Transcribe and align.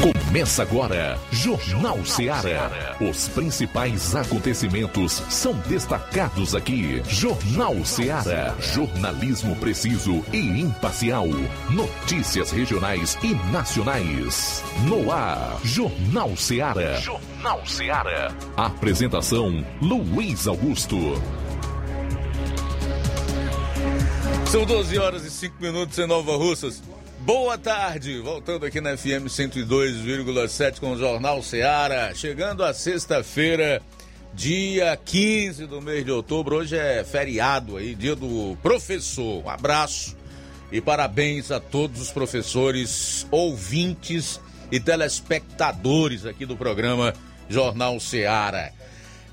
Começa 0.00 0.62
agora, 0.62 1.18
Jornal 1.30 2.02
Seara. 2.06 2.96
Os 3.02 3.28
principais 3.28 4.16
acontecimentos 4.16 5.22
são 5.28 5.52
destacados 5.68 6.54
aqui. 6.54 7.02
Jornal 7.06 7.84
Seara. 7.84 8.56
Jornalismo 8.58 9.54
preciso 9.56 10.24
e 10.32 10.38
imparcial. 10.38 11.26
Notícias 11.68 12.50
regionais 12.50 13.18
e 13.22 13.34
nacionais. 13.52 14.64
No 14.88 15.12
ar, 15.12 15.58
Jornal 15.62 16.34
Seara. 16.34 16.98
Jornal 16.98 17.66
Seara. 17.66 18.34
Apresentação: 18.56 19.62
Luiz 19.82 20.46
Augusto. 20.46 20.96
São 24.46 24.64
12 24.64 24.98
horas 24.98 25.24
e 25.26 25.30
5 25.30 25.56
minutos 25.60 25.98
em 25.98 26.06
Nova 26.06 26.36
Russas. 26.38 26.82
Boa 27.20 27.58
tarde, 27.58 28.18
voltando 28.18 28.64
aqui 28.64 28.80
na 28.80 28.96
FM 28.96 29.28
102,7 29.28 30.80
com 30.80 30.92
o 30.92 30.98
Jornal 30.98 31.42
Seara, 31.42 32.14
chegando 32.14 32.64
a 32.64 32.72
sexta-feira, 32.72 33.82
dia 34.32 34.96
15 34.96 35.66
do 35.66 35.82
mês 35.82 36.02
de 36.02 36.10
outubro. 36.10 36.56
Hoje 36.56 36.78
é 36.78 37.04
feriado 37.04 37.76
aí, 37.76 37.94
dia 37.94 38.16
do 38.16 38.56
professor. 38.62 39.44
Um 39.44 39.50
abraço 39.50 40.16
e 40.72 40.80
parabéns 40.80 41.50
a 41.50 41.60
todos 41.60 42.00
os 42.00 42.10
professores, 42.10 43.26
ouvintes 43.30 44.40
e 44.72 44.80
telespectadores 44.80 46.24
aqui 46.24 46.46
do 46.46 46.56
programa 46.56 47.12
Jornal 47.50 48.00
Seara. 48.00 48.72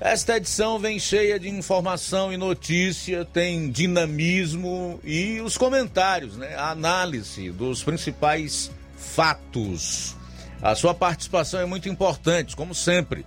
Esta 0.00 0.36
edição 0.36 0.78
vem 0.78 0.96
cheia 0.96 1.40
de 1.40 1.48
informação 1.48 2.32
e 2.32 2.36
notícia, 2.36 3.24
tem 3.24 3.68
dinamismo 3.68 5.00
e 5.02 5.40
os 5.40 5.58
comentários, 5.58 6.36
né? 6.36 6.54
a 6.54 6.70
análise 6.70 7.50
dos 7.50 7.82
principais 7.82 8.70
fatos. 8.96 10.14
A 10.62 10.76
sua 10.76 10.94
participação 10.94 11.58
é 11.58 11.66
muito 11.66 11.88
importante, 11.88 12.54
como 12.54 12.76
sempre. 12.76 13.26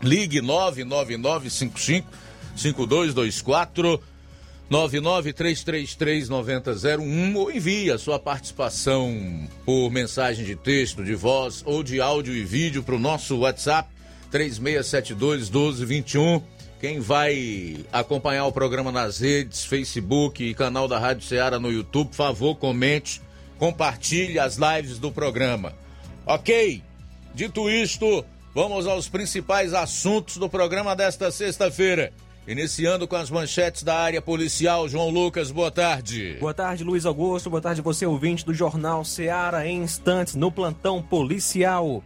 Ligue 0.00 0.40
99955 0.40 2.06
5224 2.54 4.00
993339001 4.70 7.36
ou 7.36 7.50
envie 7.50 7.90
a 7.90 7.98
sua 7.98 8.20
participação 8.20 9.48
por 9.64 9.90
mensagem 9.90 10.44
de 10.44 10.54
texto, 10.54 11.02
de 11.02 11.16
voz 11.16 11.64
ou 11.66 11.82
de 11.82 12.00
áudio 12.00 12.36
e 12.36 12.44
vídeo 12.44 12.84
para 12.84 12.94
o 12.94 13.00
nosso 13.00 13.38
WhatsApp 13.38 13.93
3672 14.34 15.48
1221. 15.48 16.42
Quem 16.80 16.98
vai 16.98 17.76
acompanhar 17.92 18.46
o 18.46 18.52
programa 18.52 18.90
nas 18.90 19.20
redes, 19.20 19.64
Facebook 19.64 20.42
e 20.42 20.52
canal 20.52 20.88
da 20.88 20.98
Rádio 20.98 21.24
Ceará 21.24 21.60
no 21.60 21.70
YouTube, 21.70 22.08
por 22.08 22.16
favor, 22.16 22.56
comente, 22.56 23.22
compartilhe 23.58 24.40
as 24.40 24.56
lives 24.56 24.98
do 24.98 25.12
programa. 25.12 25.72
Ok? 26.26 26.82
Dito 27.32 27.70
isto, 27.70 28.24
vamos 28.52 28.88
aos 28.88 29.08
principais 29.08 29.72
assuntos 29.72 30.36
do 30.36 30.48
programa 30.48 30.96
desta 30.96 31.30
sexta-feira. 31.30 32.12
Iniciando 32.46 33.06
com 33.06 33.14
as 33.14 33.30
manchetes 33.30 33.84
da 33.84 33.96
área 33.96 34.20
policial, 34.20 34.88
João 34.88 35.10
Lucas, 35.10 35.52
boa 35.52 35.70
tarde. 35.70 36.36
Boa 36.40 36.52
tarde, 36.52 36.82
Luiz 36.82 37.06
Augusto. 37.06 37.48
Boa 37.48 37.62
tarde, 37.62 37.80
você 37.80 38.04
ouvinte 38.04 38.44
do 38.44 38.52
Jornal 38.52 39.04
Ceará. 39.04 39.64
Em 39.64 39.80
instantes, 39.82 40.34
no 40.34 40.50
plantão 40.50 41.00
policial. 41.00 42.02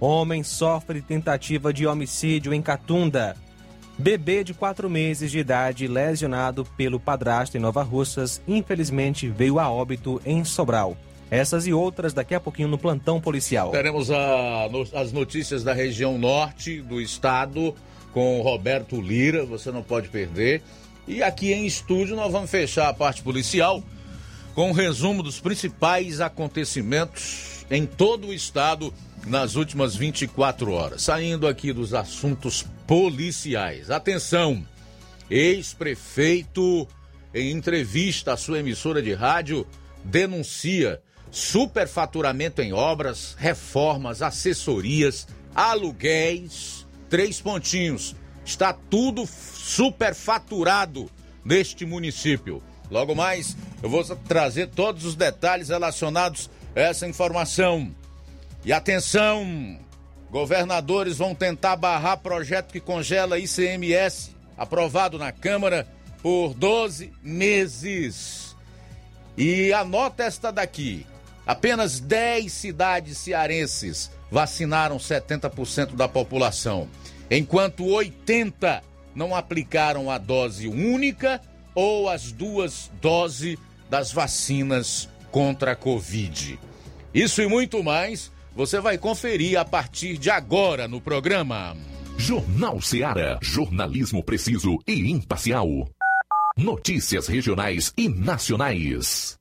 Homem 0.00 0.42
sofre 0.42 1.02
tentativa 1.02 1.74
de 1.74 1.86
homicídio 1.86 2.54
em 2.54 2.62
Catunda. 2.62 3.36
Bebê 3.98 4.42
de 4.42 4.54
quatro 4.54 4.88
meses 4.88 5.30
de 5.30 5.38
idade, 5.38 5.86
lesionado 5.86 6.64
pelo 6.74 6.98
padrasto 6.98 7.58
em 7.58 7.60
Nova 7.60 7.82
Russas, 7.82 8.40
infelizmente 8.48 9.28
veio 9.28 9.58
a 9.58 9.70
óbito 9.70 10.18
em 10.24 10.42
Sobral. 10.42 10.96
Essas 11.30 11.66
e 11.66 11.72
outras 11.74 12.14
daqui 12.14 12.34
a 12.34 12.40
pouquinho 12.40 12.68
no 12.68 12.78
plantão 12.78 13.20
policial. 13.20 13.70
Teremos 13.72 14.10
a, 14.10 14.70
as 14.94 15.12
notícias 15.12 15.62
da 15.62 15.74
região 15.74 16.16
norte 16.16 16.80
do 16.80 16.98
estado 16.98 17.74
com 18.10 18.40
Roberto 18.40 18.98
Lira, 18.98 19.44
você 19.44 19.70
não 19.70 19.82
pode 19.82 20.08
perder. 20.08 20.62
E 21.06 21.22
aqui 21.22 21.52
em 21.52 21.66
estúdio 21.66 22.16
nós 22.16 22.32
vamos 22.32 22.50
fechar 22.50 22.88
a 22.88 22.94
parte 22.94 23.22
policial 23.22 23.82
com 24.54 24.70
um 24.70 24.72
resumo 24.72 25.22
dos 25.22 25.38
principais 25.38 26.22
acontecimentos 26.22 27.66
em 27.70 27.84
todo 27.84 28.28
o 28.28 28.34
estado 28.34 28.92
nas 29.26 29.56
últimas 29.56 29.94
24 29.94 30.72
horas. 30.72 31.02
Saindo 31.02 31.46
aqui 31.46 31.72
dos 31.72 31.94
assuntos 31.94 32.64
policiais. 32.86 33.90
Atenção! 33.90 34.66
Ex-prefeito, 35.30 36.88
em 37.32 37.52
entrevista 37.52 38.32
à 38.32 38.36
sua 38.36 38.58
emissora 38.58 39.00
de 39.00 39.14
rádio, 39.14 39.66
denuncia 40.04 41.00
superfaturamento 41.30 42.60
em 42.60 42.72
obras, 42.72 43.36
reformas, 43.38 44.22
assessorias, 44.22 45.28
aluguéis. 45.54 46.86
Três 47.08 47.40
pontinhos. 47.40 48.16
Está 48.44 48.72
tudo 48.72 49.26
superfaturado 49.26 51.10
neste 51.44 51.84
município. 51.84 52.62
Logo 52.90 53.14
mais, 53.14 53.56
eu 53.82 53.88
vou 53.88 54.04
trazer 54.04 54.68
todos 54.68 55.04
os 55.04 55.14
detalhes 55.14 55.68
relacionados 55.68 56.50
a 56.74 56.80
essa 56.80 57.06
informação. 57.06 57.94
E 58.64 58.72
atenção! 58.72 59.78
Governadores 60.30 61.18
vão 61.18 61.34
tentar 61.34 61.76
barrar 61.76 62.18
projeto 62.18 62.70
que 62.70 62.78
congela 62.78 63.38
ICMS, 63.38 64.36
aprovado 64.56 65.18
na 65.18 65.32
Câmara 65.32 65.88
por 66.22 66.54
12 66.54 67.12
meses. 67.22 68.54
E 69.36 69.72
anota 69.72 70.24
esta 70.24 70.52
daqui: 70.52 71.06
apenas 71.46 71.98
10 71.98 72.52
cidades 72.52 73.18
cearenses 73.18 74.10
vacinaram 74.30 74.98
70% 74.98 75.96
da 75.96 76.06
população, 76.06 76.86
enquanto 77.30 77.86
80 77.86 78.82
não 79.14 79.34
aplicaram 79.34 80.10
a 80.10 80.18
dose 80.18 80.68
única 80.68 81.40
ou 81.74 82.08
as 82.08 82.30
duas 82.30 82.90
doses 83.00 83.58
das 83.88 84.12
vacinas 84.12 85.08
contra 85.32 85.72
a 85.72 85.76
Covid. 85.76 86.60
Isso 87.12 87.42
e 87.42 87.48
muito 87.48 87.82
mais 87.82 88.30
você 88.54 88.80
vai 88.80 88.98
conferir 88.98 89.58
a 89.58 89.64
partir 89.64 90.18
de 90.18 90.30
agora 90.30 90.86
no 90.86 91.00
programa. 91.00 91.76
Jornal 92.16 92.80
Seara. 92.82 93.38
Jornalismo 93.40 94.22
preciso 94.22 94.78
e 94.86 95.10
imparcial. 95.10 95.66
Notícias 96.56 97.26
regionais 97.26 97.92
e 97.96 98.08
nacionais. 98.08 99.38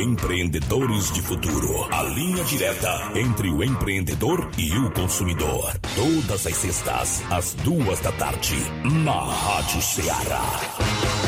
Empreendedores 0.00 1.12
de 1.12 1.20
Futuro. 1.22 1.92
A 1.92 2.02
linha 2.04 2.44
direta 2.44 3.10
entre 3.16 3.50
o 3.50 3.64
empreendedor 3.64 4.48
e 4.56 4.70
o 4.78 4.90
consumidor. 4.92 5.76
Todas 5.96 6.46
as 6.46 6.56
sextas, 6.56 7.22
às 7.32 7.54
duas 7.54 7.98
da 8.00 8.12
tarde, 8.12 8.54
na 9.04 9.24
Rádio 9.24 9.82
Ceará. 9.82 11.27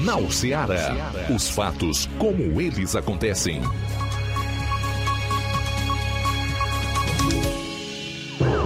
Jornal 0.00 0.30
Ceará. 0.30 1.12
Os 1.28 1.50
fatos 1.50 2.08
como 2.18 2.58
eles 2.58 2.96
acontecem. 2.96 3.60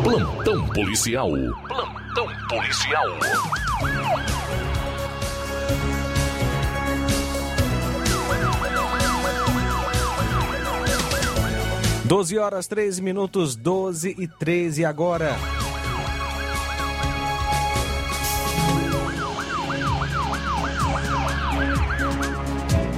Plantão 0.05 0.69
policial. 0.69 1.31
Plantão 1.67 2.29
policial. 2.49 3.09
Doze 12.05 12.39
horas, 12.39 12.69
13 12.69 13.03
minutos, 13.03 13.57
12 13.57 14.15
e 14.17 14.29
13 14.29 14.85
agora. 14.85 15.37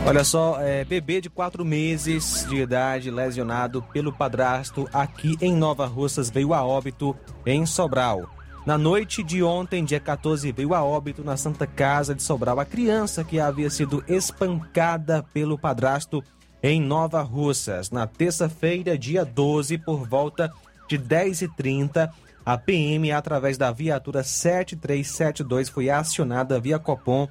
Olha 0.07 0.23
só, 0.23 0.61
é, 0.61 0.85
bebê 0.85 1.21
de 1.21 1.29
quatro 1.29 1.65
meses 1.65 2.47
de 2.49 2.55
idade 2.55 3.11
lesionado 3.11 3.83
pelo 3.93 4.13
padrasto 4.13 4.89
aqui 4.93 5.37
em 5.41 5.53
Nova 5.53 5.85
Russas 5.85 6.31
veio 6.31 6.55
a 6.55 6.65
óbito 6.65 7.17
em 7.45 7.67
Sobral. 7.67 8.31
Na 8.65 8.79
noite 8.79 9.25
de 9.25 9.43
ontem, 9.43 9.85
dia 9.85 9.99
14, 9.99 10.53
veio 10.53 10.75
a 10.75 10.85
óbito 10.85 11.25
na 11.25 11.37
Santa 11.37 11.67
Casa 11.67 12.15
de 12.15 12.23
Sobral 12.23 12.61
a 12.61 12.65
criança 12.65 13.25
que 13.25 13.41
havia 13.41 13.69
sido 13.69 14.05
espancada 14.07 15.25
pelo 15.35 15.59
padrasto 15.59 16.23
em 16.63 16.81
Nova 16.81 17.21
Russas. 17.23 17.91
Na 17.91 18.07
terça-feira, 18.07 18.97
dia 18.97 19.25
12, 19.25 19.77
por 19.79 20.09
volta 20.09 20.53
de 20.89 21.01
10h30, 21.01 22.09
a 22.45 22.57
PM, 22.57 23.11
através 23.11 23.59
da 23.59 23.73
viatura 23.73 24.23
7372, 24.23 25.69
foi 25.69 25.91
acionada 25.91 26.61
via 26.61 26.79
Copom 26.79 27.27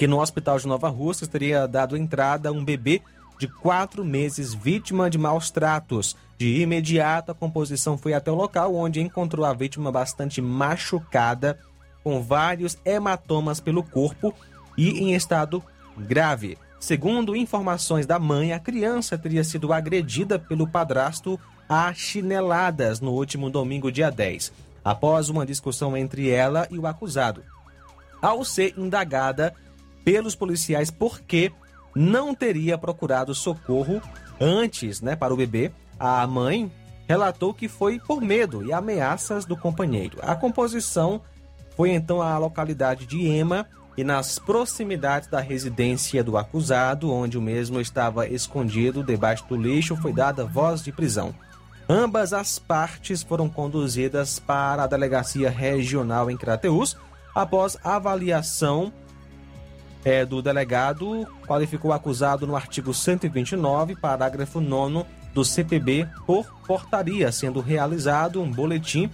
que 0.00 0.06
no 0.06 0.18
hospital 0.18 0.58
de 0.58 0.66
Nova 0.66 0.88
Russas 0.88 1.28
teria 1.28 1.68
dado 1.68 1.94
entrada 1.94 2.48
a 2.48 2.52
um 2.52 2.64
bebê 2.64 3.02
de 3.38 3.46
quatro 3.46 4.02
meses 4.02 4.54
vítima 4.54 5.10
de 5.10 5.18
maus 5.18 5.50
tratos. 5.50 6.16
De 6.38 6.62
imediato, 6.62 7.32
a 7.32 7.34
composição 7.34 7.98
foi 7.98 8.14
até 8.14 8.30
o 8.30 8.34
local, 8.34 8.74
onde 8.74 8.98
encontrou 8.98 9.44
a 9.44 9.52
vítima 9.52 9.92
bastante 9.92 10.40
machucada, 10.40 11.58
com 12.02 12.22
vários 12.22 12.78
hematomas 12.82 13.60
pelo 13.60 13.82
corpo 13.82 14.32
e 14.74 15.00
em 15.00 15.14
estado 15.14 15.62
grave. 15.98 16.56
Segundo 16.80 17.36
informações 17.36 18.06
da 18.06 18.18
mãe, 18.18 18.54
a 18.54 18.58
criança 18.58 19.18
teria 19.18 19.44
sido 19.44 19.70
agredida 19.70 20.38
pelo 20.38 20.66
padrasto 20.66 21.38
a 21.68 21.92
chineladas 21.92 23.02
no 23.02 23.10
último 23.10 23.50
domingo, 23.50 23.92
dia 23.92 24.10
10, 24.10 24.50
após 24.82 25.28
uma 25.28 25.44
discussão 25.44 25.94
entre 25.94 26.30
ela 26.30 26.66
e 26.70 26.78
o 26.78 26.86
acusado. 26.86 27.44
Ao 28.22 28.42
ser 28.46 28.72
indagada 28.78 29.54
pelos 30.04 30.34
policiais 30.34 30.90
porque 30.90 31.52
não 31.94 32.34
teria 32.34 32.78
procurado 32.78 33.34
socorro 33.34 34.00
antes, 34.40 35.00
né, 35.00 35.16
para 35.16 35.34
o 35.34 35.36
bebê. 35.36 35.70
A 35.98 36.26
mãe 36.26 36.70
relatou 37.06 37.52
que 37.52 37.68
foi 37.68 37.98
por 37.98 38.20
medo 38.20 38.64
e 38.64 38.72
ameaças 38.72 39.44
do 39.44 39.56
companheiro. 39.56 40.18
A 40.22 40.34
composição 40.34 41.20
foi 41.76 41.90
então 41.90 42.22
à 42.22 42.38
localidade 42.38 43.06
de 43.06 43.26
Ema 43.26 43.66
e 43.96 44.04
nas 44.04 44.38
proximidades 44.38 45.28
da 45.28 45.40
residência 45.40 46.22
do 46.22 46.38
acusado, 46.38 47.12
onde 47.12 47.36
o 47.36 47.42
mesmo 47.42 47.80
estava 47.80 48.26
escondido 48.26 49.02
debaixo 49.02 49.44
do 49.48 49.56
lixo, 49.56 49.96
foi 49.96 50.12
dada 50.12 50.44
voz 50.44 50.82
de 50.82 50.92
prisão. 50.92 51.34
Ambas 51.88 52.32
as 52.32 52.58
partes 52.58 53.22
foram 53.22 53.48
conduzidas 53.48 54.38
para 54.38 54.84
a 54.84 54.86
delegacia 54.86 55.50
regional 55.50 56.30
em 56.30 56.36
Crateús 56.36 56.96
após 57.34 57.76
avaliação 57.82 58.92
é, 60.04 60.24
do 60.24 60.40
delegado 60.40 61.26
qualificou 61.46 61.90
o 61.90 61.94
acusado 61.94 62.46
no 62.46 62.56
artigo 62.56 62.94
129, 62.94 63.96
parágrafo 63.96 64.60
9 64.60 65.04
do 65.34 65.44
CPB, 65.44 66.08
por 66.26 66.46
portaria, 66.66 67.30
sendo 67.30 67.60
realizado 67.60 68.42
um 68.42 68.50
boletim 68.50 69.10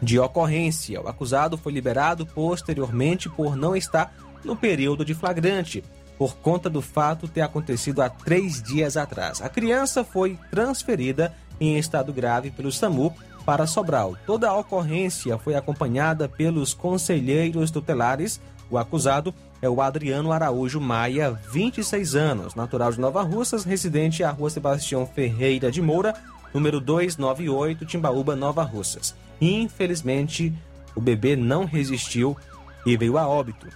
de 0.00 0.18
ocorrência. 0.18 1.00
O 1.00 1.08
acusado 1.08 1.56
foi 1.56 1.72
liberado 1.72 2.26
posteriormente 2.26 3.28
por 3.28 3.56
não 3.56 3.76
estar 3.76 4.14
no 4.44 4.56
período 4.56 5.04
de 5.04 5.14
flagrante. 5.14 5.82
por 6.18 6.36
conta 6.36 6.70
do 6.70 6.80
fato 6.80 7.26
ter 7.26 7.40
acontecido 7.40 8.00
há 8.00 8.08
três 8.08 8.62
dias 8.62 8.96
atrás. 8.96 9.42
A 9.42 9.48
criança 9.48 10.04
foi 10.04 10.38
transferida 10.52 11.34
em 11.58 11.76
estado 11.78 12.12
grave 12.12 12.52
pelo 12.52 12.70
SAMU 12.70 13.12
para 13.44 13.66
Sobral. 13.66 14.16
Toda 14.24 14.48
a 14.48 14.56
ocorrência 14.56 15.36
foi 15.38 15.56
acompanhada 15.56 16.28
pelos 16.28 16.74
conselheiros 16.74 17.72
tutelares. 17.72 18.40
O 18.72 18.78
acusado 18.78 19.34
é 19.60 19.68
o 19.68 19.82
Adriano 19.82 20.32
Araújo 20.32 20.80
Maia, 20.80 21.38
26 21.52 22.14
anos, 22.14 22.54
natural 22.54 22.90
de 22.90 22.98
Nova 22.98 23.20
Russas, 23.20 23.64
residente 23.64 24.24
à 24.24 24.30
rua 24.30 24.48
Sebastião 24.48 25.06
Ferreira 25.06 25.70
de 25.70 25.82
Moura, 25.82 26.14
número 26.54 26.80
298, 26.80 27.84
Timbaúba, 27.84 28.34
Nova 28.34 28.62
Russas. 28.62 29.14
Infelizmente, 29.38 30.54
o 30.94 31.02
bebê 31.02 31.36
não 31.36 31.66
resistiu 31.66 32.34
e 32.86 32.96
veio 32.96 33.18
a 33.18 33.28
óbito. 33.28 33.68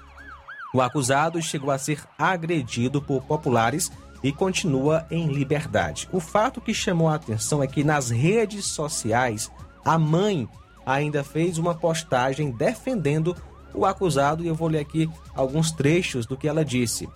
O 0.73 0.81
acusado 0.81 1.43
chegou 1.43 1.71
a 1.71 1.77
ser 1.77 2.03
agredido 2.19 3.03
por 3.03 3.23
populares 3.25 3.93
e 4.23 4.33
continua 4.33 5.07
em 5.11 5.27
liberdade. 5.27 6.09
O 6.11 6.21
fato 6.21 6.59
que 6.59 6.73
chamou 6.73 7.11
a 7.11 7.17
atenção 7.17 7.63
é 7.63 7.67
que 7.67 7.85
nas 7.85 8.09
redes 8.09 8.65
sociais 8.65 9.53
a 9.85 9.99
mãe 9.99 10.49
ainda 10.87 11.23
fez 11.23 11.59
uma 11.59 11.75
postagem 11.75 12.51
defendendo 12.51 13.37
o 13.77 13.85
acusado 13.85 14.43
e 14.43 14.49
eu 14.49 14.55
vou 14.55 14.69
ler 14.69 14.81
aqui 14.81 15.09
alguns 15.35 15.71
trechos 15.71 16.27
do 16.27 16.37
que 16.37 16.49
ela 16.49 16.65
disse. 16.65 17.09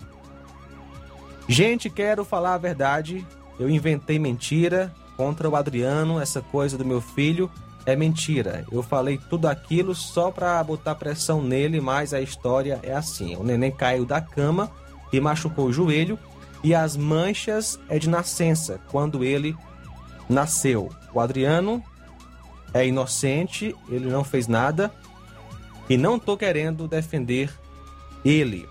Gente, 1.47 1.89
quero 1.89 2.23
falar 2.23 2.53
a 2.53 2.57
verdade. 2.57 3.25
Eu 3.59 3.69
inventei 3.69 4.17
mentira 4.17 4.93
contra 5.17 5.49
o 5.49 5.55
Adriano, 5.55 6.19
essa 6.19 6.41
coisa 6.41 6.77
do 6.77 6.85
meu 6.85 7.01
filho 7.01 7.51
é 7.85 7.95
mentira. 7.95 8.65
Eu 8.71 8.83
falei 8.83 9.19
tudo 9.29 9.47
aquilo 9.47 9.95
só 9.95 10.31
para 10.31 10.63
botar 10.63 10.95
pressão 10.95 11.41
nele, 11.41 11.81
mas 11.81 12.13
a 12.13 12.21
história 12.21 12.79
é 12.83 12.93
assim. 12.93 13.35
O 13.35 13.43
neném 13.43 13.71
caiu 13.71 14.05
da 14.05 14.21
cama 14.21 14.71
e 15.11 15.19
machucou 15.19 15.65
o 15.65 15.73
joelho 15.73 16.17
e 16.63 16.75
as 16.75 16.95
manchas 16.95 17.79
é 17.89 17.97
de 17.97 18.07
nascença, 18.07 18.79
quando 18.89 19.23
ele 19.23 19.55
nasceu. 20.29 20.89
O 21.13 21.19
Adriano 21.19 21.83
é 22.73 22.85
inocente, 22.85 23.75
ele 23.89 24.09
não 24.09 24.23
fez 24.23 24.47
nada 24.47 24.91
e 25.89 25.97
não 25.97 26.17
tô 26.17 26.37
querendo 26.37 26.87
defender 26.87 27.49
ele. 28.23 28.67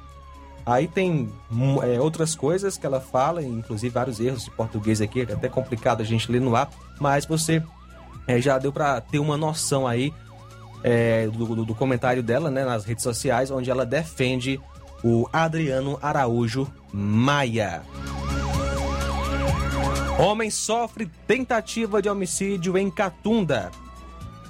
Aí 0.64 0.86
tem 0.86 1.32
hum, 1.50 1.82
é, 1.82 2.00
outras 2.00 2.34
coisas 2.34 2.76
que 2.76 2.86
ela 2.86 3.00
fala, 3.00 3.42
inclusive 3.42 3.92
vários 3.92 4.20
erros 4.20 4.44
de 4.44 4.50
português 4.50 5.00
aqui, 5.00 5.22
é 5.22 5.32
até 5.32 5.48
complicado 5.48 6.00
a 6.00 6.04
gente 6.04 6.30
ler 6.30 6.40
no 6.40 6.54
ar, 6.54 6.70
mas 7.00 7.26
você 7.26 7.62
é, 8.26 8.40
já 8.40 8.58
deu 8.58 8.72
para 8.72 9.00
ter 9.00 9.18
uma 9.18 9.36
noção 9.36 9.86
aí 9.86 10.12
é, 10.82 11.26
do, 11.26 11.64
do, 11.64 11.74
comentário 11.74 12.22
dela 12.22 12.50
né, 12.50 12.64
nas 12.64 12.84
redes 12.84 13.02
sociais, 13.02 13.50
onde 13.50 13.70
ela 13.70 13.84
defende 13.84 14.60
o 15.02 15.28
Adriano 15.32 15.98
Araújo 16.00 16.70
Maia. 16.92 17.82
Homem 20.18 20.50
sofre 20.50 21.10
tentativa 21.26 22.02
de 22.02 22.08
homicídio 22.08 22.76
em 22.76 22.90
Catunda. 22.90 23.70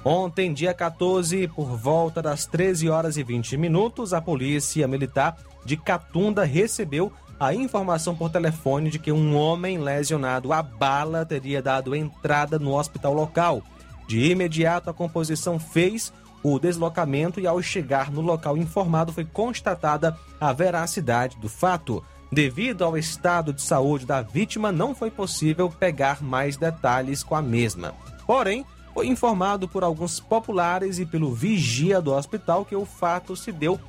Ontem, 0.03 0.51
dia 0.51 0.73
14, 0.73 1.47
por 1.49 1.77
volta 1.77 2.23
das 2.23 2.47
13 2.47 2.89
horas 2.89 3.17
e 3.17 3.23
20 3.23 3.55
minutos, 3.55 4.13
a 4.13 4.21
polícia 4.21 4.87
militar 4.87 5.37
de 5.63 5.77
Catunda 5.77 6.43
recebeu 6.43 7.13
a 7.39 7.53
informação 7.53 8.15
por 8.15 8.31
telefone 8.31 8.89
de 8.89 8.97
que 8.97 9.11
um 9.11 9.35
homem 9.35 9.77
lesionado 9.77 10.51
a 10.53 10.63
bala 10.63 11.23
teria 11.23 11.61
dado 11.61 11.95
entrada 11.95 12.57
no 12.57 12.75
hospital 12.75 13.13
local. 13.13 13.61
De 14.07 14.31
imediato, 14.31 14.89
a 14.89 14.93
composição 14.93 15.59
fez 15.59 16.11
o 16.43 16.57
deslocamento 16.57 17.39
e, 17.39 17.45
ao 17.45 17.61
chegar 17.61 18.11
no 18.11 18.21
local 18.21 18.57
informado, 18.57 19.13
foi 19.13 19.25
constatada 19.25 20.17
a 20.39 20.51
veracidade 20.51 21.37
do 21.37 21.47
fato. 21.47 22.03
Devido 22.31 22.83
ao 22.83 22.97
estado 22.97 23.53
de 23.53 23.61
saúde 23.61 24.05
da 24.07 24.23
vítima, 24.23 24.71
não 24.71 24.95
foi 24.95 25.11
possível 25.11 25.69
pegar 25.69 26.23
mais 26.23 26.57
detalhes 26.57 27.23
com 27.23 27.35
a 27.35 27.41
mesma. 27.41 27.93
Porém, 28.25 28.65
foi 28.93 29.07
informado 29.07 29.67
por 29.67 29.83
alguns 29.83 30.19
populares 30.19 30.99
e 30.99 31.05
pelo 31.05 31.33
vigia 31.33 32.01
do 32.01 32.13
hospital 32.13 32.65
que 32.65 32.75
o 32.75 32.85
fato 32.85 33.35
se 33.35 33.51
deu 33.51 33.79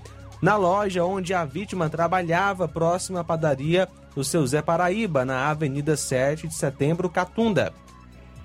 na 0.40 0.56
loja 0.56 1.04
onde 1.04 1.32
a 1.32 1.44
vítima 1.44 1.88
trabalhava, 1.88 2.66
próxima 2.66 3.20
à 3.20 3.24
padaria 3.24 3.88
do 4.14 4.24
seu 4.24 4.46
Zé 4.46 4.60
Paraíba, 4.60 5.24
na 5.24 5.48
Avenida 5.48 5.96
7 5.96 6.48
de 6.48 6.54
Setembro, 6.54 7.08
Catunda. 7.08 7.72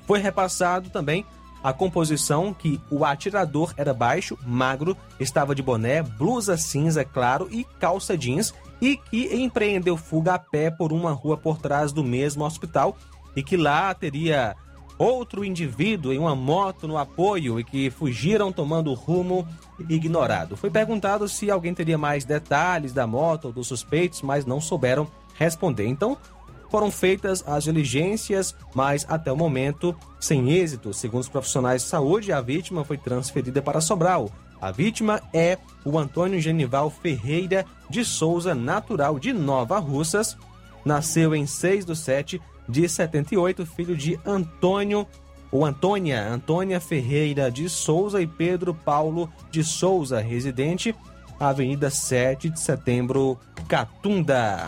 Foi 0.05 0.19
repassado 0.19 0.89
também 0.89 1.25
a 1.63 1.73
composição 1.73 2.53
que 2.53 2.79
o 2.89 3.03
atirador 3.03 3.73
era 3.75 3.93
baixo, 3.93 4.37
magro, 4.45 4.95
estava 5.19 5.55
de 5.55 5.63
boné, 5.63 6.01
blusa 6.03 6.55
cinza 6.55 7.03
claro 7.03 7.47
e 7.51 7.63
calça 7.79 8.15
jeans 8.15 8.53
e 8.79 8.95
que 8.95 9.35
empreendeu 9.35 9.97
fuga 9.97 10.35
a 10.35 10.39
pé 10.39 10.69
por 10.69 10.93
uma 10.93 11.11
rua 11.11 11.35
por 11.35 11.57
trás 11.57 11.91
do 11.91 12.03
mesmo 12.03 12.45
hospital 12.45 12.95
e 13.35 13.41
que 13.41 13.57
lá 13.57 13.93
teria 13.93 14.55
outro 14.97 15.45
indivíduo 15.45 16.11
em 16.11 16.19
uma 16.19 16.35
moto 16.35 16.87
no 16.87 16.97
apoio 16.97 17.59
e 17.59 17.63
que 17.63 17.89
fugiram 17.89 18.51
tomando 18.51 18.93
rumo 18.93 19.47
ignorado. 19.89 20.57
Foi 20.57 20.69
perguntado 20.69 21.27
se 21.27 21.51
alguém 21.51 21.73
teria 21.73 21.97
mais 21.97 22.25
detalhes 22.25 22.93
da 22.93 23.05
moto 23.05 23.45
ou 23.45 23.51
dos 23.51 23.67
suspeitos, 23.67 24.21
mas 24.21 24.45
não 24.45 24.59
souberam 24.59 25.07
responder. 25.35 25.87
Então, 25.87 26.17
foram 26.69 26.91
feitas 26.91 27.43
as 27.47 27.63
diligências, 27.63 28.55
mas 28.73 29.05
até 29.07 29.31
o 29.31 29.37
momento 29.37 29.95
sem 30.19 30.51
êxito. 30.51 30.93
Segundo 30.93 31.21
os 31.21 31.29
profissionais 31.29 31.83
de 31.83 31.87
saúde, 31.87 32.31
a 32.31 32.41
vítima 32.41 32.83
foi 32.83 32.97
transferida 32.97 33.61
para 33.61 33.81
Sobral. 33.81 34.29
A 34.59 34.71
vítima 34.71 35.21
é 35.31 35.57
o 35.85 35.97
Antônio 35.97 36.41
Genival 36.41 36.89
Ferreira 36.89 37.65
de 37.89 38.03
Souza, 38.03 38.55
natural 38.55 39.19
de 39.19 39.31
Nova 39.31 39.77
Russas. 39.79 40.35
Nasceu 40.83 41.35
em 41.35 41.45
6 41.45 41.85
de 41.85 41.95
7 41.95 42.41
de 42.67 42.88
78, 42.88 43.65
filho 43.65 43.95
de 43.95 44.19
Antônio 44.25 45.07
ou 45.51 45.65
Antônia, 45.65 46.27
Antônia 46.27 46.79
Ferreira 46.79 47.50
de 47.50 47.69
Souza 47.69 48.21
e 48.21 48.27
Pedro 48.27 48.74
Paulo 48.74 49.29
de 49.50 49.63
Souza, 49.63 50.19
residente 50.19 50.93
Avenida 51.39 51.89
7 51.89 52.50
de 52.50 52.59
Setembro, 52.59 53.39
Catunda. 53.67 54.67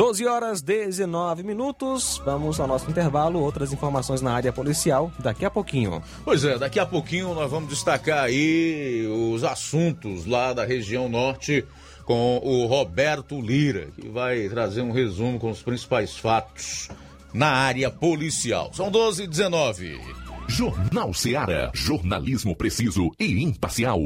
12 0.00 0.26
horas 0.26 0.62
19 0.62 1.42
minutos. 1.42 2.22
Vamos 2.24 2.58
ao 2.58 2.66
nosso 2.66 2.90
intervalo. 2.90 3.38
Outras 3.38 3.70
informações 3.70 4.22
na 4.22 4.32
área 4.32 4.50
policial 4.50 5.12
daqui 5.18 5.44
a 5.44 5.50
pouquinho. 5.50 6.02
Pois 6.24 6.42
é, 6.42 6.56
daqui 6.56 6.80
a 6.80 6.86
pouquinho 6.86 7.34
nós 7.34 7.50
vamos 7.50 7.68
destacar 7.68 8.24
aí 8.24 9.06
os 9.06 9.44
assuntos 9.44 10.24
lá 10.24 10.54
da 10.54 10.64
região 10.64 11.06
norte 11.06 11.66
com 12.06 12.40
o 12.42 12.64
Roberto 12.64 13.38
Lira, 13.42 13.88
que 13.94 14.08
vai 14.08 14.48
trazer 14.48 14.80
um 14.80 14.90
resumo 14.90 15.38
com 15.38 15.50
os 15.50 15.62
principais 15.62 16.16
fatos 16.16 16.88
na 17.34 17.48
área 17.48 17.90
policial. 17.90 18.70
São 18.72 18.90
12 18.90 19.24
e 19.24 19.26
19. 19.26 20.00
Jornal 20.48 21.12
Seara. 21.12 21.70
Jornalismo 21.74 22.56
preciso 22.56 23.10
e 23.20 23.42
imparcial. 23.44 24.00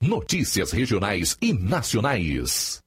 Notícias 0.00 0.72
regionais 0.72 1.36
e 1.38 1.52
nacionais. 1.52 2.80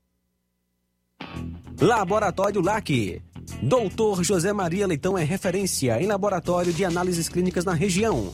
Laboratório 1.80 2.62
LAC. 2.62 3.22
Doutor 3.62 4.24
José 4.24 4.54
Maria 4.54 4.88
Leitão 4.88 5.18
é 5.18 5.24
referência 5.24 6.02
em 6.02 6.08
laboratório 6.08 6.74
de 6.74 6.86
análises 6.86 7.30
clínicas 7.30 7.66
na 7.66 7.74
região 7.74 8.34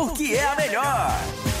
porque 0.07 0.33
é 0.33 0.45
a 0.47 0.55
melhor. 0.55 1.60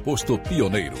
posto 0.03 0.37
pioneiro. 0.39 0.95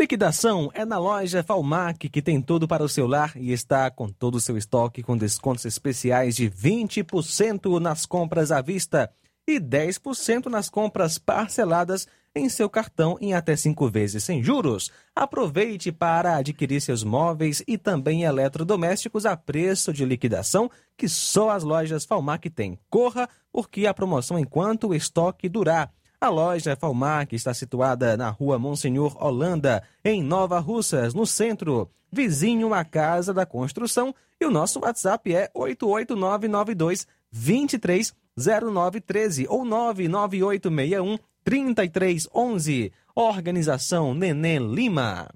Liquidação 0.00 0.70
é 0.72 0.84
na 0.84 0.98
loja 0.98 1.42
Falmac, 1.42 2.08
que 2.08 2.22
tem 2.22 2.40
tudo 2.40 2.66
para 2.66 2.82
o 2.82 2.88
seu 2.88 3.06
lar 3.06 3.32
e 3.36 3.52
está 3.52 3.90
com 3.90 4.08
todo 4.08 4.36
o 4.36 4.40
seu 4.40 4.56
estoque 4.56 5.02
com 5.02 5.16
descontos 5.16 5.64
especiais 5.64 6.36
de 6.36 6.48
20% 6.48 7.78
nas 7.78 8.06
compras 8.06 8.50
à 8.50 8.62
vista 8.62 9.10
e 9.46 9.60
10% 9.60 10.46
nas 10.46 10.70
compras 10.70 11.18
parceladas 11.18 12.06
em 12.34 12.48
seu 12.48 12.68
cartão 12.68 13.16
em 13.20 13.34
até 13.34 13.56
cinco 13.56 13.88
vezes 13.88 14.24
sem 14.24 14.42
juros. 14.42 14.90
Aproveite 15.14 15.92
para 15.92 16.36
adquirir 16.36 16.80
seus 16.80 17.02
móveis 17.02 17.62
e 17.66 17.76
também 17.76 18.24
eletrodomésticos 18.24 19.26
a 19.26 19.36
preço 19.36 19.92
de 19.92 20.04
liquidação 20.04 20.70
que 20.96 21.08
só 21.08 21.50
as 21.50 21.62
lojas 21.62 22.04
Falmac 22.04 22.48
têm. 22.50 22.78
Corra, 22.90 23.28
porque 23.52 23.86
a 23.86 23.94
promoção 23.94 24.38
enquanto 24.38 24.88
o 24.88 24.94
estoque 24.94 25.48
durar. 25.48 25.92
A 26.20 26.28
loja 26.28 26.74
Falmac 26.74 27.32
está 27.34 27.54
situada 27.54 28.16
na 28.16 28.28
rua 28.28 28.58
Monsenhor 28.58 29.16
Holanda, 29.22 29.84
em 30.04 30.20
Nova 30.20 30.58
Russas, 30.58 31.14
no 31.14 31.24
centro, 31.24 31.88
vizinho 32.10 32.74
à 32.74 32.84
Casa 32.84 33.32
da 33.32 33.46
Construção. 33.46 34.12
E 34.40 34.44
o 34.44 34.50
nosso 34.50 34.80
WhatsApp 34.80 35.32
é 35.32 35.48
88992 35.54 37.06
230913 37.30 39.46
ou 39.48 39.64
99861 39.64 41.18
3311. 41.48 42.92
Organização 43.14 44.12
Neném 44.12 44.58
Lima. 44.58 45.30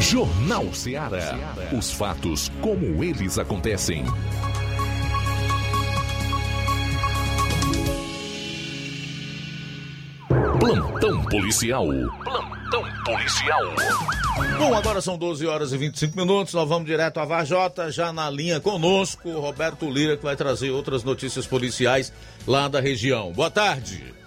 Jornal 0.00 0.74
Ceará. 0.74 1.38
Os 1.72 1.92
fatos 1.92 2.50
como 2.60 3.04
eles 3.04 3.38
acontecem. 3.38 4.04
Plantão 10.58 11.22
policial. 11.26 11.86
Plantão 12.24 12.82
policial. 13.04 13.62
Bom, 14.58 14.74
agora 14.74 15.00
são 15.00 15.16
12 15.16 15.46
horas 15.46 15.72
e 15.72 15.76
25 15.76 16.16
minutos. 16.16 16.52
Nós 16.52 16.68
vamos 16.68 16.86
direto 16.88 17.20
a 17.20 17.24
Varjota, 17.24 17.92
já 17.92 18.12
na 18.12 18.28
linha 18.28 18.58
conosco, 18.58 19.30
Roberto 19.30 19.88
Lira, 19.88 20.16
que 20.16 20.24
vai 20.24 20.34
trazer 20.34 20.70
outras 20.70 21.04
notícias 21.04 21.46
policiais 21.46 22.12
lá 22.44 22.66
da 22.66 22.80
região. 22.80 23.32
Boa 23.32 23.52
tarde. 23.52 24.18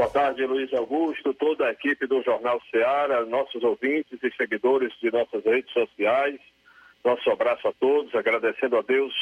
Boa 0.00 0.08
tarde, 0.08 0.46
Luiz 0.46 0.72
Augusto, 0.72 1.34
toda 1.34 1.66
a 1.66 1.72
equipe 1.72 2.06
do 2.06 2.22
Jornal 2.22 2.58
Ceará, 2.70 3.22
nossos 3.26 3.62
ouvintes 3.62 4.18
e 4.22 4.34
seguidores 4.34 4.90
de 4.98 5.12
nossas 5.12 5.44
redes 5.44 5.70
sociais. 5.74 6.40
Nosso 7.04 7.28
abraço 7.28 7.68
a 7.68 7.72
todos, 7.74 8.14
agradecendo 8.14 8.78
a 8.78 8.80
Deus 8.80 9.12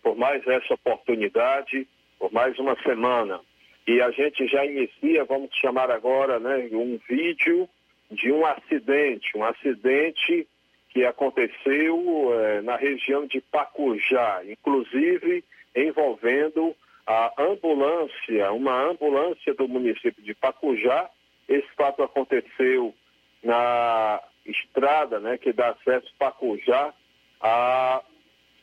por 0.00 0.16
mais 0.16 0.46
essa 0.46 0.74
oportunidade, 0.74 1.84
por 2.16 2.32
mais 2.32 2.56
uma 2.60 2.80
semana. 2.80 3.40
E 3.88 4.00
a 4.00 4.12
gente 4.12 4.46
já 4.46 4.64
inicia, 4.64 5.24
vamos 5.24 5.50
chamar 5.56 5.90
agora, 5.90 6.38
né, 6.38 6.68
um 6.70 6.96
vídeo 7.08 7.68
de 8.08 8.30
um 8.30 8.46
acidente, 8.46 9.36
um 9.36 9.42
acidente 9.42 10.46
que 10.90 11.04
aconteceu 11.04 12.30
eh, 12.34 12.62
na 12.62 12.76
região 12.76 13.26
de 13.26 13.40
Pacujá, 13.40 14.42
inclusive 14.44 15.42
envolvendo 15.74 16.72
a 17.06 17.32
ambulância, 17.38 18.52
uma 18.52 18.90
ambulância 18.90 19.54
do 19.54 19.68
município 19.68 20.22
de 20.22 20.34
Pacujá. 20.34 21.08
Esse 21.48 21.68
fato 21.76 22.02
aconteceu 22.02 22.94
na 23.42 24.20
estrada 24.46 25.18
né, 25.18 25.38
que 25.38 25.52
dá 25.52 25.70
acesso 25.70 26.12
Pacujá 26.18 26.92
a, 27.40 28.02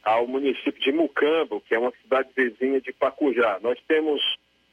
ao 0.04 0.28
município 0.28 0.82
de 0.82 0.91
Mucambo, 0.91 1.62
que 1.62 1.76
é 1.76 1.80
uma 1.80 1.91
cidade 2.02 2.30
vizinha 2.36 2.80
de 2.80 2.93
Pacujá. 2.93 3.60
Nós 3.62 3.80
temos 3.88 4.21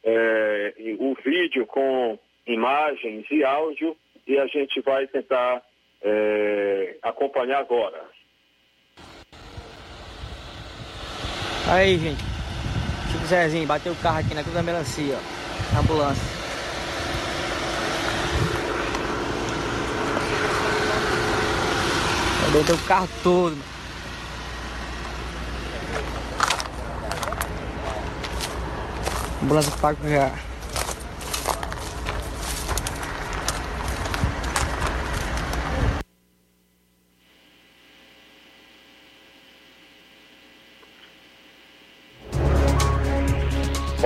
é, 0.04 0.74
o 0.98 1.14
vídeo 1.24 1.66
com 1.66 2.18
imagens 2.46 3.26
e 3.30 3.42
áudio 3.44 3.96
e 4.26 4.38
a 4.38 4.46
gente 4.46 4.80
vai 4.80 5.06
tentar 5.06 5.62
é, 6.02 6.96
acompanhar 7.02 7.58
agora. 7.58 8.04
Aí, 11.66 11.96
gente. 11.96 12.33
Chico 13.14 13.26
Zezinho 13.28 13.64
bateu 13.64 13.92
o 13.92 13.96
carro 13.96 14.18
aqui 14.18 14.34
na 14.34 14.42
Cruz 14.42 14.56
da 14.56 14.62
Melancia, 14.62 15.16
ó. 15.16 15.78
ambulância. 15.78 16.22
Bateu 22.52 22.74
o 22.74 22.78
carro 22.78 23.08
todo. 23.22 23.56
Ambulância 29.42 29.72
paga 29.80 30.08
já. 30.08 30.53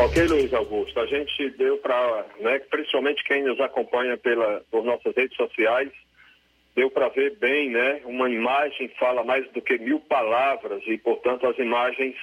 Ok, 0.01 0.29
Luiz 0.29 0.55
Augusto, 0.55 1.01
a 1.01 1.07
gente 1.07 1.51
deu 1.57 1.77
para, 1.79 2.25
né, 2.39 2.61
principalmente 2.71 3.25
quem 3.25 3.43
nos 3.43 3.61
acompanha 3.61 4.17
pela, 4.17 4.63
por 4.71 4.85
nossas 4.85 5.13
redes 5.17 5.37
sociais, 5.37 5.91
deu 6.77 6.89
para 6.89 7.09
ver 7.09 7.37
bem, 7.39 7.71
né? 7.71 8.01
Uma 8.05 8.31
imagem 8.31 8.89
fala 8.91 9.25
mais 9.25 9.51
do 9.51 9.61
que 9.61 9.77
mil 9.77 9.99
palavras 9.99 10.85
e, 10.87 10.97
portanto, 10.99 11.49
as 11.49 11.59
imagens 11.59 12.15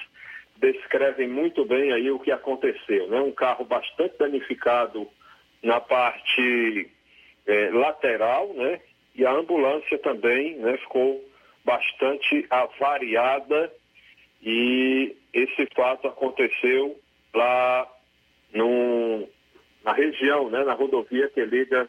descrevem 0.56 1.28
muito 1.28 1.66
bem 1.66 1.92
aí 1.92 2.10
o 2.10 2.18
que 2.18 2.32
aconteceu, 2.32 3.08
né? 3.08 3.20
Um 3.20 3.32
carro 3.32 3.66
bastante 3.66 4.16
danificado 4.16 5.06
na 5.62 5.78
parte 5.78 6.90
eh, 7.46 7.70
lateral, 7.72 8.54
né? 8.54 8.80
E 9.14 9.26
a 9.26 9.32
ambulância 9.32 9.98
também, 9.98 10.56
né? 10.56 10.78
Ficou 10.78 11.22
bastante 11.62 12.46
avariada 12.48 13.70
e 14.42 15.14
esse 15.34 15.66
fato 15.74 16.08
aconteceu 16.08 16.98
lá 17.36 17.86
no, 18.52 19.28
na 19.84 19.92
região, 19.92 20.50
né, 20.50 20.64
na 20.64 20.72
rodovia 20.72 21.28
que 21.28 21.44
liga 21.44 21.88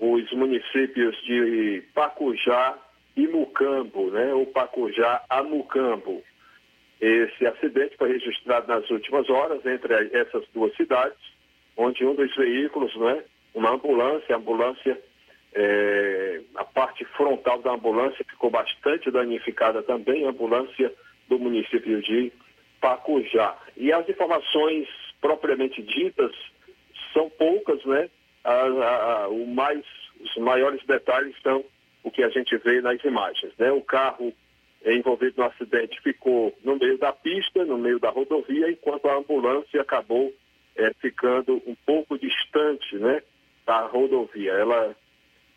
os 0.00 0.32
municípios 0.32 1.16
de 1.24 1.82
Pacujá 1.94 2.78
e 3.16 3.26
Mucambo, 3.26 4.10
né, 4.10 4.32
ou 4.32 4.46
Pacujá 4.46 5.22
a 5.28 5.42
Mucambo. 5.42 6.22
Esse 7.00 7.46
acidente 7.46 7.96
foi 7.96 8.12
registrado 8.12 8.68
nas 8.68 8.88
últimas 8.90 9.28
horas 9.28 9.64
entre 9.66 9.94
essas 10.16 10.44
duas 10.54 10.74
cidades, 10.76 11.18
onde 11.76 12.04
um 12.04 12.14
dos 12.14 12.34
veículos, 12.34 12.94
né, 12.96 13.24
uma 13.54 13.70
ambulância, 13.70 14.34
a 14.34 14.38
ambulância, 14.38 14.98
é, 15.54 16.40
a 16.56 16.64
parte 16.64 17.04
frontal 17.16 17.60
da 17.62 17.72
ambulância 17.72 18.24
ficou 18.28 18.50
bastante 18.50 19.10
danificada 19.10 19.82
também, 19.82 20.24
a 20.24 20.30
ambulância 20.30 20.92
do 21.28 21.38
município 21.38 22.00
de 22.02 22.32
Pacujá. 22.80 23.56
E 23.76 23.92
as 23.92 24.08
informações 24.08 24.88
propriamente 25.20 25.82
ditas 25.82 26.32
são 27.12 27.30
poucas, 27.30 27.84
né? 27.84 28.08
A, 28.42 28.52
a, 28.52 29.12
a, 29.24 29.28
o 29.28 29.46
mais, 29.46 29.84
os 30.20 30.36
maiores 30.36 30.84
detalhes 30.86 31.34
são 31.42 31.64
o 32.02 32.10
que 32.10 32.22
a 32.22 32.28
gente 32.28 32.56
vê 32.58 32.80
nas 32.80 33.02
imagens, 33.04 33.52
né? 33.58 33.72
O 33.72 33.80
carro 33.82 34.32
envolvido 34.84 35.34
no 35.38 35.44
acidente 35.44 36.00
ficou 36.02 36.54
no 36.62 36.76
meio 36.76 36.98
da 36.98 37.12
pista, 37.12 37.64
no 37.64 37.78
meio 37.78 37.98
da 37.98 38.10
rodovia, 38.10 38.70
enquanto 38.70 39.08
a 39.08 39.16
ambulância 39.16 39.80
acabou 39.80 40.32
é, 40.76 40.92
ficando 41.00 41.62
um 41.66 41.74
pouco 41.86 42.18
distante, 42.18 42.96
né? 42.96 43.22
Da 43.64 43.80
rodovia. 43.86 44.52
Ela, 44.52 44.94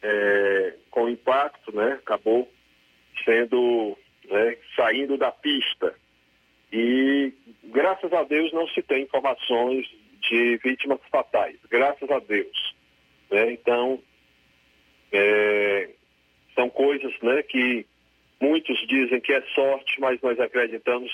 é, 0.02 0.76
com 0.90 1.10
impacto, 1.10 1.76
né? 1.76 1.94
Acabou 1.94 2.48
sendo, 3.26 3.98
né, 4.30 4.58
saindo 4.76 5.18
da 5.18 5.32
pista. 5.32 5.94
E 6.72 7.34
graças 7.64 8.12
a 8.12 8.24
Deus 8.24 8.52
não 8.54 8.68
se 8.70 8.82
tem 8.82 9.04
informações 9.04 9.88
de 10.30 10.58
vítimas 10.58 11.00
fatais, 11.10 11.58
graças 11.70 12.10
a 12.10 12.20
Deus. 12.20 12.76
Né? 13.32 13.54
Então, 13.54 14.02
é, 15.12 15.90
são 16.56 16.70
coisas 16.70 17.14
né, 17.22 17.44
que 17.44 17.86
muitos 18.42 18.78
dizem 18.88 19.22
que 19.22 19.34
é 19.34 19.42
sorte, 19.54 20.00
mas 20.00 20.22
nós 20.22 20.40
acreditamos 20.40 21.12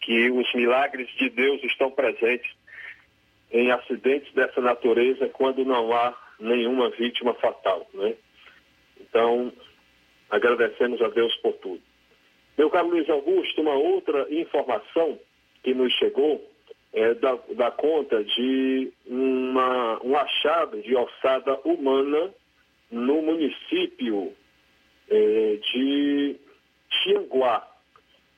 que 0.00 0.30
os 0.30 0.52
milagres 0.54 1.08
de 1.16 1.30
Deus 1.30 1.62
estão 1.64 1.90
presentes 1.90 2.50
em 3.50 3.70
acidentes 3.70 4.32
dessa 4.34 4.60
natureza 4.60 5.28
quando 5.28 5.64
não 5.64 5.92
há 5.92 6.14
nenhuma 6.38 6.90
vítima 6.90 7.34
fatal. 7.34 7.88
Né? 7.94 8.14
Então, 9.00 9.52
agradecemos 10.28 11.00
a 11.00 11.08
Deus 11.08 11.34
por 11.36 11.52
tudo. 11.54 11.82
Meu 12.56 12.70
caro 12.70 12.88
Luiz 12.88 13.10
Augusto, 13.10 13.60
uma 13.60 13.74
outra 13.74 14.26
informação 14.30 15.18
que 15.62 15.74
nos 15.74 15.92
chegou 15.94 16.48
é 16.92 17.14
da, 17.14 17.36
da 17.56 17.72
conta 17.72 18.22
de 18.22 18.92
uma, 19.06 20.00
um 20.04 20.16
achado 20.16 20.80
de 20.80 20.94
ossada 20.94 21.58
humana 21.64 22.32
no 22.90 23.22
município 23.22 24.32
é, 25.10 25.58
de 25.72 26.36
Tianguá. 26.90 27.66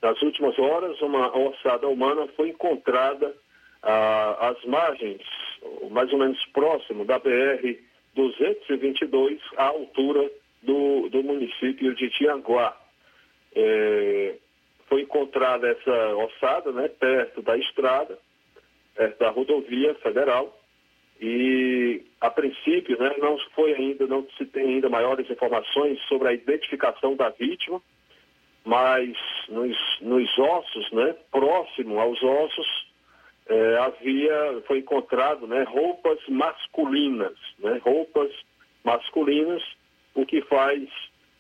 Nas 0.01 0.23
últimas 0.23 0.59
horas, 0.59 0.99
uma 1.03 1.37
ossada 1.37 1.87
humana 1.87 2.27
foi 2.37 2.49
encontrada 2.51 3.35
às 3.83 4.65
margens, 4.65 5.21
mais 5.91 6.11
ou 6.13 6.19
menos 6.19 6.43
próximo 6.47 7.05
da 7.05 7.21
BR-222, 7.21 9.39
à 9.57 9.67
altura 9.67 10.31
do, 10.63 11.11
do 11.11 11.23
município 11.23 11.95
de 11.95 12.09
Tianguá. 12.11 12.75
É, 13.57 14.35
foi 14.89 15.03
encontrada 15.03 15.67
essa 15.69 16.17
ossada, 16.17 16.71
né, 16.73 16.89
perto 16.89 17.43
da 17.43 17.57
estrada, 17.57 18.19
perto 18.95 19.19
da 19.19 19.31
rodovia 19.31 19.95
federal, 19.97 20.61
e 21.21 22.05
a 22.21 22.31
princípio, 22.31 22.99
né, 22.99 23.15
não 23.19 23.39
foi 23.55 23.73
ainda, 23.73 24.07
não 24.07 24.29
se 24.37 24.45
tem 24.45 24.75
ainda 24.75 24.89
maiores 24.89 25.29
informações 25.31 25.99
sobre 26.03 26.29
a 26.29 26.33
identificação 26.33 27.17
da 27.17 27.31
vítima, 27.31 27.81
mas 28.65 29.17
nos, 29.49 29.77
nos 30.03 30.39
ossos, 30.39 30.93
né, 30.93 31.17
próximo 31.31 31.99
aos 31.99 32.23
ossos, 32.23 32.87
é, 33.49 33.79
havia, 33.79 34.63
foi 34.67 34.79
encontrado, 34.79 35.47
né, 35.47 35.63
roupas 35.63 36.19
masculinas, 36.29 37.39
né, 37.59 37.81
roupas 37.83 38.31
masculinas, 38.85 39.63
o 40.15 40.27
que 40.27 40.43
faz 40.43 40.83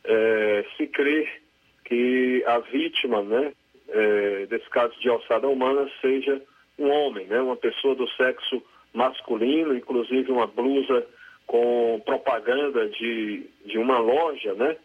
é, 0.05 0.65
se 0.77 0.87
crer 0.87 1.46
que 1.87 2.45
a 2.47 2.59
vítima, 2.59 3.23
né, 3.23 3.53
é, 3.89 4.47
desse 4.47 4.69
caso 4.71 4.95
de 5.01 5.09
alçada 5.09 5.49
humana, 5.49 5.89
seja 6.01 6.43
um 6.79 6.91
homem, 6.91 7.27
né, 7.27 7.41
uma 7.41 7.57
pessoa 7.57 7.95
do 7.95 8.09
sexo 8.11 8.63
masculino, 8.93 9.75
inclusive 9.75 10.31
uma 10.31 10.47
blusa 10.47 11.07
com 11.47 12.01
propaganda 12.05 12.89
de, 12.89 13.47
de 13.65 13.79
uma 13.79 13.99
loja, 13.99 14.53
né? 14.55 14.77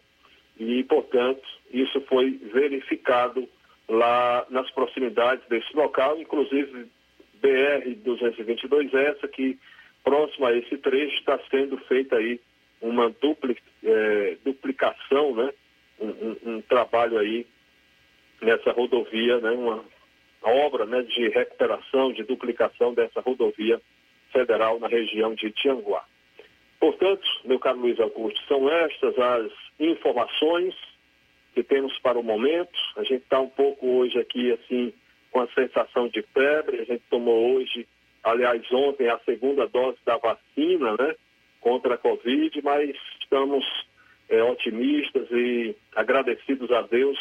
E, 0.58 0.84
portanto, 0.84 1.42
isso 1.72 2.00
foi 2.02 2.30
verificado 2.52 3.48
lá 3.88 4.46
nas 4.48 4.70
proximidades 4.70 5.44
desse 5.48 5.74
local, 5.74 6.20
inclusive 6.20 6.86
BR-222, 7.42 8.94
essa 8.94 9.26
que 9.26 9.58
próximo 10.04 10.46
a 10.46 10.52
esse 10.56 10.76
trecho 10.76 11.16
está 11.16 11.38
sendo 11.50 11.76
feita 11.78 12.16
aí 12.16 12.40
uma 12.80 13.10
dupli, 13.10 13.56
é, 13.82 14.36
duplicação, 14.44 15.34
né? 15.34 15.52
Um, 16.00 16.36
um, 16.44 16.60
trabalho 16.62 17.18
aí 17.18 17.46
nessa 18.40 18.72
rodovia, 18.72 19.38
né? 19.40 19.50
Uma 19.50 19.84
obra 20.42 20.84
né, 20.84 21.02
de 21.02 21.28
recuperação, 21.28 22.12
de 22.12 22.24
duplicação 22.24 22.92
dessa 22.92 23.20
rodovia 23.20 23.80
federal 24.32 24.80
na 24.80 24.88
região 24.88 25.34
de 25.34 25.50
Tianguá. 25.52 26.04
Portanto, 26.80 27.22
meu 27.44 27.60
caro 27.60 27.78
Luiz 27.78 28.00
Augusto, 28.00 28.40
são 28.48 28.68
estas 28.68 29.16
as 29.16 29.52
informações 29.78 30.74
que 31.54 31.62
temos 31.62 31.96
para 32.00 32.18
o 32.18 32.24
momento. 32.24 32.76
A 32.96 33.04
gente 33.04 33.22
está 33.22 33.38
um 33.38 33.48
pouco 33.48 33.86
hoje 33.86 34.18
aqui, 34.18 34.50
assim, 34.52 34.92
com 35.30 35.40
a 35.40 35.48
sensação 35.48 36.08
de 36.08 36.22
febre. 36.22 36.80
A 36.80 36.84
gente 36.84 37.02
tomou 37.08 37.54
hoje, 37.54 37.86
aliás, 38.24 38.60
ontem, 38.72 39.08
a 39.08 39.18
segunda 39.20 39.66
dose 39.68 39.98
da 40.04 40.16
vacina, 40.16 40.96
né, 40.98 41.14
contra 41.60 41.94
a 41.94 41.98
Covid, 41.98 42.60
mas 42.62 42.90
estamos 43.20 43.64
é, 44.32 44.42
otimistas 44.42 45.30
e 45.30 45.76
agradecidos 45.94 46.70
a 46.72 46.82
Deus, 46.82 47.18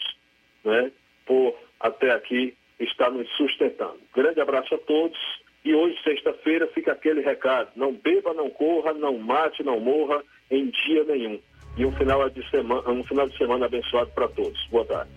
né, 0.64 0.92
por 1.26 1.56
até 1.80 2.12
aqui 2.12 2.56
estar 2.80 3.12
nos 3.12 3.30
sustentando. 3.36 4.00
Grande 4.16 4.40
abraço 4.40 4.74
a 4.74 4.78
todos 4.80 5.18
e 5.64 5.74
hoje, 5.76 5.96
sexta-feira, 6.04 6.68
fica 6.74 6.92
aquele 6.94 7.22
recado: 7.22 7.70
não 7.76 7.94
beba, 7.94 8.34
não 8.34 8.50
corra, 8.50 8.94
não 8.94 9.18
mate, 9.18 9.64
não 9.64 9.80
morra 9.80 10.24
em 10.50 10.70
dia 10.70 11.04
nenhum. 11.04 11.40
E 11.78 11.86
um 11.86 11.92
final 11.94 12.30
de 12.30 12.50
semana, 12.50 12.90
um 12.90 13.04
final 13.04 13.28
de 13.28 13.38
semana 13.38 13.66
abençoado 13.66 14.10
para 14.12 14.28
todos. 14.28 14.60
Boa 14.70 14.86
tarde. 14.86 15.12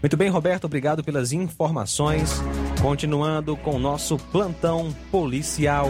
Muito 0.00 0.16
bem, 0.16 0.28
Roberto, 0.28 0.64
obrigado 0.64 1.02
pelas 1.02 1.32
informações. 1.32 2.40
Continuando 2.80 3.56
com 3.56 3.72
o 3.72 3.78
nosso 3.78 4.16
plantão 4.30 4.92
policial. 5.10 5.86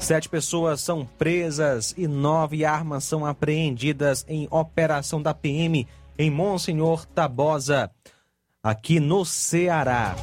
Sete 0.00 0.28
pessoas 0.30 0.80
são 0.80 1.04
presas 1.04 1.94
e 1.96 2.08
nove 2.08 2.64
armas 2.64 3.04
são 3.04 3.26
apreendidas 3.26 4.24
em 4.26 4.48
operação 4.50 5.20
da 5.20 5.34
PM 5.34 5.86
em 6.18 6.30
Monsenhor 6.30 7.04
Tabosa, 7.06 7.90
aqui 8.62 8.98
no 8.98 9.26
Ceará. 9.26 10.16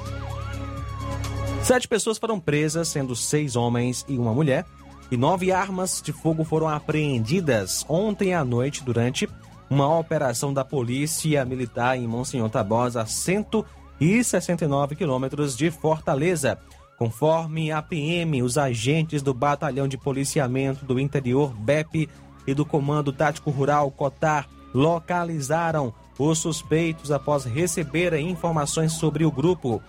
Sete 1.63 1.87
pessoas 1.87 2.17
foram 2.17 2.39
presas, 2.39 2.87
sendo 2.87 3.15
seis 3.15 3.55
homens 3.55 4.03
e 4.07 4.17
uma 4.17 4.33
mulher, 4.33 4.65
e 5.11 5.17
nove 5.17 5.51
armas 5.51 6.01
de 6.03 6.11
fogo 6.11 6.43
foram 6.43 6.67
apreendidas 6.67 7.85
ontem 7.87 8.33
à 8.33 8.43
noite 8.43 8.83
durante 8.83 9.29
uma 9.69 9.95
operação 9.97 10.51
da 10.53 10.65
Polícia 10.65 11.45
Militar 11.45 11.97
em 11.97 12.07
Monsenhor 12.07 12.49
Tabosa, 12.49 13.03
a 13.03 13.05
169 13.05 14.95
quilômetros 14.95 15.55
de 15.55 15.69
Fortaleza. 15.69 16.57
Conforme 16.97 17.71
a 17.71 17.81
PM, 17.81 18.41
os 18.41 18.57
agentes 18.57 19.21
do 19.21 19.33
Batalhão 19.33 19.87
de 19.87 19.97
Policiamento 19.97 20.83
do 20.83 20.99
Interior, 20.99 21.53
BEP, 21.53 22.09
e 22.47 22.53
do 22.53 22.65
Comando 22.65 23.11
Tático 23.11 23.51
Rural 23.51 23.91
Cotar 23.91 24.47
localizaram 24.73 25.93
os 26.17 26.39
suspeitos 26.39 27.11
após 27.11 27.43
receberem 27.43 28.29
informações 28.29 28.93
sobre 28.93 29.25
o 29.25 29.31
grupo. 29.31 29.83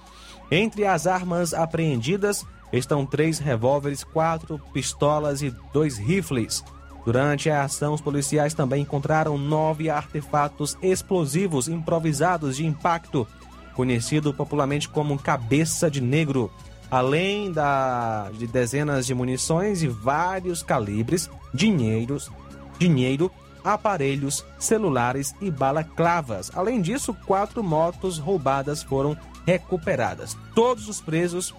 Entre 0.51 0.85
as 0.85 1.07
armas 1.07 1.55
apreendidas 1.55 2.44
estão 2.73 3.07
três 3.07 3.38
revólveres, 3.38 4.03
quatro 4.03 4.61
pistolas 4.73 5.40
e 5.40 5.55
dois 5.73 5.97
rifles. 5.97 6.64
Durante 7.05 7.49
a 7.49 7.62
ação, 7.62 7.94
os 7.94 8.01
policiais 8.01 8.53
também 8.53 8.83
encontraram 8.83 9.38
nove 9.38 9.88
artefatos 9.88 10.77
explosivos 10.83 11.68
improvisados 11.68 12.57
de 12.57 12.66
impacto, 12.66 13.27
conhecido 13.75 14.35
popularmente 14.35 14.88
como 14.88 15.18
cabeça 15.18 15.90
de 15.90 16.03
negro, 16.03 16.51
além 16.90 17.53
da, 17.53 18.31
de 18.33 18.46
dezenas 18.46 19.07
de 19.07 19.14
munições 19.14 19.83
e 19.83 19.88
vários 19.88 20.62
calibres, 20.62 21.31
dinheiros, 21.53 22.31
dinheiro, 22.79 23.31
aparelhos, 23.62 24.44
celulares 24.59 25.35
e 25.40 25.51
balaclavas. 25.51 26.51
Além 26.55 26.81
disso, 26.81 27.14
quatro 27.27 27.62
motos 27.62 28.18
roubadas 28.18 28.83
foram 28.83 29.16
recuperadas. 29.46 30.37
Todos 30.55 30.88
os 30.88 31.01
presos, 31.01 31.55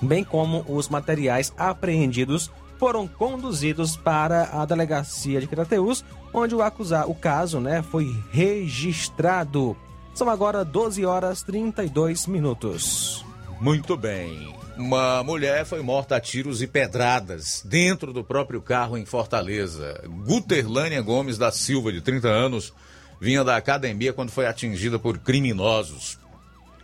bem 0.00 0.24
como 0.24 0.64
os 0.68 0.88
materiais 0.88 1.52
apreendidos, 1.56 2.50
foram 2.78 3.06
conduzidos 3.08 3.96
para 3.96 4.50
a 4.52 4.64
delegacia 4.64 5.40
de 5.40 5.46
Crateus, 5.46 6.04
onde 6.32 6.54
o 6.54 6.62
acusado, 6.62 7.10
o 7.10 7.14
caso, 7.14 7.58
né, 7.58 7.82
foi 7.82 8.14
registrado. 8.30 9.76
São 10.14 10.28
agora 10.28 10.64
12 10.64 11.04
horas 11.04 11.42
32 11.42 12.26
minutos. 12.26 13.25
Muito 13.60 13.96
bem. 13.96 14.54
Uma 14.76 15.22
mulher 15.22 15.64
foi 15.64 15.80
morta 15.80 16.16
a 16.16 16.20
tiros 16.20 16.60
e 16.60 16.66
pedradas 16.66 17.62
dentro 17.64 18.12
do 18.12 18.22
próprio 18.22 18.60
carro 18.60 18.98
em 18.98 19.06
Fortaleza. 19.06 20.02
Guterlânia 20.26 21.00
Gomes 21.00 21.38
da 21.38 21.50
Silva, 21.50 21.90
de 21.90 22.02
30 22.02 22.28
anos, 22.28 22.74
vinha 23.18 23.42
da 23.42 23.56
academia 23.56 24.12
quando 24.12 24.30
foi 24.30 24.46
atingida 24.46 24.98
por 24.98 25.18
criminosos. 25.18 26.18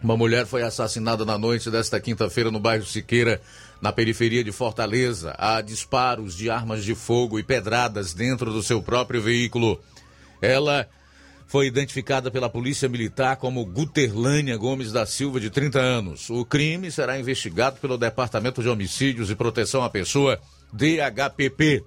Uma 0.03 0.17
mulher 0.17 0.47
foi 0.47 0.63
assassinada 0.63 1.25
na 1.25 1.37
noite 1.37 1.71
desta 1.71 2.01
quinta-feira 2.01 2.51
no 2.51 2.59
bairro 2.59 2.87
Siqueira, 2.87 3.41
na 3.81 3.93
periferia 3.93 4.43
de 4.43 4.51
Fortaleza. 4.51 5.35
Há 5.39 5.61
disparos 5.61 6.35
de 6.35 6.49
armas 6.49 6.83
de 6.83 6.95
fogo 6.95 7.39
e 7.39 7.43
pedradas 7.43 8.15
dentro 8.15 8.51
do 8.51 8.63
seu 8.63 8.83
próprio 8.83 9.21
veículo. 9.21 9.79
Ela 10.41 10.89
foi 11.53 11.67
identificada 11.67 12.31
pela 12.31 12.49
Polícia 12.49 12.89
Militar 12.89 13.37
como 13.37 13.63
Guterlânia 13.67 14.57
Gomes 14.57 14.91
da 14.91 15.05
Silva, 15.05 15.39
de 15.39 15.51
30 15.51 15.79
anos. 15.79 16.31
O 16.31 16.47
crime 16.47 16.91
será 16.91 17.21
investigado 17.21 17.79
pelo 17.79 17.99
Departamento 17.99 18.63
de 18.63 18.71
Homicídios 18.71 19.31
e 19.31 19.35
Proteção 19.35 19.85
à 19.85 19.91
Pessoa, 19.91 20.41
DHPP. 20.73 21.85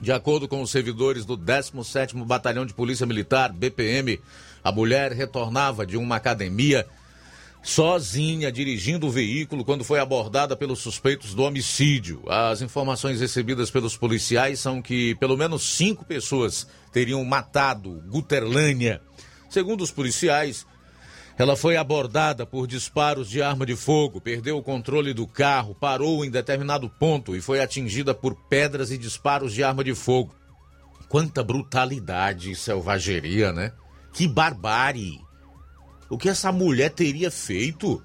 De 0.00 0.12
acordo 0.12 0.46
com 0.46 0.62
os 0.62 0.70
servidores 0.70 1.24
do 1.24 1.36
17º 1.36 2.24
Batalhão 2.24 2.64
de 2.64 2.74
Polícia 2.74 3.04
Militar, 3.04 3.52
BPM, 3.52 4.20
a 4.62 4.70
mulher 4.70 5.10
retornava 5.10 5.84
de 5.84 5.96
uma 5.96 6.14
academia 6.14 6.86
sozinha 7.62 8.50
dirigindo 8.50 9.06
o 9.06 9.10
veículo 9.10 9.64
quando 9.64 9.84
foi 9.84 10.00
abordada 10.00 10.56
pelos 10.56 10.80
suspeitos 10.80 11.32
do 11.32 11.44
homicídio. 11.44 12.22
As 12.28 12.60
informações 12.60 13.20
recebidas 13.20 13.70
pelos 13.70 13.96
policiais 13.96 14.58
são 14.58 14.82
que 14.82 15.14
pelo 15.14 15.36
menos 15.36 15.62
cinco 15.76 16.04
pessoas 16.04 16.66
teriam 16.92 17.24
matado 17.24 18.02
Guterlânia. 18.08 19.00
Segundo 19.48 19.82
os 19.82 19.92
policiais, 19.92 20.66
ela 21.38 21.56
foi 21.56 21.76
abordada 21.76 22.44
por 22.44 22.66
disparos 22.66 23.30
de 23.30 23.40
arma 23.40 23.64
de 23.64 23.76
fogo, 23.76 24.20
perdeu 24.20 24.58
o 24.58 24.62
controle 24.62 25.14
do 25.14 25.26
carro, 25.26 25.74
parou 25.74 26.24
em 26.24 26.30
determinado 26.30 26.90
ponto 26.90 27.36
e 27.36 27.40
foi 27.40 27.60
atingida 27.60 28.12
por 28.12 28.34
pedras 28.48 28.90
e 28.90 28.98
disparos 28.98 29.54
de 29.54 29.62
arma 29.62 29.84
de 29.84 29.94
fogo. 29.94 30.34
Quanta 31.08 31.44
brutalidade 31.44 32.50
e 32.50 32.56
selvageria, 32.56 33.52
né? 33.52 33.72
Que 34.12 34.26
barbárie! 34.26 35.20
O 36.12 36.18
que 36.18 36.28
essa 36.28 36.52
mulher 36.52 36.90
teria 36.90 37.30
feito. 37.30 38.02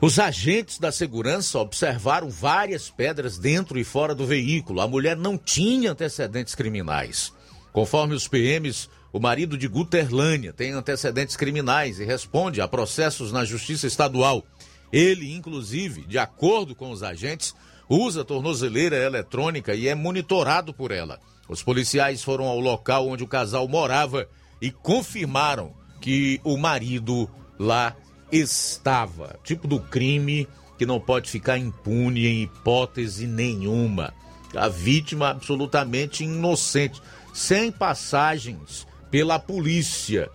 Os 0.00 0.18
agentes 0.18 0.76
da 0.76 0.90
segurança 0.90 1.60
observaram 1.60 2.28
várias 2.28 2.90
pedras 2.90 3.38
dentro 3.38 3.78
e 3.78 3.84
fora 3.84 4.12
do 4.12 4.26
veículo. 4.26 4.80
A 4.80 4.88
mulher 4.88 5.16
não 5.16 5.38
tinha 5.38 5.92
antecedentes 5.92 6.52
criminais. 6.56 7.32
Conforme 7.72 8.12
os 8.12 8.26
PMs, 8.26 8.88
o 9.12 9.20
marido 9.20 9.56
de 9.56 9.68
Guterlânia 9.68 10.52
tem 10.52 10.72
antecedentes 10.72 11.36
criminais 11.36 12.00
e 12.00 12.04
responde 12.04 12.60
a 12.60 12.66
processos 12.66 13.30
na 13.30 13.44
Justiça 13.44 13.86
Estadual. 13.86 14.44
Ele, 14.92 15.32
inclusive, 15.32 16.02
de 16.02 16.18
acordo 16.18 16.74
com 16.74 16.90
os 16.90 17.04
agentes, 17.04 17.54
usa 17.88 18.24
tornozeleira 18.24 18.96
eletrônica 18.96 19.76
e 19.76 19.86
é 19.86 19.94
monitorado 19.94 20.74
por 20.74 20.90
ela. 20.90 21.20
Os 21.48 21.62
policiais 21.62 22.24
foram 22.24 22.46
ao 22.46 22.58
local 22.58 23.06
onde 23.06 23.22
o 23.22 23.28
casal 23.28 23.68
morava 23.68 24.28
e 24.60 24.72
confirmaram 24.72 25.83
que 26.04 26.38
o 26.44 26.58
marido 26.58 27.30
lá 27.58 27.96
estava. 28.30 29.40
Tipo 29.42 29.66
do 29.66 29.80
crime 29.80 30.46
que 30.76 30.84
não 30.84 31.00
pode 31.00 31.30
ficar 31.30 31.56
impune 31.56 32.26
em 32.26 32.42
hipótese 32.42 33.26
nenhuma. 33.26 34.12
A 34.54 34.68
vítima 34.68 35.30
absolutamente 35.30 36.22
inocente, 36.22 37.00
sem 37.32 37.72
passagens 37.72 38.86
pela 39.10 39.38
polícia. 39.38 40.28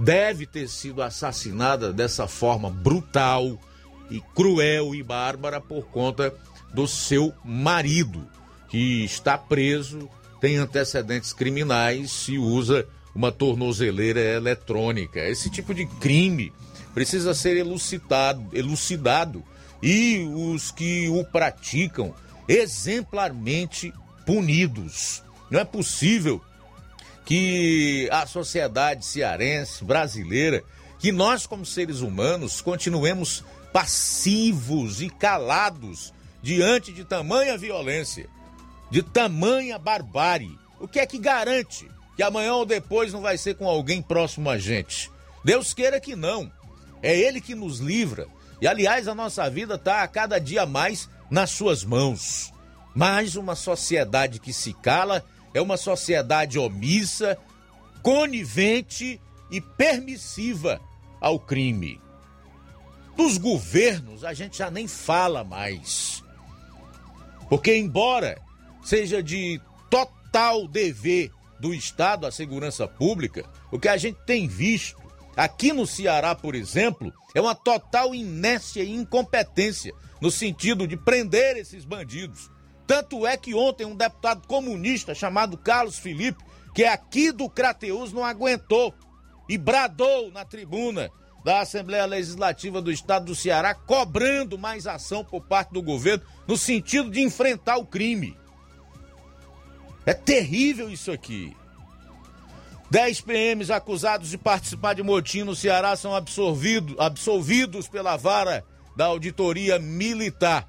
Deve 0.00 0.46
ter 0.46 0.68
sido 0.68 1.00
assassinada 1.00 1.92
dessa 1.92 2.26
forma 2.26 2.68
brutal 2.68 3.56
e 4.10 4.20
cruel 4.34 4.96
e 4.96 5.02
bárbara 5.04 5.60
por 5.60 5.84
conta 5.84 6.34
do 6.74 6.88
seu 6.88 7.32
marido, 7.44 8.26
que 8.68 9.04
está 9.04 9.38
preso, 9.38 10.10
tem 10.40 10.56
antecedentes 10.56 11.32
criminais 11.32 12.26
e 12.28 12.36
usa 12.36 12.84
uma 13.14 13.30
tornozeleira 13.30 14.20
eletrônica. 14.20 15.20
Esse 15.20 15.50
tipo 15.50 15.74
de 15.74 15.86
crime 15.86 16.52
precisa 16.94 17.34
ser 17.34 17.56
elucidado, 17.56 18.48
elucidado 18.52 19.42
e 19.82 20.26
os 20.34 20.70
que 20.70 21.08
o 21.08 21.24
praticam 21.24 22.14
exemplarmente 22.48 23.92
punidos. 24.24 25.22
Não 25.50 25.60
é 25.60 25.64
possível 25.64 26.40
que 27.24 28.08
a 28.10 28.26
sociedade 28.26 29.04
cearense, 29.04 29.84
brasileira, 29.84 30.62
que 30.98 31.12
nós 31.12 31.46
como 31.46 31.66
seres 31.66 32.00
humanos 32.00 32.60
continuemos 32.60 33.44
passivos 33.72 35.00
e 35.00 35.08
calados 35.08 36.12
diante 36.42 36.92
de 36.92 37.04
tamanha 37.04 37.56
violência, 37.56 38.28
de 38.90 39.02
tamanha 39.02 39.78
barbárie? 39.78 40.58
O 40.78 40.88
que 40.88 40.98
é 40.98 41.06
que 41.06 41.18
garante 41.18 41.88
que 42.22 42.26
amanhã 42.26 42.54
ou 42.54 42.64
depois 42.64 43.12
não 43.12 43.20
vai 43.20 43.36
ser 43.36 43.56
com 43.56 43.66
alguém 43.66 44.00
próximo 44.00 44.48
a 44.48 44.56
gente? 44.56 45.10
Deus 45.44 45.74
queira 45.74 45.98
que 45.98 46.14
não. 46.14 46.52
É 47.02 47.18
Ele 47.18 47.40
que 47.40 47.52
nos 47.52 47.80
livra. 47.80 48.28
E 48.60 48.66
aliás, 48.68 49.08
a 49.08 49.14
nossa 49.14 49.50
vida 49.50 49.74
está 49.74 50.04
a 50.04 50.06
cada 50.06 50.38
dia 50.38 50.64
mais 50.64 51.10
nas 51.28 51.50
suas 51.50 51.82
mãos. 51.82 52.54
Mas 52.94 53.34
uma 53.34 53.56
sociedade 53.56 54.38
que 54.38 54.52
se 54.52 54.72
cala 54.72 55.24
é 55.52 55.60
uma 55.60 55.76
sociedade 55.76 56.60
omissa, 56.60 57.36
conivente 58.04 59.20
e 59.50 59.60
permissiva 59.60 60.80
ao 61.20 61.40
crime. 61.40 62.00
Dos 63.16 63.36
governos 63.36 64.22
a 64.22 64.32
gente 64.32 64.58
já 64.58 64.70
nem 64.70 64.86
fala 64.86 65.42
mais. 65.42 66.22
Porque, 67.48 67.76
embora 67.76 68.40
seja 68.80 69.20
de 69.20 69.60
total 69.90 70.68
dever 70.68 71.32
do 71.62 71.72
Estado 71.72 72.26
à 72.26 72.32
segurança 72.32 72.88
pública, 72.88 73.48
o 73.70 73.78
que 73.78 73.86
a 73.86 73.96
gente 73.96 74.18
tem 74.26 74.48
visto 74.48 75.00
aqui 75.36 75.72
no 75.72 75.86
Ceará, 75.86 76.34
por 76.34 76.56
exemplo, 76.56 77.14
é 77.32 77.40
uma 77.40 77.54
total 77.54 78.12
inércia 78.12 78.82
e 78.82 78.92
incompetência 78.92 79.94
no 80.20 80.28
sentido 80.28 80.88
de 80.88 80.96
prender 80.96 81.56
esses 81.56 81.84
bandidos. 81.84 82.50
Tanto 82.84 83.24
é 83.24 83.36
que 83.36 83.54
ontem 83.54 83.86
um 83.86 83.94
deputado 83.94 84.44
comunista 84.48 85.14
chamado 85.14 85.56
Carlos 85.56 86.00
Felipe, 86.00 86.44
que 86.74 86.82
é 86.82 86.88
aqui 86.88 87.30
do 87.30 87.48
Crateus, 87.48 88.12
não 88.12 88.24
aguentou 88.24 88.92
e 89.48 89.56
bradou 89.56 90.32
na 90.32 90.44
tribuna 90.44 91.12
da 91.44 91.60
Assembleia 91.60 92.06
Legislativa 92.06 92.82
do 92.82 92.90
Estado 92.90 93.26
do 93.26 93.36
Ceará, 93.36 93.72
cobrando 93.72 94.58
mais 94.58 94.88
ação 94.88 95.24
por 95.24 95.42
parte 95.42 95.72
do 95.72 95.80
governo 95.80 96.24
no 96.44 96.56
sentido 96.56 97.08
de 97.08 97.20
enfrentar 97.20 97.76
o 97.76 97.86
crime. 97.86 98.36
É 100.04 100.12
terrível 100.12 100.90
isso 100.90 101.10
aqui. 101.10 101.54
Dez 102.90 103.20
PMs 103.20 103.70
acusados 103.70 104.30
de 104.30 104.36
participar 104.36 104.94
de 104.94 105.02
motim 105.02 105.44
no 105.44 105.56
Ceará 105.56 105.96
são 105.96 106.14
absorvido, 106.14 106.94
absolvidos 106.98 107.88
pela 107.88 108.16
vara 108.16 108.64
da 108.96 109.06
auditoria 109.06 109.78
militar. 109.78 110.68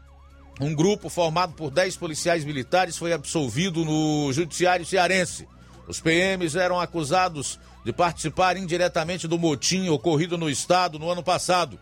Um 0.62 0.74
grupo 0.74 1.10
formado 1.10 1.54
por 1.54 1.72
dez 1.72 1.98
policiais 1.98 2.46
militares 2.46 2.98
foi 2.98 3.12
absolvido 3.12 3.84
no 3.84 4.32
judiciário 4.32 4.86
cearense. 4.86 5.48
Os 5.88 6.00
PMs 6.00 6.56
eram 6.56 6.80
acusados 6.80 7.60
de 7.84 7.92
participar 7.92 8.56
indiretamente 8.56 9.28
do 9.28 9.38
motim 9.38 9.90
ocorrido 9.90 10.38
no 10.38 10.50
estado 10.50 10.98
no 10.98 11.10
ano 11.10 11.24
passado. 11.24 11.78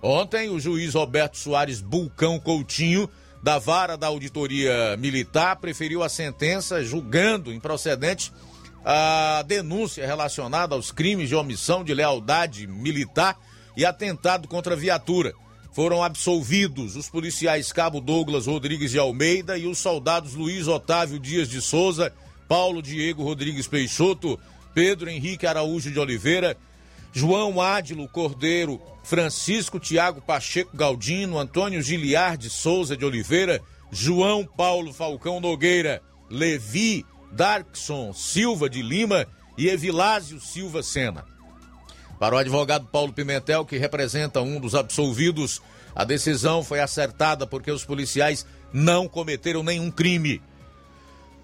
Ontem, 0.00 0.48
o 0.48 0.58
juiz 0.58 0.94
Roberto 0.94 1.36
Soares 1.36 1.80
Bulcão 1.80 2.38
Coutinho, 2.40 3.10
da 3.42 3.58
vara 3.58 3.96
da 3.96 4.06
auditoria 4.06 4.96
militar, 4.96 5.56
preferiu 5.56 6.02
a 6.02 6.08
sentença 6.08 6.84
julgando 6.84 7.52
improcedente 7.52 8.32
a 8.84 9.44
denúncia 9.46 10.06
relacionada 10.06 10.74
aos 10.74 10.90
crimes 10.90 11.28
de 11.28 11.34
omissão 11.34 11.82
de 11.82 11.92
lealdade 11.92 12.66
militar 12.66 13.38
e 13.76 13.84
atentado 13.84 14.46
contra 14.46 14.74
a 14.74 14.76
viatura. 14.76 15.32
Foram 15.72 16.02
absolvidos 16.02 16.96
os 16.96 17.08
policiais 17.08 17.72
Cabo 17.72 18.00
Douglas 18.00 18.46
Rodrigues 18.46 18.90
de 18.90 18.98
Almeida 18.98 19.56
e 19.56 19.66
os 19.66 19.78
soldados 19.78 20.34
Luiz 20.34 20.68
Otávio 20.68 21.18
Dias 21.18 21.48
de 21.48 21.60
Souza, 21.62 22.12
Paulo 22.46 22.82
Diego 22.82 23.24
Rodrigues 23.24 23.66
Peixoto, 23.66 24.38
Pedro 24.74 25.08
Henrique 25.08 25.46
Araújo 25.46 25.90
de 25.90 25.98
Oliveira, 25.98 26.56
João 27.12 27.60
Ádilo 27.60 28.08
Cordeiro, 28.08 28.80
Francisco 29.04 29.78
Tiago 29.78 30.20
Pacheco 30.20 30.74
Galdino, 30.74 31.38
Antônio 31.38 31.82
Giliar 31.82 32.36
de 32.36 32.48
Souza 32.48 32.96
de 32.96 33.04
Oliveira, 33.04 33.60
João 33.90 34.44
Paulo 34.44 34.92
Falcão 34.92 35.38
Nogueira, 35.38 36.02
Levi 36.30 37.04
Darkson 37.30 38.12
Silva 38.14 38.68
de 38.68 38.80
Lima 38.80 39.26
e 39.58 39.68
Evilásio 39.68 40.40
Silva 40.40 40.82
Sena. 40.82 41.24
Para 42.18 42.36
o 42.36 42.38
advogado 42.38 42.86
Paulo 42.86 43.12
Pimentel, 43.12 43.66
que 43.66 43.76
representa 43.76 44.40
um 44.40 44.58
dos 44.58 44.74
absolvidos, 44.74 45.60
a 45.94 46.04
decisão 46.04 46.62
foi 46.62 46.80
acertada 46.80 47.46
porque 47.46 47.70
os 47.70 47.84
policiais 47.84 48.46
não 48.72 49.06
cometeram 49.08 49.62
nenhum 49.62 49.90
crime. 49.90 50.40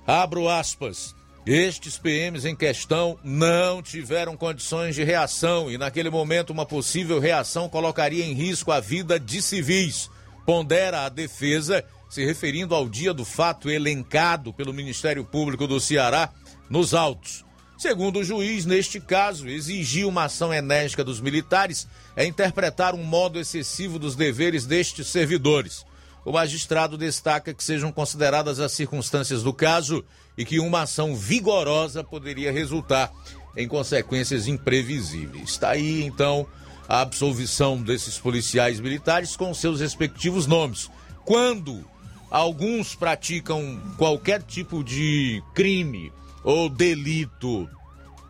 Abro 0.06 0.48
aspas. 0.48 1.14
Estes 1.50 1.96
PMs 1.96 2.44
em 2.44 2.54
questão 2.54 3.18
não 3.24 3.82
tiveram 3.82 4.36
condições 4.36 4.94
de 4.94 5.02
reação 5.02 5.70
e, 5.70 5.78
naquele 5.78 6.10
momento, 6.10 6.50
uma 6.50 6.66
possível 6.66 7.18
reação 7.18 7.70
colocaria 7.70 8.22
em 8.22 8.34
risco 8.34 8.70
a 8.70 8.80
vida 8.80 9.18
de 9.18 9.40
civis. 9.40 10.10
Pondera 10.44 11.06
a 11.06 11.08
defesa, 11.08 11.82
se 12.10 12.22
referindo 12.22 12.74
ao 12.74 12.86
dia 12.86 13.14
do 13.14 13.24
fato 13.24 13.70
elencado 13.70 14.52
pelo 14.52 14.74
Ministério 14.74 15.24
Público 15.24 15.66
do 15.66 15.80
Ceará 15.80 16.28
nos 16.68 16.92
autos. 16.92 17.46
Segundo 17.78 18.18
o 18.18 18.24
juiz, 18.24 18.66
neste 18.66 19.00
caso, 19.00 19.48
exigir 19.48 20.06
uma 20.06 20.24
ação 20.24 20.52
enérgica 20.52 21.02
dos 21.02 21.18
militares 21.18 21.88
é 22.14 22.26
interpretar 22.26 22.94
um 22.94 23.02
modo 23.02 23.40
excessivo 23.40 23.98
dos 23.98 24.14
deveres 24.14 24.66
destes 24.66 25.06
servidores. 25.06 25.82
O 26.24 26.32
magistrado 26.32 26.98
destaca 26.98 27.54
que 27.54 27.64
sejam 27.64 27.90
consideradas 27.90 28.60
as 28.60 28.72
circunstâncias 28.72 29.42
do 29.42 29.52
caso 29.52 30.04
e 30.36 30.44
que 30.44 30.60
uma 30.60 30.82
ação 30.82 31.14
vigorosa 31.14 32.04
poderia 32.04 32.52
resultar 32.52 33.12
em 33.56 33.66
consequências 33.66 34.46
imprevisíveis. 34.46 35.50
Está 35.50 35.70
aí, 35.70 36.04
então, 36.04 36.46
a 36.88 37.00
absolvição 37.00 37.80
desses 37.80 38.18
policiais 38.18 38.80
militares 38.80 39.36
com 39.36 39.52
seus 39.52 39.80
respectivos 39.80 40.46
nomes. 40.46 40.90
Quando 41.24 41.84
alguns 42.30 42.94
praticam 42.94 43.80
qualquer 43.96 44.42
tipo 44.42 44.84
de 44.84 45.42
crime 45.54 46.12
ou 46.44 46.68
delito, 46.68 47.68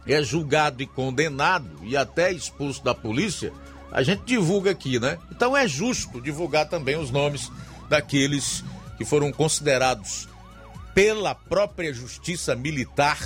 é 0.06 0.22
julgado 0.22 0.82
e 0.82 0.86
condenado 0.86 1.70
e 1.82 1.96
até 1.96 2.32
expulso 2.32 2.82
da 2.82 2.94
polícia, 2.94 3.52
a 3.92 4.02
gente 4.02 4.22
divulga 4.24 4.70
aqui, 4.70 4.98
né? 4.98 5.18
Então 5.30 5.56
é 5.56 5.68
justo 5.68 6.20
divulgar 6.20 6.68
também 6.68 6.98
os 6.98 7.10
nomes 7.10 7.50
daqueles 7.88 8.64
que 8.96 9.04
foram 9.04 9.32
considerados 9.32 10.28
pela 10.94 11.34
própria 11.34 11.92
justiça 11.92 12.56
militar 12.56 13.18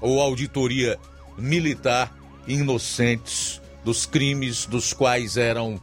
ou 0.00 0.20
auditoria 0.20 0.98
militar 1.36 2.14
inocentes 2.46 3.60
dos 3.84 4.06
crimes 4.06 4.66
dos 4.66 4.92
quais 4.92 5.36
eram 5.36 5.80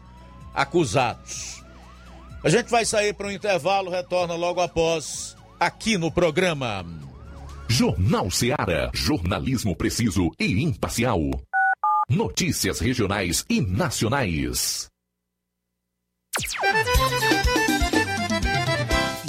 acusados. 0.54 1.64
A 2.44 2.50
gente 2.50 2.70
vai 2.70 2.86
sair 2.86 3.14
para 3.14 3.28
um 3.28 3.32
intervalo, 3.32 3.92
retorna 3.92 4.36
logo 4.36 4.62
após 4.62 5.36
aqui 5.60 5.98
no 5.98 6.10
programa. 6.12 6.86
Jornal 7.68 8.32
Seara. 8.32 8.90
Jornalismo 8.94 9.76
preciso 9.76 10.32
e 10.40 10.64
imparcial. 10.64 11.20
Notícias 12.10 12.80
regionais 12.80 13.46
e 13.50 13.62
nacionais. 13.62 14.90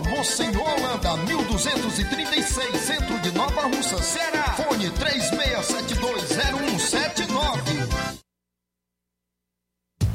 Rua 0.00 0.16
Monsenhor 0.16 0.62
Holanda, 0.62 1.16
1236, 1.24 2.80
centro 2.80 3.18
de 3.18 3.32
Nova 3.32 3.62
Russa, 3.62 4.02
Ceará. 4.02 4.54
Fone 4.56 4.90
36720179. 4.90 5.39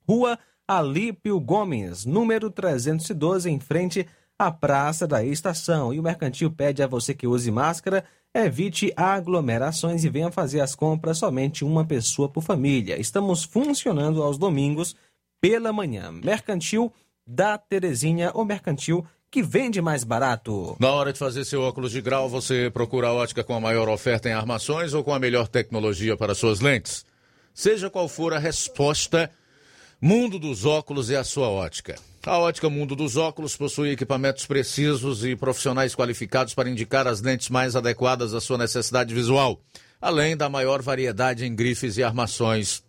Rua 0.06 0.38
Alípio 0.70 1.40
Gomes, 1.40 2.04
número 2.04 2.52
312, 2.52 3.50
em 3.50 3.58
frente 3.58 4.06
à 4.38 4.52
Praça 4.52 5.08
da 5.08 5.24
Estação. 5.24 5.94
E 5.94 6.00
o 6.00 6.04
mercantil 6.04 6.52
pede 6.52 6.84
a 6.84 6.88
você 6.88 7.14
que 7.14 7.26
use 7.26 7.50
máscara, 7.50 8.04
evite 8.34 8.92
aglomerações 8.98 10.04
e 10.04 10.10
venha 10.10 10.30
fazer 10.30 10.60
as 10.60 10.76
compras 10.76 11.20
somente 11.20 11.64
uma 11.64 11.86
pessoa 11.86 12.28
por 12.28 12.44
família. 12.44 13.00
Estamos 13.00 13.46
funcionando 13.46 14.22
aos 14.22 14.38
domingos 14.38 14.94
pela 15.40 15.72
manhã. 15.72 16.12
Mercantil 16.12 16.92
da 17.26 17.58
Terezinha, 17.58 18.32
ou 18.34 18.44
mercantil 18.44 19.06
que 19.32 19.42
vende 19.42 19.82
mais 19.82 20.04
barato. 20.04 20.76
Na 20.82 20.92
hora 20.92 21.14
de 21.14 21.20
fazer 21.20 21.46
seu 21.46 21.62
óculos 21.62 21.94
de 21.94 22.02
grau, 22.02 22.28
você 22.28 22.70
procura 22.70 23.08
a 23.08 23.14
ótica 23.14 23.42
com 23.42 23.54
a 23.54 23.62
maior 23.62 23.88
oferta 23.88 24.28
em 24.28 24.34
armações 24.34 24.94
ou 24.94 25.02
com 25.02 25.14
a 25.14 25.20
melhor 25.20 25.48
tecnologia 25.48 26.18
para 26.18 26.36
suas 26.36 26.60
lentes? 26.60 27.06
Seja 27.54 27.90
qual 27.90 28.10
for 28.10 28.34
a 28.34 28.38
resposta 28.38 29.32
Mundo 30.00 30.38
dos 30.38 30.64
Óculos 30.64 31.10
é 31.10 31.16
a 31.16 31.24
sua 31.24 31.50
ótica. 31.50 31.96
A 32.24 32.38
ótica 32.38 32.70
Mundo 32.70 32.96
dos 32.96 33.18
Óculos 33.18 33.58
possui 33.58 33.90
equipamentos 33.90 34.46
precisos 34.46 35.26
e 35.26 35.36
profissionais 35.36 35.96
qualificados 35.96 36.54
para 36.54 36.70
indicar 36.70 37.08
as 37.08 37.20
lentes 37.20 37.50
mais 37.50 37.76
adequadas 37.76 38.36
à 38.36 38.40
sua 38.40 38.60
necessidade 38.60 39.12
visual. 39.12 39.60
além 40.00 40.38
da 40.38 40.48
maior 40.48 40.84
variedade 40.84 41.44
em 41.44 41.56
grifes 41.56 41.98
e 41.98 42.04
armações 42.04 42.84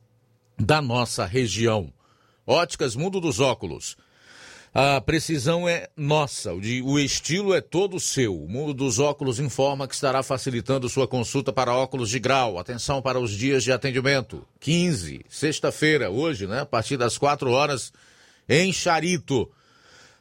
da 0.58 0.82
nossa 0.82 1.24
região. 1.24 1.90
Óticas 2.46 2.94
Mundo 2.94 3.18
dos 3.18 3.40
Óculos. 3.40 3.96
A 4.80 5.00
precisão 5.00 5.68
é 5.68 5.88
nossa, 5.96 6.54
o 6.54 7.00
estilo 7.00 7.52
é 7.52 7.60
todo 7.60 7.98
seu. 7.98 8.40
O 8.40 8.48
Mundo 8.48 8.72
dos 8.72 9.00
Óculos 9.00 9.40
informa 9.40 9.88
que 9.88 9.94
estará 9.96 10.22
facilitando 10.22 10.88
sua 10.88 11.08
consulta 11.08 11.52
para 11.52 11.74
óculos 11.74 12.10
de 12.10 12.20
grau. 12.20 12.60
Atenção 12.60 13.02
para 13.02 13.18
os 13.18 13.32
dias 13.32 13.64
de 13.64 13.72
atendimento. 13.72 14.46
15, 14.60 15.22
sexta-feira, 15.28 16.10
hoje, 16.10 16.46
né? 16.46 16.60
A 16.60 16.64
partir 16.64 16.96
das 16.96 17.18
4 17.18 17.50
horas, 17.50 17.92
em 18.48 18.72
Charito. 18.72 19.50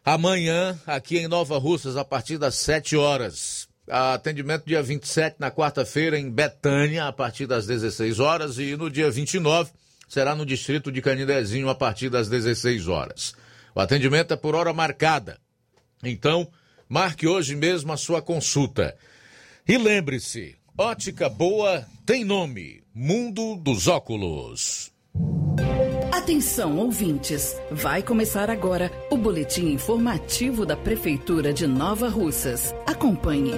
Amanhã, 0.03 0.75
aqui 0.87 1.19
em 1.19 1.27
Nova 1.27 1.59
Russas, 1.59 1.95
a 1.95 2.03
partir 2.03 2.39
das 2.39 2.55
7 2.55 2.97
horas. 2.97 3.67
Atendimento 3.87 4.65
dia 4.65 4.81
27, 4.81 5.35
na 5.37 5.51
quarta-feira, 5.51 6.17
em 6.17 6.31
Betânia, 6.31 7.05
a 7.05 7.13
partir 7.13 7.45
das 7.45 7.67
16 7.67 8.19
horas. 8.19 8.57
E 8.57 8.75
no 8.75 8.89
dia 8.89 9.11
29, 9.11 9.69
será 10.09 10.33
no 10.33 10.43
distrito 10.43 10.91
de 10.91 10.99
Canidezinho, 10.99 11.69
a 11.69 11.75
partir 11.75 12.09
das 12.09 12.27
16 12.27 12.87
horas. 12.87 13.35
O 13.77 13.79
atendimento 13.79 14.33
é 14.33 14.35
por 14.35 14.55
hora 14.55 14.73
marcada. 14.73 15.39
Então, 16.03 16.47
marque 16.89 17.27
hoje 17.27 17.55
mesmo 17.55 17.93
a 17.93 17.97
sua 17.97 18.23
consulta. 18.23 18.97
E 19.67 19.77
lembre-se, 19.77 20.55
ótica 20.75 21.29
boa 21.29 21.85
tem 22.03 22.25
nome: 22.25 22.81
Mundo 22.91 23.55
dos 23.55 23.87
Óculos. 23.87 24.91
Atenção, 26.11 26.75
ouvintes! 26.79 27.55
Vai 27.69 28.01
começar 28.01 28.49
agora 28.49 28.91
o 29.11 29.17
boletim 29.17 29.67
informativo 29.67 30.65
da 30.65 30.75
Prefeitura 30.75 31.53
de 31.53 31.67
Nova 31.67 32.09
Russas. 32.09 32.73
Acompanhe. 32.87 33.53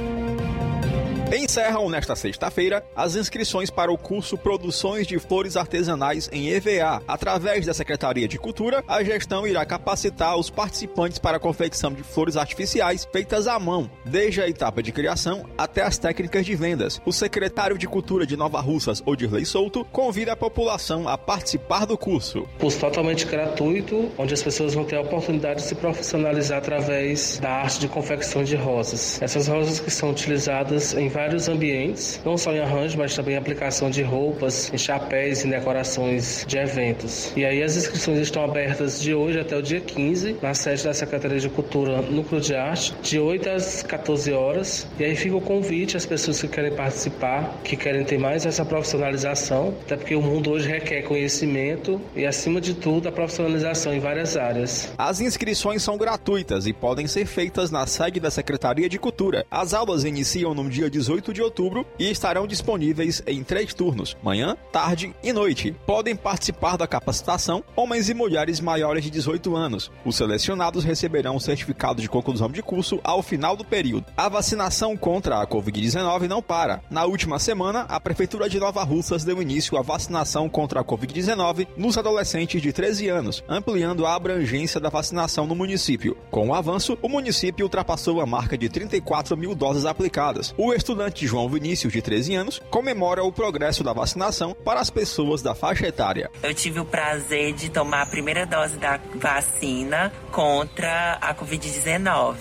Encerram 1.32 1.90
nesta 1.90 2.16
sexta-feira 2.16 2.84
as 2.96 3.16
inscrições 3.16 3.70
para 3.70 3.92
o 3.92 3.98
curso 3.98 4.36
Produções 4.36 5.06
de 5.06 5.20
Flores 5.20 5.56
Artesanais 5.56 6.28
em 6.34 6.50
EVA. 6.50 7.04
Através 7.08 7.68
da 7.68 7.74
Secretaria 7.74 8.28
de 8.28 8.40
Cultura, 8.40 8.84
a 8.88 9.04
gestão 9.04 9.46
irá 9.46 9.64
capacitar 9.64 10.36
os 10.38 10.50
participantes 10.50 11.20
para 11.20 11.38
a 11.38 11.40
confecção 11.40 11.94
de 11.94 12.02
flores 12.02 12.36
artificiais 12.36 13.08
feitas 13.12 13.46
à 13.46 13.60
mão, 13.60 13.90
desde 14.04 14.42
a 14.42 14.50
etapa 14.50 14.82
de 14.82 14.92
criação 14.92 15.46
até 15.56 15.84
as 15.84 16.00
técnicas 16.00 16.48
de 16.48 16.56
vendas. 16.56 17.00
O 17.06 17.14
secretário 17.14 17.78
de 17.78 17.88
Cultura 17.88 18.26
de 18.26 18.36
Nova 18.36 18.60
Russas, 18.60 19.04
Odirley 19.06 19.46
Souto, 19.46 19.86
convida 19.86 20.34
a 20.34 20.36
população 20.36 21.08
a 21.08 21.16
participar 21.16 21.86
do 21.86 21.96
curso. 21.96 22.48
Curso 22.60 22.80
totalmente 22.80 23.26
gratuito, 23.28 24.12
onde 24.18 24.34
as 24.34 24.42
pessoas 24.42 24.74
vão 24.74 24.84
ter 24.84 24.96
a 24.96 25.02
oportunidade 25.02 25.62
de 25.62 25.68
se 25.68 25.76
profissionalizar 25.76 26.58
através 26.58 27.38
da 27.38 27.52
arte 27.52 27.80
de 27.80 27.88
confecção 27.88 28.44
de 28.44 28.56
rosas. 28.56 29.22
Essas 29.22 29.48
rosas 29.48 29.80
que 29.80 29.92
são 29.92 30.10
utilizadas 30.10 30.96
em 30.96 31.08
vários 31.20 31.50
ambientes, 31.50 32.22
não 32.24 32.38
só 32.38 32.54
em 32.54 32.60
arranjo, 32.60 32.98
mas 32.98 33.14
também 33.14 33.36
aplicação 33.36 33.90
de 33.90 34.02
roupas, 34.02 34.72
em 34.74 34.78
chapéus 34.78 35.44
e 35.44 35.50
decorações 35.50 36.46
de 36.48 36.58
eventos. 36.58 37.34
E 37.36 37.44
aí 37.44 37.62
as 37.62 37.76
inscrições 37.76 38.20
estão 38.20 38.42
abertas 38.42 39.02
de 39.02 39.14
hoje 39.14 39.38
até 39.38 39.58
o 39.58 39.62
dia 39.62 39.82
15, 39.82 40.38
na 40.42 40.54
sede 40.54 40.86
da 40.86 40.94
Secretaria 40.94 41.38
de 41.38 41.50
Cultura 41.50 42.02
Núcleo 42.02 42.40
de 42.40 42.56
Arte, 42.56 42.96
de 43.02 43.20
8 43.20 43.50
às 43.50 43.84
14 43.84 44.32
horas. 44.32 44.88
E 44.98 45.04
aí 45.04 45.14
fica 45.14 45.36
o 45.36 45.42
convite 45.42 45.98
às 45.98 46.06
pessoas 46.06 46.40
que 46.40 46.48
querem 46.48 46.72
participar, 46.72 47.60
que 47.66 47.76
querem 47.76 48.06
ter 48.06 48.18
mais 48.18 48.46
essa 48.46 48.64
profissionalização, 48.64 49.74
até 49.82 49.98
porque 49.98 50.16
o 50.16 50.22
mundo 50.22 50.52
hoje 50.52 50.70
requer 50.70 51.02
conhecimento 51.02 52.00
e, 52.16 52.26
acima 52.26 52.62
de 52.62 52.74
tudo, 52.74 53.10
a 53.10 53.12
profissionalização 53.12 53.94
em 53.94 54.00
várias 54.00 54.38
áreas. 54.38 54.94
As 54.98 55.20
inscrições 55.20 55.84
são 55.84 55.98
gratuitas 55.98 56.66
e 56.66 56.72
podem 56.72 57.08
ser 57.08 57.26
feitas 57.26 57.70
na 57.70 57.86
sede 57.86 58.22
da 58.22 58.32
Secretaria 58.32 58.88
de 58.88 58.98
Cultura. 58.98 59.46
As 59.52 59.74
aulas 59.74 60.06
iniciam 60.06 60.54
no 60.54 60.70
dia 60.70 60.90
18 60.90 61.09
18 61.10 61.34
de 61.34 61.42
outubro 61.42 61.88
e 61.98 62.12
estarão 62.12 62.46
disponíveis 62.46 63.24
em 63.26 63.44
três 63.44 63.74
turnos, 63.74 64.16
manhã, 64.22 64.56
tarde 64.72 65.12
e 65.24 65.34
noite. 65.34 65.76
Podem 65.84 66.16
participar 66.16 66.78
da 66.78 66.86
capacitação 66.86 67.64
homens 67.76 68.10
e 68.10 68.14
mulheres 68.14 68.60
maiores 68.60 69.04
de 69.04 69.10
18 69.10 69.56
anos. 69.56 69.92
Os 70.06 70.16
selecionados 70.16 70.84
receberão 70.84 71.36
um 71.36 71.40
certificado 71.40 72.00
de 72.00 72.08
conclusão 72.08 72.52
de 72.52 72.62
curso 72.62 73.00
ao 73.04 73.24
final 73.24 73.56
do 73.56 73.66
período. 73.66 74.06
A 74.16 74.30
vacinação 74.30 74.96
contra 74.96 75.42
a 75.42 75.48
Covid-19 75.48 76.28
não 76.28 76.44
para. 76.44 76.84
Na 76.92 77.06
última 77.06 77.40
semana, 77.40 77.88
a 77.90 78.00
Prefeitura 78.00 78.48
de 78.48 78.60
Nova 78.60 78.84
Russas 78.84 79.24
deu 79.24 79.42
início 79.42 79.80
à 79.80 79.82
vacinação 79.82 80.48
contra 80.48 80.82
a 80.82 80.84
Covid-19 80.84 81.70
nos 81.76 81.98
adolescentes 81.98 82.62
de 82.62 82.72
13 82.72 83.10
anos, 83.10 83.44
ampliando 83.50 84.06
a 84.06 84.14
abrangência 84.14 84.80
da 84.80 84.90
vacinação 84.90 85.48
no 85.48 85.56
município. 85.56 86.16
Com 86.30 86.50
o 86.50 86.54
avanço, 86.54 87.00
o 87.02 87.10
município 87.10 87.66
ultrapassou 87.66 88.22
a 88.22 88.28
marca 88.28 88.56
de 88.56 88.70
34 88.70 89.36
mil 89.36 89.56
doses 89.56 89.86
aplicadas. 89.86 90.54
O 90.56 90.72
estudante 90.72 90.99
João 91.16 91.48
Vinícius, 91.48 91.94
de 91.94 92.02
13 92.02 92.36
anos, 92.36 92.62
comemora 92.70 93.24
o 93.24 93.32
progresso 93.32 93.84
da 93.84 93.94
vacinação 93.94 94.56
para 94.66 94.80
as 94.80 94.90
pessoas 94.90 95.42
da 95.42 95.54
faixa 95.54 95.88
etária. 95.88 96.30
Eu 96.42 96.54
tive 96.54 96.80
o 96.80 96.86
prazer 96.86 97.54
de 97.54 97.70
tomar 97.70 98.02
a 98.02 98.06
primeira 98.06 98.46
dose 98.46 98.78
da 98.78 99.00
vacina 99.16 100.12
contra 100.32 101.18
a 101.22 101.34
Covid-19. 101.36 102.36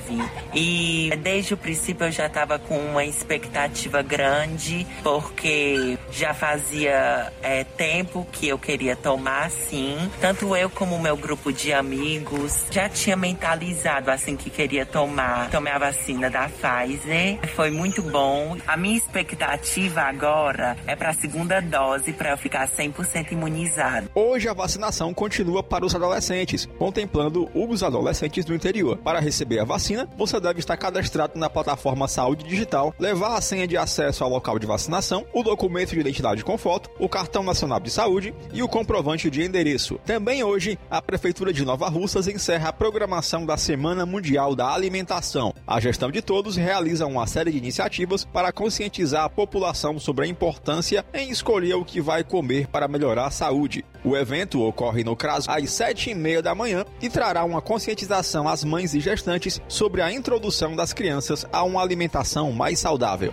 E 0.55 1.11
desde 1.23 1.55
o 1.55 1.57
princípio 1.57 2.07
eu 2.07 2.13
já 2.13 2.27
estava 2.27 2.59
com 2.59 2.79
uma 2.79 3.05
expectativa 3.05 4.03
grande, 4.03 4.87
porque 5.03 5.99
já 6.11 6.33
fazia 6.35 7.33
é, 7.43 7.65
tempo 7.65 8.27
que 8.33 8.49
eu 8.49 8.59
queria 8.59 8.97
tomar, 8.97 9.51
sim. 9.51 9.97
Tanto 10.21 10.57
eu 10.57 10.71
como 10.71 10.99
meu 10.99 11.17
grupo 11.17 11.53
de 11.53 11.73
amigos 11.73 12.65
já 12.71 12.89
tinha 12.89 13.17
mentalizado 13.17 14.11
assim 14.11 14.37
que 14.37 14.51
queria 14.51 14.87
tomar. 14.87 15.51
Tomei 15.51 15.73
a 15.73 15.79
vacina 15.79 16.31
da 16.31 16.49
Pfizer. 16.49 17.39
Foi 17.55 17.71
muito 17.71 18.03
bom 18.03 18.48
a 18.67 18.77
minha 18.77 18.97
expectativa 18.97 20.03
agora 20.03 20.77
é 20.87 20.95
para 20.95 21.11
a 21.11 21.15
segunda 21.15 21.61
dose 21.61 22.13
para 22.13 22.31
eu 22.31 22.39
ficar 22.39 22.69
100% 22.69 23.33
imunizado. 23.33 24.11
Hoje 24.15 24.49
a 24.49 24.53
vacinação 24.53 25.13
continua 25.13 25.63
para 25.63 25.85
os 25.85 25.95
adolescentes, 25.95 26.67
contemplando 26.79 27.49
os 27.55 27.83
adolescentes 27.83 28.45
do 28.45 28.55
interior. 28.55 28.97
Para 28.99 29.21
receber 29.21 29.61
a 29.61 29.65
vacina, 29.65 30.09
você 30.17 30.39
deve 30.41 30.61
estar 30.61 30.77
cadastrado 30.77 31.39
na 31.39 31.51
plataforma 31.51 32.09
Saúde 32.09 32.45
Digital, 32.45 32.95
levar 32.99 33.37
a 33.37 33.41
senha 33.41 33.67
de 33.67 33.77
acesso 33.77 34.25
ao 34.25 34.31
local 34.31 34.59
de 34.59 34.67
vacinação, 34.67 35.27
o 35.33 35.43
documento 35.43 35.91
de 35.91 36.01
identidade 36.01 36.45
com 36.45 36.59
foto, 36.59 36.91
o 36.99 37.09
cartão 37.09 37.43
nacional 37.43 37.81
de 37.81 37.91
saúde 37.91 38.35
e 38.53 38.63
o 38.63 38.69
comprovante 38.69 39.31
de 39.31 39.43
endereço. 39.43 39.99
Também 40.05 40.43
hoje, 40.45 40.79
a 40.91 41.01
Prefeitura 41.01 41.53
de 41.53 41.65
Nova 41.65 41.89
Russas 41.89 42.29
encerra 42.29 42.69
a 42.69 42.73
programação 42.73 43.47
da 43.47 43.57
Semana 43.57 44.05
Mundial 44.05 44.55
da 44.55 44.73
Alimentação. 44.73 45.55
A 45.67 45.81
gestão 45.81 46.11
de 46.11 46.23
todos 46.23 46.57
realiza 46.57 47.07
uma 47.07 47.27
série 47.27 47.51
de 47.51 47.59
iniciativas 47.59 48.28
para 48.33 48.53
conscientizar 48.53 49.25
a 49.25 49.29
população 49.29 49.99
sobre 49.99 50.25
a 50.25 50.29
importância 50.29 51.05
em 51.13 51.31
escolher 51.31 51.75
o 51.75 51.85
que 51.85 52.01
vai 52.01 52.23
comer 52.23 52.67
para 52.69 52.89
melhorar 52.89 53.27
a 53.27 53.31
saúde. 53.31 53.85
O 54.05 54.17
evento 54.17 54.63
ocorre 54.63 55.05
no 55.05 55.17
CRAS 55.17 55.49
às 55.49 55.71
sete 55.71 56.11
e 56.11 56.15
meia 56.15 56.43
da 56.43 56.55
manhã 56.55 56.85
e 57.01 57.09
trará 57.09 57.45
uma 57.45 57.61
conscientização 57.61 58.49
às 58.49 58.65
mães 58.65 58.95
e 58.95 59.01
gestantes 59.01 59.61
sobre 59.69 60.03
a 60.03 60.13
introdução 60.13 60.77
das 60.77 60.93
crianças 60.93 61.47
a 61.53 61.63
uma 61.63 61.83
alimentação 61.83 62.53
mais 62.53 62.79
saudável. 62.79 63.33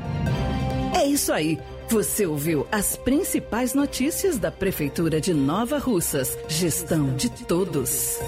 É 0.93 1.05
isso 1.05 1.31
aí. 1.31 1.59
Você 1.89 2.25
ouviu 2.25 2.65
as 2.71 2.97
principais 2.97 3.73
notícias 3.75 4.39
da 4.39 4.51
Prefeitura 4.51 5.21
de 5.21 5.33
Nova 5.33 5.77
Russas. 5.77 6.35
Gestão 6.47 7.15
de 7.15 7.29
todos. 7.29 8.19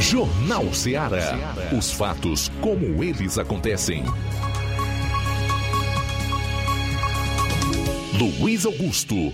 Jornal 0.00 0.72
Ceará. 0.74 1.54
Os 1.76 1.90
fatos 1.90 2.50
como 2.60 3.02
eles 3.02 3.38
acontecem. 3.38 4.04
Luiz 8.12 8.64
Augusto. 8.66 9.32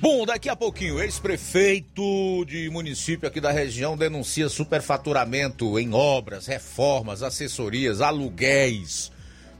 Bom, 0.00 0.26
daqui 0.26 0.48
a 0.48 0.56
pouquinho, 0.56 1.00
ex-prefeito 1.00 2.44
de 2.44 2.68
município 2.70 3.26
aqui 3.26 3.40
da 3.40 3.50
região 3.50 3.96
denuncia 3.96 4.48
superfaturamento 4.48 5.78
em 5.78 5.94
obras, 5.94 6.46
reformas, 6.46 7.22
assessorias, 7.22 8.00
aluguéis. 8.00 9.10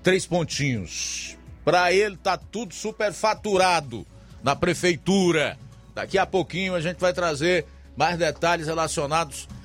Três 0.03 0.27
pontinhos. 0.27 1.39
Para 1.65 1.93
ele 1.93 2.17
tá 2.17 2.37
tudo 2.37 2.75
superfaturado 2.75 4.07
na 4.43 4.55
prefeitura. 4.55 5.57
Daqui 5.95 6.19
a 6.19 6.27
pouquinho 6.27 6.75
a 6.75 6.81
gente 6.81 6.99
vai 6.99 7.15
trazer 7.15 7.65
mais 7.97 8.19
detalhes 8.19 8.67
relacionados 8.67 9.49
a 9.49 9.64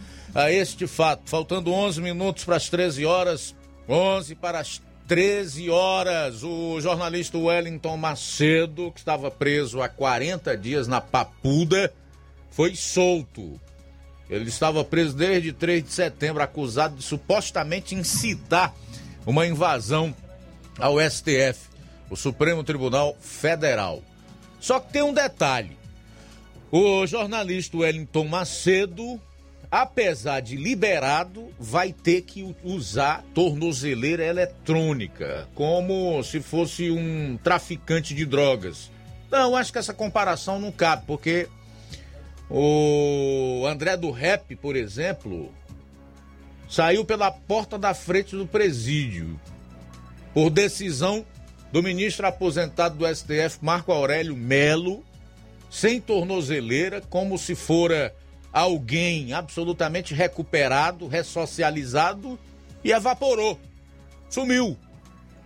este 0.52 0.88
fato. 0.88 1.30
Faltando 1.30 1.72
11 1.72 2.02
minutos 2.02 2.44
para 2.44 2.56
as 2.56 2.70
13 2.70 3.06
horas, 3.06 3.56
11 3.88 4.36
para 4.36 4.60
as 4.60 4.82
13 5.08 5.70
horas, 5.72 6.44
o 6.44 6.80
jornalista 6.80 7.38
Wellington 7.38 7.98
Macedo, 7.98 8.92
que 8.92 9.00
estava 9.00 9.32
preso 9.32 9.82
há 9.82 9.90
40 9.90 10.56
dias 10.56 10.88
na 10.88 11.02
Papuda, 11.02 11.92
foi 12.52 12.76
solto. 12.76 13.60
Ele 14.30 14.50
estava 14.50 14.84
preso 14.84 15.16
desde 15.16 15.52
3 15.52 15.84
de 15.84 15.92
setembro, 15.92 16.44
acusado 16.44 16.98
de 16.98 17.04
supostamente 17.04 17.96
incitar 17.96 18.76
uma 19.26 19.48
invasão 19.48 20.16
ao 20.78 21.00
STF, 21.02 21.70
o 22.10 22.16
Supremo 22.16 22.64
Tribunal 22.64 23.18
Federal. 23.20 24.04
Só 24.60 24.80
que 24.80 24.94
tem 24.94 25.02
um 25.02 25.14
detalhe: 25.14 25.76
o 26.72 27.08
jornalista 27.08 27.78
Wellington 27.78 28.26
Macedo 28.26 29.20
apesar 29.72 30.40
de 30.40 30.56
liberado, 30.56 31.48
vai 31.60 31.94
ter 31.94 32.22
que 32.24 32.56
usar 32.64 33.24
tornozeleira 33.34 34.26
eletrônica, 34.26 35.48
como 35.54 36.22
se 36.24 36.42
fosse 36.42 36.90
um 36.90 37.38
traficante 37.44 38.16
de 38.16 38.26
drogas. 38.26 38.92
Não, 39.30 39.56
acho 39.56 39.72
que 39.72 39.78
essa 39.78 39.94
comparação 39.94 40.60
não 40.60 40.72
cabe, 40.72 41.04
porque 41.06 41.48
o 42.50 43.64
André 43.68 43.96
do 43.96 44.10
Rap, 44.10 44.56
por 44.56 44.76
exemplo, 44.76 45.54
saiu 46.68 47.06
pela 47.06 47.30
porta 47.30 47.78
da 47.78 47.94
frente 47.94 48.36
do 48.36 48.48
presídio 48.48 49.40
por 50.34 50.50
decisão 50.50 51.26
do 51.72 51.84
ministro 51.84 52.26
aposentado 52.26 52.96
do 52.96 53.16
STF, 53.16 53.60
Marco 53.62 53.92
Aurélio 53.92 54.36
Melo, 54.36 55.04
sem 55.70 56.02
tornozeleira, 56.02 57.02
como 57.02 57.38
se 57.38 57.54
fora 57.54 58.16
alguém 58.52 59.34
absolutamente 59.34 60.14
recuperado, 60.14 61.08
ressocializado 61.08 62.40
e 62.84 62.92
evaporou. 62.92 63.60
Sumiu. 64.30 64.78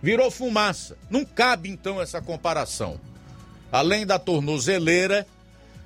Virou 0.02 0.30
fumaça. 0.30 0.96
Não 1.08 1.24
cabe 1.24 1.70
então 1.70 2.00
essa 2.00 2.20
comparação. 2.20 3.00
Além 3.72 4.06
da 4.06 4.18
tornozeleira, 4.18 5.26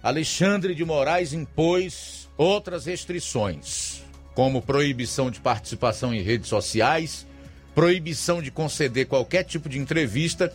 Alexandre 0.02 0.74
de 0.74 0.84
Moraes 0.84 1.32
impôs 1.32 2.28
outras 2.36 2.86
restrições, 2.86 4.02
como 4.34 4.62
proibição 4.62 5.30
de 5.30 5.40
participação 5.40 6.14
em 6.14 6.22
redes 6.22 6.48
sociais, 6.48 7.26
proibição 7.74 8.42
de 8.42 8.50
conceder 8.50 9.06
qualquer 9.06 9.44
tipo 9.44 9.68
de 9.68 9.78
entrevista, 9.78 10.52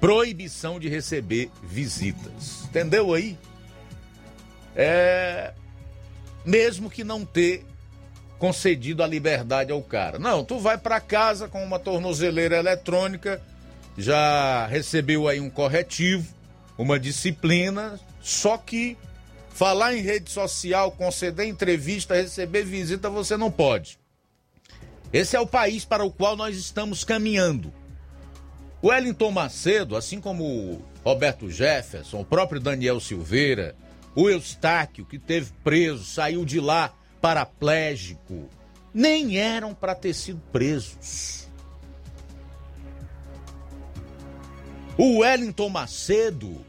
proibição 0.00 0.78
de 0.78 0.88
receber 0.88 1.50
visitas. 1.62 2.64
Entendeu 2.64 3.12
aí? 3.14 3.36
É. 4.76 5.52
Mesmo 6.48 6.88
que 6.88 7.04
não 7.04 7.26
ter 7.26 7.66
concedido 8.38 9.02
a 9.02 9.06
liberdade 9.06 9.70
ao 9.70 9.82
cara. 9.82 10.18
Não, 10.18 10.42
tu 10.42 10.58
vai 10.58 10.78
para 10.78 10.98
casa 10.98 11.46
com 11.46 11.62
uma 11.62 11.78
tornozeleira 11.78 12.56
eletrônica, 12.56 13.38
já 13.98 14.66
recebeu 14.66 15.28
aí 15.28 15.40
um 15.40 15.50
corretivo, 15.50 16.26
uma 16.78 16.98
disciplina, 16.98 18.00
só 18.22 18.56
que 18.56 18.96
falar 19.50 19.94
em 19.94 20.00
rede 20.00 20.30
social, 20.30 20.90
conceder 20.90 21.46
entrevista, 21.46 22.14
receber 22.14 22.64
visita, 22.64 23.10
você 23.10 23.36
não 23.36 23.50
pode. 23.50 23.98
Esse 25.12 25.36
é 25.36 25.40
o 25.40 25.46
país 25.46 25.84
para 25.84 26.02
o 26.02 26.10
qual 26.10 26.34
nós 26.34 26.56
estamos 26.56 27.04
caminhando. 27.04 27.70
O 28.80 28.88
Wellington 28.88 29.32
Macedo, 29.32 29.96
assim 29.96 30.18
como 30.18 30.80
Roberto 31.04 31.50
Jefferson, 31.50 32.20
o 32.20 32.24
próprio 32.24 32.58
Daniel 32.58 33.00
Silveira, 33.00 33.76
o 34.20 34.28
Eustáquio, 34.28 35.04
que 35.04 35.16
teve 35.16 35.52
preso, 35.62 36.02
saiu 36.02 36.44
de 36.44 36.58
lá 36.58 36.92
paraplégico, 37.20 38.48
nem 38.92 39.38
eram 39.38 39.72
para 39.72 39.94
ter 39.94 40.12
sido 40.12 40.42
presos. 40.50 41.46
O 44.96 45.18
Wellington 45.18 45.68
Macedo, 45.68 46.66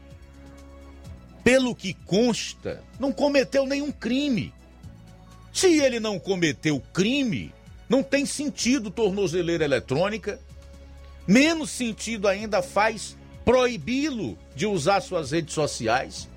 pelo 1.42 1.74
que 1.74 1.92
consta, 1.92 2.84
não 3.00 3.10
cometeu 3.10 3.66
nenhum 3.66 3.90
crime. 3.90 4.54
Se 5.52 5.80
ele 5.80 5.98
não 5.98 6.20
cometeu 6.20 6.80
crime, 6.92 7.52
não 7.88 8.00
tem 8.00 8.24
sentido 8.24 8.92
tornozeleira 8.92 9.64
eletrônica, 9.64 10.38
menos 11.26 11.70
sentido 11.70 12.28
ainda 12.28 12.62
faz 12.62 13.16
proibi-lo 13.44 14.38
de 14.54 14.66
usar 14.66 15.00
suas 15.00 15.32
redes 15.32 15.52
sociais, 15.52 16.29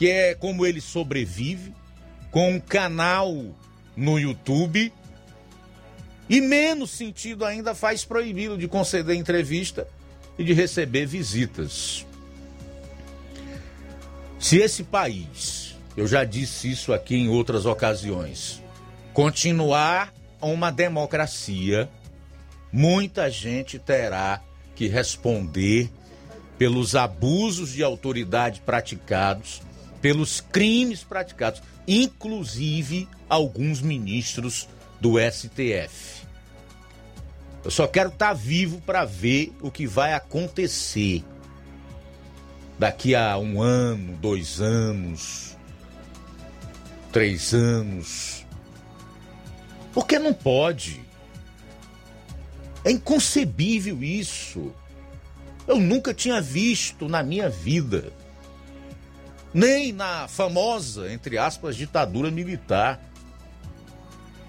que 0.00 0.08
é 0.08 0.34
como 0.34 0.64
ele 0.64 0.80
sobrevive, 0.80 1.74
com 2.30 2.52
um 2.52 2.58
canal 2.58 3.36
no 3.94 4.18
YouTube. 4.18 4.90
E 6.26 6.40
menos 6.40 6.90
sentido 6.92 7.44
ainda 7.44 7.74
faz 7.74 8.02
proibi-lo 8.02 8.56
de 8.56 8.66
conceder 8.66 9.14
entrevista 9.14 9.86
e 10.38 10.44
de 10.44 10.54
receber 10.54 11.04
visitas. 11.04 12.06
Se 14.38 14.56
esse 14.56 14.84
país, 14.84 15.76
eu 15.94 16.06
já 16.06 16.24
disse 16.24 16.70
isso 16.70 16.94
aqui 16.94 17.16
em 17.16 17.28
outras 17.28 17.66
ocasiões, 17.66 18.62
continuar 19.12 20.14
uma 20.40 20.72
democracia, 20.72 21.90
muita 22.72 23.28
gente 23.28 23.78
terá 23.78 24.40
que 24.74 24.88
responder 24.88 25.90
pelos 26.56 26.96
abusos 26.96 27.74
de 27.74 27.82
autoridade 27.82 28.62
praticados, 28.62 29.60
pelos 30.00 30.40
crimes 30.40 31.02
praticados, 31.02 31.62
inclusive 31.86 33.08
alguns 33.28 33.80
ministros 33.80 34.68
do 35.00 35.14
STF. 35.18 36.26
Eu 37.64 37.70
só 37.70 37.86
quero 37.86 38.08
estar 38.08 38.28
tá 38.28 38.32
vivo 38.32 38.80
para 38.80 39.04
ver 39.04 39.52
o 39.60 39.70
que 39.70 39.86
vai 39.86 40.14
acontecer 40.14 41.22
daqui 42.78 43.14
a 43.14 43.36
um 43.36 43.60
ano, 43.60 44.16
dois 44.16 44.60
anos, 44.60 45.56
três 47.12 47.52
anos. 47.52 48.46
Porque 49.92 50.18
não 50.18 50.32
pode. 50.32 51.00
É 52.82 52.90
inconcebível 52.90 54.02
isso. 54.02 54.72
Eu 55.68 55.78
nunca 55.78 56.14
tinha 56.14 56.40
visto 56.40 57.08
na 57.08 57.22
minha 57.22 57.50
vida. 57.50 58.10
Nem 59.52 59.92
na 59.92 60.28
famosa, 60.28 61.12
entre 61.12 61.36
aspas, 61.36 61.76
ditadura 61.76 62.30
militar. 62.30 63.00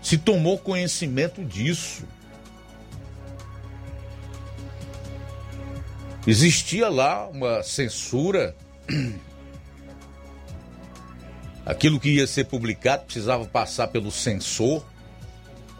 Se 0.02 0.18
tomou 0.18 0.58
conhecimento 0.58 1.43
disso. 1.43 2.04
Existia 6.26 6.88
lá 6.89 7.28
uma 7.28 7.64
censura. 7.64 8.56
Aquilo 11.66 11.99
que 11.99 12.10
ia 12.10 12.28
ser 12.28 12.45
publicado 12.45 13.06
precisava 13.06 13.45
passar 13.45 13.88
pelo 13.88 14.12
censor 14.12 14.84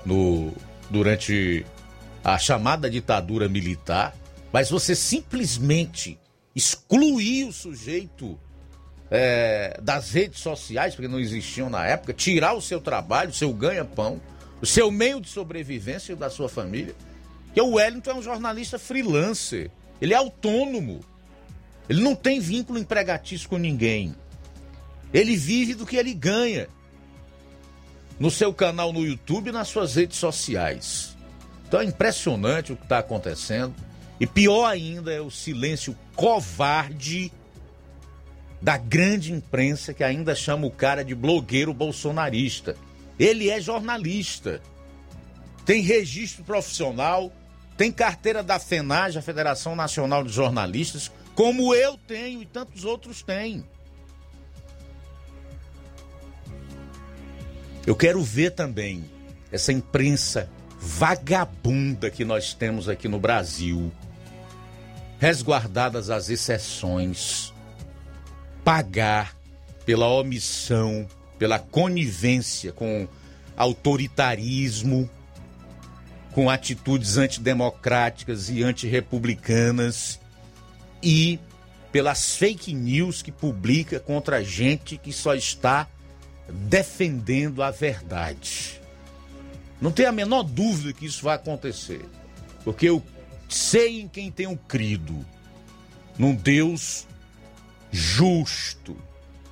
no, 0.05 0.53
durante 0.89 1.65
a 2.24 2.38
chamada 2.38 2.89
ditadura 2.89 3.49
militar, 3.49 4.15
mas 4.51 4.69
você 4.69 4.95
simplesmente 4.95 6.19
excluir 6.55 7.45
o 7.45 7.51
sujeito 7.53 8.39
é, 9.12 9.78
das 9.82 10.12
redes 10.12 10.39
sociais, 10.39 10.95
porque 10.95 11.09
não 11.09 11.20
existiam 11.20 11.70
na 11.70 11.86
época, 11.86 12.14
tirar 12.14 12.53
o 12.53 12.62
seu 12.62 12.80
trabalho, 12.80 13.32
o 13.32 13.34
seu 13.34 13.51
ganha-pão, 13.51 14.22
o 14.62 14.66
seu 14.66 14.89
meio 14.89 15.20
de 15.20 15.28
sobrevivência 15.28 16.16
da 16.16 16.30
sua 16.30 16.47
família. 16.47 16.95
Que 17.53 17.62
o 17.62 17.74
Wellington 17.74 18.12
é 18.12 18.16
um 18.16 18.24
jornalista 18.24 18.80
freelancer. 18.80 19.70
Ele 19.99 20.14
é 20.14 20.18
autônomo. 20.18 21.01
Ele 21.89 22.01
não 22.01 22.16
tem 22.16 22.39
vínculo 22.39 22.80
empregatício 22.80 23.49
com 23.49 23.57
ninguém. 23.57 24.16
Ele 25.14 25.36
vive 25.36 25.74
do 25.74 25.86
que 25.86 25.97
ele 25.97 26.14
ganha. 26.14 26.70
No 28.18 28.32
seu 28.32 28.53
canal 28.53 28.93
no 28.93 29.05
YouTube 29.05 29.49
e 29.49 29.51
nas 29.51 29.68
suas 29.68 29.95
redes 29.95 30.18
sociais. 30.18 31.18
Então 31.68 31.82
é 31.82 31.84
impressionante 31.84 32.72
o 32.72 32.78
que 32.78 32.84
está 32.84 32.99
acontecendo. 32.99 33.76
E 34.20 34.28
pior 34.28 34.66
ainda 34.66 35.12
é 35.12 35.20
o 35.20 35.32
silêncio 35.32 35.97
covarde 36.16 37.32
da 38.62 38.78
grande 38.78 39.34
imprensa 39.34 39.93
que 39.93 40.03
ainda 40.03 40.36
chama 40.36 40.68
o 40.68 40.72
cara 40.72 41.03
de 41.03 41.16
blogueiro 41.16 41.74
bolsonarista. 41.74 42.76
Ele 43.20 43.49
é 43.49 43.59
jornalista. 43.59 44.62
Tem 45.66 45.82
registro 45.82 46.43
profissional, 46.43 47.32
tem 47.78 47.91
carteira 47.91 48.43
da 48.43 48.59
FENAGE, 48.59 49.18
a 49.18 49.22
Federação 49.22 49.76
Nacional 49.76 50.24
de 50.24 50.32
Jornalistas, 50.32 51.12
como 51.34 51.74
eu 51.74 51.97
tenho 51.97 52.41
e 52.41 52.45
tantos 52.45 52.86
outros 52.86 53.24
têm. 53.24 53.64
Eu 57.86 57.95
quero 57.95 58.22
ver 58.22 58.51
também 58.51 59.03
essa 59.51 59.72
imprensa 59.72 60.49
vagabunda 60.80 62.12
que 62.12 62.24
nós 62.24 62.53
temos 62.53 62.88
aqui 62.88 63.07
no 63.07 63.20
Brasil, 63.20 63.91
resguardadas 65.20 66.09
as 66.09 66.30
exceções, 66.30 67.51
pagar 68.64 69.36
pela 69.86 70.07
omissão, 70.07 71.07
pela 71.38 71.59
conivência 71.59 72.72
com 72.72 73.07
autoritarismo, 73.57 75.09
com 76.32 76.49
atitudes 76.49 77.18
antidemocráticas 77.18 78.49
e 78.49 78.64
antirrepublicanas 78.64 80.20
e 81.03 81.39
pelas 81.91 82.36
fake 82.36 82.74
news 82.74 83.22
que 83.22 83.32
publica 83.32 83.99
contra 83.99 84.43
gente 84.43 84.97
que 84.97 85.12
só 85.12 85.36
está 85.36 85.88
defendendo 86.49 87.62
a 87.62 87.70
verdade. 87.70 88.80
Não 89.82 89.91
tem 89.91 90.05
a 90.05 90.12
menor 90.12 90.43
dúvida 90.43 90.93
que 90.93 91.05
isso 91.05 91.24
vai 91.24 91.36
acontecer, 91.36 92.05
porque 92.64 92.88
eu 92.88 93.03
sei 93.49 94.01
em 94.01 94.07
quem 94.07 94.32
tenho 94.32 94.55
crido, 94.55 95.26
num 96.18 96.34
Deus 96.34 97.07
justo, 97.92 98.96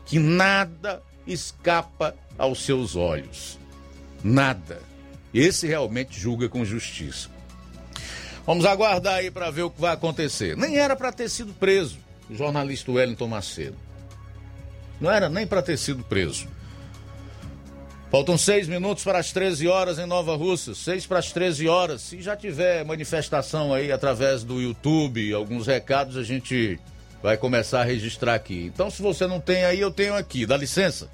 que 0.05 0.17
nada 0.17 1.03
escapa 1.27 2.15
aos 2.37 2.63
seus 2.63 2.95
olhos. 2.95 3.59
Nada. 4.23 4.81
Esse 5.33 5.67
realmente 5.67 6.19
julga 6.19 6.49
com 6.49 6.65
justiça. 6.65 7.29
Vamos 8.45 8.65
aguardar 8.65 9.15
aí 9.15 9.29
para 9.29 9.51
ver 9.51 9.63
o 9.63 9.69
que 9.69 9.79
vai 9.79 9.93
acontecer. 9.93 10.57
Nem 10.57 10.77
era 10.77 10.95
para 10.95 11.11
ter 11.11 11.29
sido 11.29 11.53
preso 11.53 11.99
o 12.29 12.35
jornalista 12.35 12.91
Wellington 12.91 13.27
Macedo. 13.27 13.75
Não 14.99 15.11
era 15.11 15.29
nem 15.29 15.47
para 15.47 15.61
ter 15.61 15.77
sido 15.77 16.03
preso. 16.03 16.47
Faltam 18.11 18.37
seis 18.37 18.67
minutos 18.67 19.03
para 19.03 19.19
as 19.19 19.31
13 19.31 19.67
horas 19.67 19.99
em 19.99 20.05
Nova 20.05 20.35
Russa. 20.35 20.73
Seis 20.73 21.05
para 21.05 21.19
as 21.19 21.31
13 21.31 21.67
horas. 21.67 22.01
Se 22.01 22.21
já 22.21 22.35
tiver 22.35 22.83
manifestação 22.83 23.73
aí 23.73 23.91
através 23.91 24.43
do 24.43 24.59
YouTube, 24.59 25.31
alguns 25.33 25.67
recados, 25.67 26.17
a 26.17 26.23
gente 26.23 26.79
vai 27.21 27.37
começar 27.37 27.81
a 27.81 27.83
registrar 27.83 28.35
aqui. 28.35 28.71
Então, 28.73 28.89
se 28.89 29.01
você 29.01 29.27
não 29.27 29.39
tem 29.39 29.63
aí, 29.65 29.79
eu 29.79 29.91
tenho 29.91 30.15
aqui. 30.15 30.45
Dá 30.45 30.57
licença. 30.57 31.09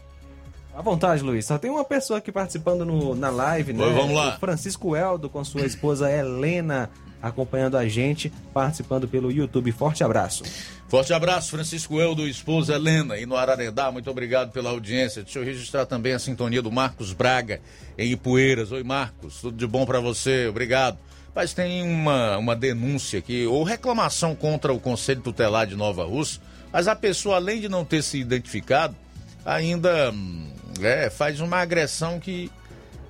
À 0.76 0.82
vontade, 0.82 1.24
Luiz. 1.24 1.46
Só 1.46 1.58
tem 1.58 1.72
uma 1.72 1.86
pessoa 1.86 2.20
aqui 2.20 2.32
participando 2.32 2.86
no, 2.86 3.16
na 3.16 3.30
live, 3.30 3.74
né? 3.74 3.84
Oi, 3.84 3.94
vamos 3.94 4.16
lá. 4.16 4.36
O 4.36 4.40
Francisco 4.40 4.96
Eldo 4.96 5.30
com 5.30 5.44
sua 5.44 5.66
esposa 5.66 6.12
Helena 6.12 6.90
acompanhando 7.22 7.76
a 7.76 7.88
gente, 7.88 8.32
participando 8.54 9.08
pelo 9.08 9.32
YouTube. 9.32 9.72
Forte 9.72 10.04
abraço. 10.04 10.44
Forte 10.88 11.12
abraço, 11.12 11.50
Francisco 11.50 12.00
Eldo, 12.00 12.28
esposa 12.28 12.76
Helena, 12.76 13.18
e 13.18 13.26
no 13.26 13.36
Ararendá. 13.36 13.92
Muito 13.92 14.12
obrigado 14.12 14.52
pela 14.52 14.70
audiência. 14.70 15.24
Deixa 15.24 15.40
eu 15.40 15.44
registrar 15.44 15.88
também 15.88 16.14
a 16.14 16.20
sintonia 16.20 16.62
do 16.62 16.72
Marcos 16.72 17.14
Braga, 17.14 17.60
em 17.98 18.12
Ipueiras. 18.12 18.72
Oi, 18.72 18.84
Marcos, 18.84 19.42
tudo 19.42 19.58
de 19.58 19.66
bom 19.66 19.86
para 19.86 20.00
você? 20.00 20.48
Obrigado. 20.48 21.00
Mas 21.36 21.54
tem 21.54 21.84
uma, 21.84 22.38
uma 22.38 22.56
denúncia 22.56 23.20
aqui, 23.20 23.46
ou 23.46 23.64
reclamação 23.64 24.34
contra 24.34 24.74
o 24.74 24.80
Conselho 24.80 25.22
Tutelar 25.22 25.68
de 25.68 25.76
Nova 25.76 26.06
Rússia, 26.06 26.42
mas 26.72 26.88
a 26.88 26.96
pessoa, 26.96 27.36
além 27.36 27.60
de 27.60 27.68
não 27.68 27.84
ter 27.84 28.02
se 28.02 28.18
identificado, 28.18 28.96
ainda 29.46 30.12
hum, 30.12 30.50
é, 30.82 31.10
faz 31.10 31.42
uma 31.42 31.58
agressão 31.58 32.20
que 32.20 32.50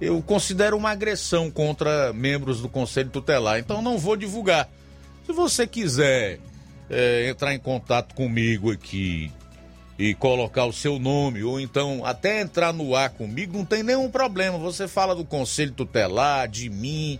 eu 0.01 0.21
considero 0.21 0.75
uma 0.75 0.91
agressão 0.91 1.49
contra 1.49 2.11
membros 2.13 2.61
do 2.61 2.67
Conselho 2.67 3.09
Tutelar. 3.09 3.59
Então 3.59 3.81
não 3.81 3.97
vou 3.97 4.15
divulgar. 4.15 4.69
Se 5.25 5.31
você 5.31 5.65
quiser 5.65 6.39
é, 6.89 7.29
entrar 7.29 7.53
em 7.53 7.59
contato 7.59 8.13
comigo 8.13 8.71
aqui 8.71 9.31
e 9.97 10.13
colocar 10.13 10.65
o 10.65 10.73
seu 10.73 10.99
nome, 10.99 11.43
ou 11.43 11.59
então 11.59 12.05
até 12.05 12.41
entrar 12.41 12.73
no 12.73 12.95
ar 12.95 13.11
comigo, 13.11 13.57
não 13.57 13.65
tem 13.65 13.81
nenhum 13.81 14.09
problema. 14.09 14.57
Você 14.57 14.87
fala 14.87 15.15
do 15.15 15.23
Conselho 15.23 15.71
Tutelar, 15.71 16.47
de 16.47 16.69
mim, 16.69 17.19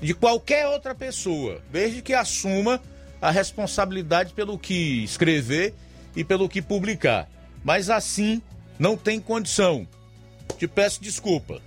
de 0.00 0.14
qualquer 0.14 0.66
outra 0.66 0.94
pessoa, 0.94 1.60
desde 1.70 2.02
que 2.02 2.14
assuma 2.14 2.80
a 3.20 3.30
responsabilidade 3.30 4.34
pelo 4.34 4.58
que 4.58 5.02
escrever 5.02 5.74
e 6.14 6.22
pelo 6.22 6.48
que 6.48 6.60
publicar. 6.60 7.28
Mas 7.64 7.90
assim 7.90 8.40
não 8.78 8.96
tem 8.96 9.20
condição. 9.20 9.86
Te 10.58 10.66
peço 10.66 11.02
desculpa. 11.02 11.60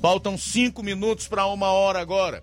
Faltam 0.00 0.36
cinco 0.36 0.82
minutos 0.82 1.28
para 1.28 1.46
uma 1.46 1.68
hora 1.68 2.00
agora. 2.00 2.42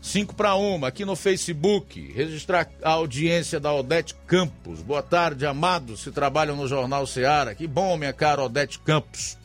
Cinco 0.00 0.34
para 0.34 0.54
uma, 0.54 0.88
aqui 0.88 1.04
no 1.04 1.16
Facebook. 1.16 2.12
Registrar 2.12 2.68
a 2.82 2.90
audiência 2.90 3.58
da 3.58 3.72
Odete 3.72 4.14
Campos. 4.26 4.80
Boa 4.80 5.02
tarde, 5.02 5.46
amados 5.46 6.04
que 6.04 6.10
trabalham 6.10 6.56
no 6.56 6.68
Jornal 6.68 7.06
Seara. 7.06 7.54
Que 7.54 7.66
bom, 7.66 7.96
minha 7.96 8.12
cara 8.12 8.42
Odete 8.42 8.78
Campos. 8.78 9.36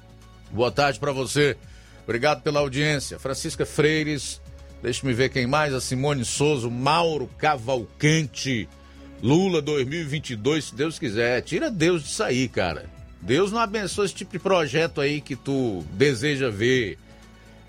Boa 0.51 0.71
tarde 0.71 0.99
para 0.99 1.11
você. 1.11 1.57
Obrigado 2.03 2.41
pela 2.41 2.59
audiência. 2.59 3.17
Francisca 3.17 3.65
Freires, 3.65 4.41
deixa-me 4.83 5.13
ver 5.13 5.29
quem 5.29 5.47
mais. 5.47 5.73
A 5.73 5.81
Simone 5.81 6.25
Souza, 6.25 6.69
Mauro 6.69 7.27
Cavalcante. 7.37 8.69
Lula 9.21 9.61
2022, 9.61 10.65
se 10.65 10.75
Deus 10.75 10.99
quiser. 10.99 11.41
Tira 11.41 11.71
Deus 11.71 12.03
disso 12.03 12.21
aí, 12.21 12.49
cara. 12.49 12.85
Deus 13.21 13.53
não 13.53 13.59
abençoa 13.59 14.03
esse 14.03 14.13
tipo 14.13 14.33
de 14.33 14.39
projeto 14.39 14.99
aí 14.99 15.21
que 15.21 15.35
tu 15.35 15.81
deseja 15.93 16.49
ver 16.49 16.99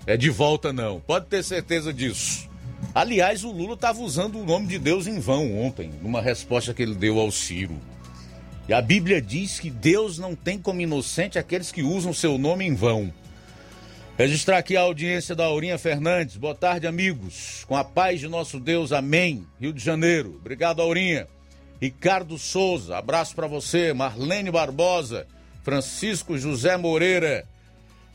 é 0.05 0.17
de 0.17 0.29
volta, 0.29 0.73
não. 0.73 0.99
Pode 0.99 1.27
ter 1.27 1.43
certeza 1.43 1.93
disso. 1.93 2.49
Aliás, 2.93 3.43
o 3.43 3.51
Lula 3.51 3.73
estava 3.73 3.99
usando 4.01 4.37
o 4.37 4.45
nome 4.45 4.67
de 4.67 4.77
Deus 4.77 5.07
em 5.07 5.19
vão 5.19 5.57
ontem, 5.57 5.91
numa 6.01 6.21
resposta 6.21 6.73
que 6.73 6.83
ele 6.83 6.93
deu 6.93 7.19
ao 7.19 7.31
Ciro. 7.31 7.79
E 8.67 8.73
a 8.73 8.81
Bíblia 8.81 9.21
diz 9.21 9.59
que 9.59 9.69
Deus 9.69 10.19
não 10.19 10.35
tem 10.35 10.59
como 10.59 10.81
inocente 10.81 11.39
aqueles 11.39 11.71
que 11.71 11.81
usam 11.81 12.13
seu 12.13 12.37
nome 12.37 12.65
em 12.65 12.75
vão. 12.75 13.11
Registrar 14.17 14.59
aqui 14.59 14.77
a 14.77 14.81
audiência 14.81 15.35
da 15.35 15.43
Aurinha 15.43 15.77
Fernandes. 15.77 16.37
Boa 16.37 16.55
tarde, 16.55 16.87
amigos. 16.87 17.65
Com 17.67 17.75
a 17.75 17.83
paz 17.83 18.21
de 18.21 18.29
nosso 18.29 18.61
Deus, 18.61 18.93
amém. 18.93 19.45
Rio 19.59 19.73
de 19.73 19.83
Janeiro. 19.83 20.37
Obrigado, 20.39 20.81
Aurinha. 20.81 21.27
Ricardo 21.81 22.37
Souza, 22.37 22.97
abraço 22.97 23.35
para 23.35 23.45
você. 23.45 23.91
Marlene 23.91 24.49
Barbosa, 24.49 25.27
Francisco 25.63 26.37
José 26.37 26.77
Moreira, 26.77 27.45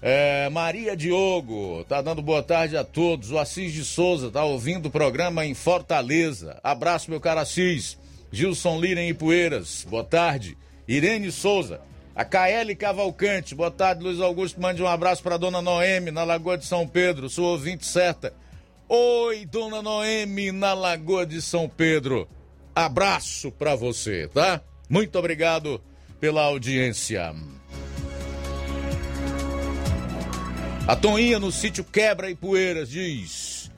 é, 0.01 0.49
Maria 0.49 0.97
Diogo, 0.97 1.85
tá 1.87 2.01
dando 2.01 2.23
boa 2.23 2.43
tarde 2.43 2.79
a 2.79 2.83
todos. 2.83 3.31
O 3.31 3.39
Assis 3.39 3.71
de 3.71 3.85
Souza 3.85 4.31
tá 4.31 4.43
ouvindo 4.43 4.87
o 4.87 4.91
programa 4.91 5.45
em 5.45 5.53
Fortaleza. 5.53 6.59
Abraço, 6.65 7.11
meu 7.11 7.21
caro 7.21 7.41
Assis. 7.41 7.99
Gilson 8.33 8.81
Lira 8.81 9.03
em 9.03 9.11
Ipueiras, 9.11 9.87
boa 9.87 10.05
tarde. 10.05 10.57
Irene 10.89 11.31
Souza, 11.31 11.83
a 12.21 12.25
KL 12.27 12.77
Cavalcante, 12.77 13.55
boa 13.55 13.71
tarde, 13.71 14.03
Luiz 14.03 14.21
Augusto. 14.21 14.61
Mande 14.61 14.83
um 14.83 14.87
abraço 14.87 15.23
para 15.23 15.39
dona 15.39 15.63
Noemi, 15.63 16.11
na 16.11 16.23
Lagoa 16.23 16.59
de 16.59 16.67
São 16.67 16.87
Pedro, 16.87 17.31
sua 17.31 17.49
ouvinte 17.49 17.87
certa. 17.87 18.35
Oi, 18.87 19.47
dona 19.47 19.81
Noemi, 19.81 20.53
na 20.53 20.75
Lagoa 20.75 21.25
de 21.25 21.41
São 21.41 21.67
Pedro. 21.67 22.29
Abraço 22.75 23.51
para 23.51 23.75
você, 23.75 24.29
tá? 24.29 24.61
Muito 24.87 25.19
obrigado 25.19 25.81
pela 26.21 26.43
audiência. 26.43 27.35
A 30.87 30.95
Toninha 30.97 31.39
no 31.39 31.51
sítio 31.51 31.83
Quebra 31.83 32.29
e 32.29 32.35
Poeiras 32.35 32.91
diz: 32.91 33.71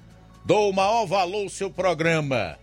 Dou 0.45 0.69
o 0.69 0.75
maior 0.75 1.07
valor 1.07 1.45
ao 1.45 1.49
seu 1.49 1.71
programa. 1.71 2.59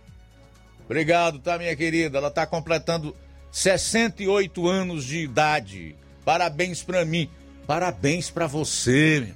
Obrigado, 0.84 1.38
tá, 1.38 1.56
minha 1.56 1.74
querida? 1.74 2.18
Ela 2.18 2.30
tá 2.30 2.46
completando 2.46 3.16
68 3.50 4.68
anos 4.68 5.04
de 5.04 5.18
idade. 5.18 5.96
Parabéns 6.24 6.82
pra 6.82 7.04
mim. 7.04 7.28
Parabéns 7.66 8.30
pra 8.30 8.46
você. 8.46 9.28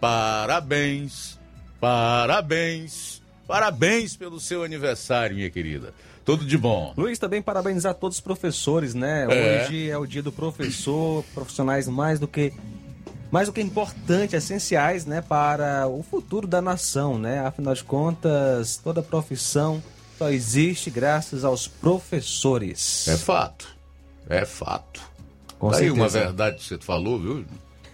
Parabéns. 0.00 1.38
Parabéns. 1.80 3.22
Parabéns 3.46 4.16
pelo 4.16 4.40
seu 4.40 4.62
aniversário, 4.62 5.36
minha 5.36 5.50
querida. 5.50 5.92
Tudo 6.24 6.44
de 6.44 6.56
bom. 6.56 6.94
Luiz, 6.96 7.18
também 7.18 7.42
parabenizar 7.42 7.94
todos 7.94 8.16
os 8.16 8.20
professores, 8.20 8.94
né? 8.94 9.26
É. 9.28 9.64
Hoje 9.64 9.90
é 9.90 9.98
o 9.98 10.06
dia 10.06 10.22
do 10.22 10.32
professor, 10.32 11.22
profissionais 11.34 11.86
mais 11.86 12.18
do 12.18 12.26
que 12.26 12.52
mais 13.30 13.48
do 13.48 13.52
que 13.52 13.60
importante, 13.60 14.36
essenciais, 14.36 15.06
né, 15.06 15.20
para 15.20 15.88
o 15.88 16.04
futuro 16.04 16.46
da 16.46 16.62
nação, 16.62 17.18
né? 17.18 17.40
Afinal 17.40 17.74
de 17.74 17.82
contas, 17.82 18.76
toda 18.76 19.02
profissão 19.02 19.82
só 20.18 20.30
existe 20.30 20.90
graças 20.90 21.44
aos 21.44 21.66
professores. 21.66 23.08
É 23.08 23.16
fato. 23.16 23.66
É 24.28 24.44
fato. 24.44 25.00
Com 25.58 25.70
tá 25.70 25.78
aí 25.78 25.90
uma 25.90 26.08
certeza. 26.08 26.24
verdade 26.32 26.56
que 26.56 26.64
você 26.64 26.78
falou, 26.78 27.20
viu? 27.20 27.44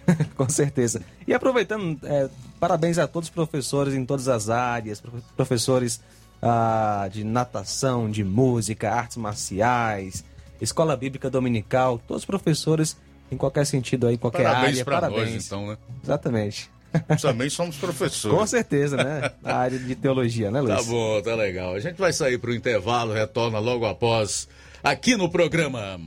Com 0.37 0.49
certeza. 0.49 1.03
E 1.27 1.33
aproveitando, 1.35 1.99
é, 2.05 2.29
parabéns 2.59 2.99
a 2.99 3.07
todos 3.07 3.29
os 3.29 3.35
professores 3.35 3.95
em 3.95 4.05
todas 4.05 4.29
as 4.29 4.49
áreas, 4.51 5.01
prof- 5.01 5.23
professores 5.37 6.01
ah, 6.43 7.09
de 7.13 7.23
natação, 7.25 8.11
de 8.11 8.25
música, 8.25 8.91
artes 8.91 9.17
marciais, 9.17 10.25
escola 10.61 10.97
bíblica 10.97 11.31
dominical, 11.31 12.01
todos 12.07 12.23
os 12.23 12.27
professores 12.27 12.97
em 13.31 13.37
qualquer 13.37 13.65
sentido 13.65 14.07
aí, 14.09 14.15
em 14.15 14.19
qualquer 14.19 14.43
Parabéns 14.45 14.71
área. 14.73 14.85
pra 14.85 15.01
parabéns. 15.03 15.35
nós, 15.35 15.47
então, 15.47 15.67
né? 15.69 15.79
Exatamente. 16.03 16.71
Também 17.21 17.49
somos 17.51 17.77
professores. 17.77 18.37
Com 18.37 18.47
certeza, 18.47 18.97
né? 18.97 19.31
Na 19.43 19.55
área 19.57 19.79
de 19.79 19.95
teologia, 19.95 20.51
né, 20.51 20.61
Luiz? 20.61 20.77
Tá 20.77 20.83
bom, 20.83 21.23
tá 21.23 21.35
legal. 21.35 21.75
A 21.75 21.81
gente 21.81 21.97
vai 21.97 22.13
sair 22.13 22.39
pro 22.39 22.55
intervalo, 22.55 23.13
retorna 23.13 23.59
logo 23.59 23.87
após 23.87 24.49
aqui 24.83 25.17
no 25.17 25.31
programa. 25.31 26.01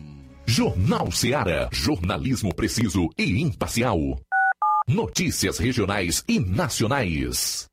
Jornal 0.46 1.12
Seara. 1.12 1.70
Jornalismo 1.72 2.54
preciso 2.54 3.10
e 3.18 3.42
imparcial. 3.42 3.98
Notícias 4.88 5.58
regionais 5.58 6.24
e 6.28 6.40
nacionais. 6.40 7.73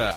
Yeah. 0.00 0.16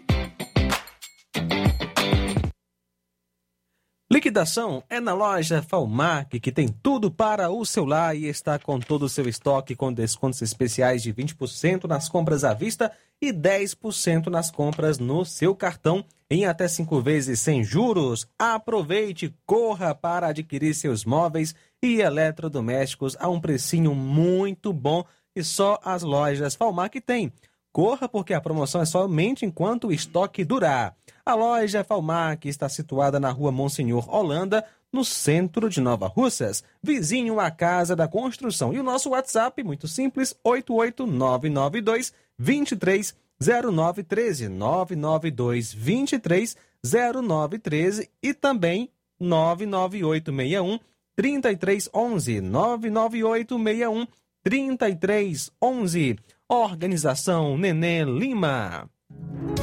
Liquidação 4.11 4.83
é 4.89 4.99
na 4.99 5.13
loja 5.13 5.61
Falmac, 5.61 6.37
que 6.37 6.51
tem 6.51 6.67
tudo 6.67 7.09
para 7.09 7.49
o 7.49 7.65
seu 7.65 7.85
lar 7.85 8.13
e 8.13 8.25
está 8.25 8.59
com 8.59 8.77
todo 8.77 9.03
o 9.03 9.09
seu 9.09 9.25
estoque 9.25 9.73
com 9.73 9.93
descontos 9.93 10.41
especiais 10.41 11.01
de 11.01 11.13
20% 11.13 11.85
nas 11.85 12.09
compras 12.09 12.43
à 12.43 12.53
vista 12.53 12.91
e 13.21 13.31
10% 13.31 14.27
nas 14.27 14.51
compras 14.51 14.99
no 14.99 15.23
seu 15.23 15.55
cartão 15.55 16.03
em 16.29 16.45
até 16.45 16.67
cinco 16.67 16.99
vezes 16.99 17.39
sem 17.39 17.63
juros. 17.63 18.27
Aproveite, 18.37 19.33
corra 19.45 19.95
para 19.95 20.27
adquirir 20.27 20.73
seus 20.73 21.05
móveis 21.05 21.55
e 21.81 22.01
eletrodomésticos 22.01 23.15
a 23.17 23.29
um 23.29 23.39
precinho 23.39 23.95
muito 23.95 24.73
bom 24.73 25.05
e 25.33 25.41
só 25.41 25.79
as 25.85 26.03
lojas 26.03 26.53
Falmac 26.53 26.99
têm. 26.99 27.31
Corra 27.71 28.09
porque 28.09 28.33
a 28.33 28.41
promoção 28.41 28.81
é 28.81 28.85
somente 28.85 29.45
enquanto 29.45 29.87
o 29.87 29.93
estoque 29.93 30.43
durar. 30.43 30.93
A 31.25 31.33
loja 31.33 31.83
Falmac 31.83 32.47
está 32.49 32.67
situada 32.67 33.19
na 33.19 33.31
rua 33.31 33.51
Monsenhor 33.51 34.13
Holanda, 34.13 34.65
no 34.91 35.05
centro 35.05 35.69
de 35.69 35.79
Nova 35.79 36.07
Russas, 36.07 36.63
vizinho 36.83 37.39
à 37.39 37.49
Casa 37.49 37.95
da 37.95 38.09
Construção. 38.09 38.73
E 38.73 38.79
o 38.79 38.83
nosso 38.83 39.11
WhatsApp, 39.11 39.63
muito 39.63 39.87
simples, 39.87 40.35
88992 40.43 42.11
230913 42.37 44.49
992 44.49 45.73
230913 45.73 48.09
e 48.21 48.33
também 48.33 48.89
99861 49.19 50.77
3311 51.15 52.41
99861 52.41 54.05
3311 54.43 56.17
Organização 56.53 57.57
Nenê 57.57 58.03
Lima. 58.03 58.89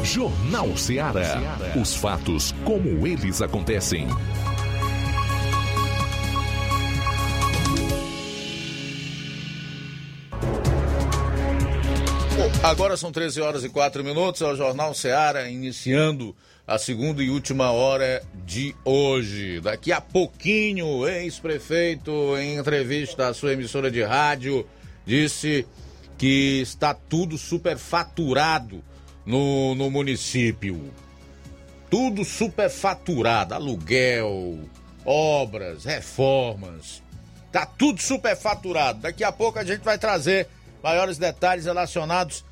Jornal 0.02 0.74
Ceará. 0.74 1.58
Os 1.78 1.94
fatos 1.94 2.54
como 2.64 3.06
eles 3.06 3.42
acontecem. 3.42 4.06
Agora 12.62 12.96
são 12.96 13.12
13 13.12 13.42
horas 13.42 13.64
e 13.64 13.68
4 13.68 14.02
minutos, 14.02 14.40
é 14.40 14.46
o 14.46 14.56
Jornal 14.56 14.94
Ceará 14.94 15.46
iniciando 15.46 16.34
a 16.66 16.78
segunda 16.78 17.22
e 17.22 17.28
última 17.28 17.70
hora 17.70 18.22
de 18.46 18.74
hoje. 18.82 19.60
Daqui 19.60 19.92
a 19.92 20.00
pouquinho, 20.00 21.06
ex-prefeito, 21.06 22.34
em 22.38 22.56
entrevista 22.56 23.28
à 23.28 23.34
sua 23.34 23.52
emissora 23.52 23.90
de 23.90 24.02
rádio, 24.02 24.66
disse 25.04 25.66
que 26.18 26.60
está 26.60 26.92
tudo 26.92 27.38
superfaturado 27.38 28.82
no, 29.24 29.76
no 29.76 29.88
município. 29.88 30.92
Tudo 31.88 32.24
superfaturado, 32.24 33.54
aluguel, 33.54 34.58
obras, 35.04 35.84
reformas. 35.84 37.02
Tá 37.52 37.64
tudo 37.64 38.02
superfaturado. 38.02 39.00
Daqui 39.00 39.24
a 39.24 39.32
pouco 39.32 39.58
a 39.58 39.64
gente 39.64 39.80
vai 39.80 39.96
trazer 39.96 40.48
maiores 40.82 41.16
detalhes 41.16 41.64
relacionados 41.64 42.44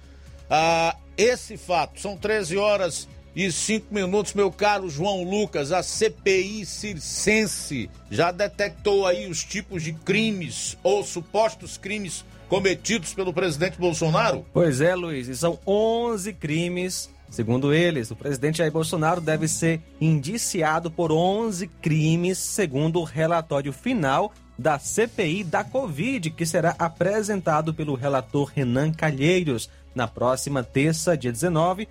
a 0.48 0.96
esse 1.18 1.56
fato. 1.56 2.00
São 2.00 2.16
13 2.16 2.56
horas 2.56 3.08
e 3.34 3.52
5 3.52 3.92
minutos, 3.92 4.32
meu 4.32 4.50
caro 4.50 4.88
João 4.88 5.22
Lucas. 5.22 5.72
A 5.72 5.82
CPI 5.82 6.64
circense 6.64 7.90
já 8.10 8.30
detectou 8.30 9.06
aí 9.06 9.28
os 9.28 9.44
tipos 9.44 9.82
de 9.82 9.92
crimes 9.92 10.78
ou 10.82 11.04
supostos 11.04 11.76
crimes 11.76 12.24
cometidos 12.48 13.14
pelo 13.14 13.32
presidente 13.32 13.78
Bolsonaro? 13.78 14.44
Pois 14.52 14.80
é, 14.80 14.94
Luiz, 14.94 15.28
e 15.28 15.36
são 15.36 15.58
11 15.66 16.32
crimes. 16.34 17.10
Segundo 17.28 17.74
eles, 17.74 18.10
o 18.10 18.16
presidente 18.16 18.58
Jair 18.58 18.70
Bolsonaro 18.70 19.20
deve 19.20 19.48
ser 19.48 19.80
indiciado 20.00 20.90
por 20.90 21.10
11 21.10 21.66
crimes, 21.82 22.38
segundo 22.38 23.00
o 23.00 23.04
relatório 23.04 23.72
final 23.72 24.32
da 24.58 24.78
CPI 24.78 25.44
da 25.44 25.64
Covid, 25.64 26.30
que 26.30 26.46
será 26.46 26.74
apresentado 26.78 27.74
pelo 27.74 27.94
relator 27.94 28.50
Renan 28.54 28.92
Calheiros 28.92 29.68
na 29.94 30.06
próxima 30.06 30.62
terça, 30.62 31.16
dia 31.16 31.32
19. 31.32 31.88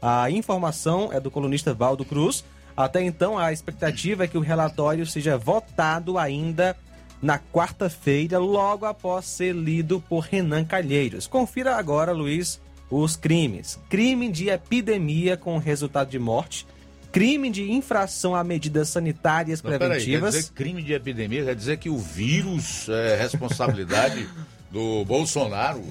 A 0.00 0.30
informação 0.30 1.12
é 1.12 1.20
do 1.20 1.30
colunista 1.30 1.74
Valdo 1.74 2.04
Cruz. 2.04 2.44
Até 2.76 3.02
então, 3.02 3.36
a 3.36 3.52
expectativa 3.52 4.24
é 4.24 4.28
que 4.28 4.38
o 4.38 4.42
relatório 4.42 5.04
seja 5.04 5.36
votado 5.36 6.16
ainda 6.16 6.76
na 7.20 7.38
quarta-feira, 7.38 8.38
logo 8.38 8.86
após 8.86 9.24
ser 9.24 9.54
lido 9.54 10.02
por 10.08 10.20
Renan 10.20 10.64
Calheiros. 10.64 11.26
Confira 11.26 11.76
agora, 11.76 12.12
Luiz, 12.12 12.60
os 12.90 13.16
crimes: 13.16 13.78
crime 13.88 14.30
de 14.30 14.48
epidemia 14.48 15.36
com 15.36 15.58
resultado 15.58 16.10
de 16.10 16.18
morte, 16.18 16.66
crime 17.12 17.50
de 17.50 17.70
infração 17.72 18.34
a 18.34 18.44
medidas 18.44 18.88
sanitárias 18.88 19.60
Mas, 19.62 19.76
preventivas. 19.76 20.04
Peraí, 20.04 20.32
quer 20.32 20.38
dizer 20.40 20.52
crime 20.52 20.82
de 20.82 20.92
epidemia 20.92 21.44
quer 21.44 21.54
dizer 21.54 21.76
que 21.78 21.90
o 21.90 21.98
vírus 21.98 22.88
é 22.88 23.16
responsabilidade 23.16 24.28
do 24.70 25.04
Bolsonaro? 25.04 25.82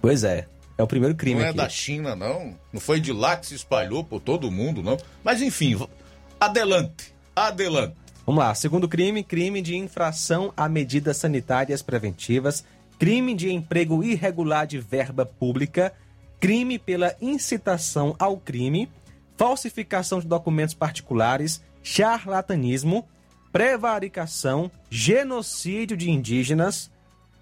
Pois 0.00 0.24
é. 0.24 0.46
É 0.78 0.82
o 0.82 0.86
primeiro 0.86 1.14
crime 1.14 1.40
Não 1.40 1.46
é 1.46 1.48
aqui. 1.48 1.56
da 1.56 1.68
China, 1.70 2.14
não. 2.14 2.54
Não 2.70 2.78
foi 2.78 3.00
de 3.00 3.10
lá 3.10 3.34
que 3.36 3.46
se 3.46 3.54
espalhou 3.54 4.04
por 4.04 4.20
todo 4.20 4.50
mundo, 4.50 4.82
não. 4.82 4.98
Mas 5.24 5.40
enfim, 5.40 5.74
adelante. 6.38 7.14
Adelante. 7.34 7.96
Vamos 8.26 8.42
lá. 8.42 8.52
Segundo 8.56 8.88
crime, 8.88 9.22
crime 9.22 9.62
de 9.62 9.76
infração 9.76 10.52
a 10.56 10.68
medidas 10.68 11.16
sanitárias 11.16 11.80
preventivas, 11.80 12.64
crime 12.98 13.36
de 13.36 13.52
emprego 13.52 14.02
irregular 14.02 14.66
de 14.66 14.80
verba 14.80 15.24
pública, 15.24 15.92
crime 16.40 16.76
pela 16.76 17.14
incitação 17.20 18.16
ao 18.18 18.36
crime, 18.36 18.90
falsificação 19.36 20.18
de 20.18 20.26
documentos 20.26 20.74
particulares, 20.74 21.62
charlatanismo, 21.84 23.06
prevaricação, 23.52 24.72
genocídio 24.90 25.96
de 25.96 26.10
indígenas, 26.10 26.90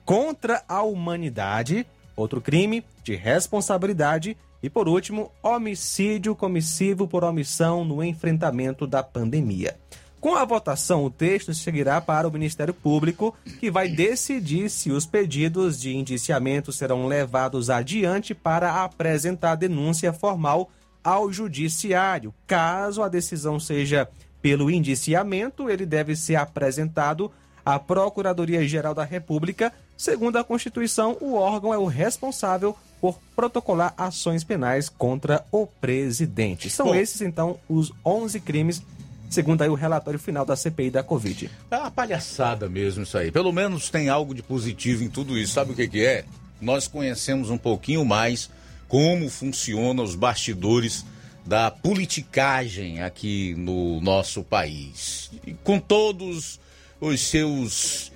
contra 0.05 0.62
a 0.68 0.82
humanidade, 0.82 1.87
outro 2.14 2.43
crime 2.43 2.85
de 3.03 3.14
responsabilidade 3.14 4.37
e, 4.62 4.68
por 4.68 4.87
último, 4.87 5.32
homicídio 5.43 6.37
comissivo 6.37 7.09
por 7.09 7.24
omissão 7.24 7.87
no 7.87 8.05
enfrentamento 8.05 8.87
da 8.87 9.03
pandemia. 9.03 9.78
Com 10.25 10.37
a 10.37 10.45
votação, 10.47 11.05
o 11.05 11.11
texto 11.11 11.53
seguirá 11.53 12.01
para 12.01 12.27
o 12.27 12.33
Ministério 12.33 12.72
Público, 12.72 13.37
que 13.61 13.70
vai 13.70 13.89
decidir 13.89 14.70
se 14.70 14.91
os 14.91 15.05
pedidos 15.05 15.79
de 15.79 15.95
indiciamento 15.95 16.72
serão 16.72 17.07
levados 17.07 17.68
adiante 17.68 18.35
para 18.35 18.83
apresentar 18.83 19.55
denúncia 19.55 20.14
formal 20.14 20.70
ao 21.05 21.31
Judiciário. 21.31 22.33
Caso 22.47 23.03
a 23.03 23.09
decisão 23.11 23.61
seja 23.61 24.09
pelo 24.41 24.70
indiciamento, 24.70 25.68
ele 25.68 25.85
deve 25.85 26.16
ser 26.16 26.37
apresentado 26.37 27.31
à 27.62 27.79
Procuradoria-Geral 27.79 28.95
da 28.95 29.05
República. 29.05 29.75
Segundo 29.95 30.39
a 30.39 30.45
Constituição, 30.45 31.18
o 31.20 31.35
órgão 31.35 31.75
é 31.75 31.77
o 31.77 31.85
responsável 31.85 32.75
por 32.99 33.18
protocolar 33.37 33.93
ações 33.99 34.43
penais 34.43 34.89
contra 34.89 35.45
o 35.53 35.66
presidente. 35.66 36.70
São 36.70 36.87
Bom. 36.87 36.95
esses, 36.95 37.20
então, 37.20 37.59
os 37.68 37.93
11 38.03 38.41
crimes, 38.41 38.83
segundo 39.31 39.62
aí 39.62 39.68
o 39.68 39.75
relatório 39.75 40.18
final 40.18 40.45
da 40.45 40.57
CPI 40.57 40.91
da 40.91 41.03
Covid. 41.03 41.51
É 41.70 41.77
uma 41.77 41.91
palhaçada 41.91 42.68
mesmo 42.68 43.03
isso 43.03 43.18
aí. 43.18 43.31
Pelo 43.31 43.53
menos 43.53 43.91
tem 43.91 44.09
algo 44.09 44.35
de 44.35 44.43
positivo 44.43 45.03
em 45.03 45.09
tudo 45.09 45.39
isso. 45.39 45.55
Sabe 45.55 45.72
o 45.72 45.75
que, 45.75 45.89
que 45.89 46.05
é? 46.05 46.25
Nós 46.61 46.87
conhecemos 46.87 47.51
um 47.51 47.59
pouquinho 47.59 48.05
mais 48.05 48.51
como 48.89 49.29
funcionam 49.29 50.05
os 50.05 50.14
bastidores 50.14 51.05
da 51.45 51.70
politicagem 51.70 53.03
aqui 53.03 53.55
no 53.57 54.01
nosso 54.01 54.43
país. 54.43 55.31
E 55.47 55.53
com 55.53 55.79
todos 55.79 56.61
os 57.01 57.20
seus 57.20 58.12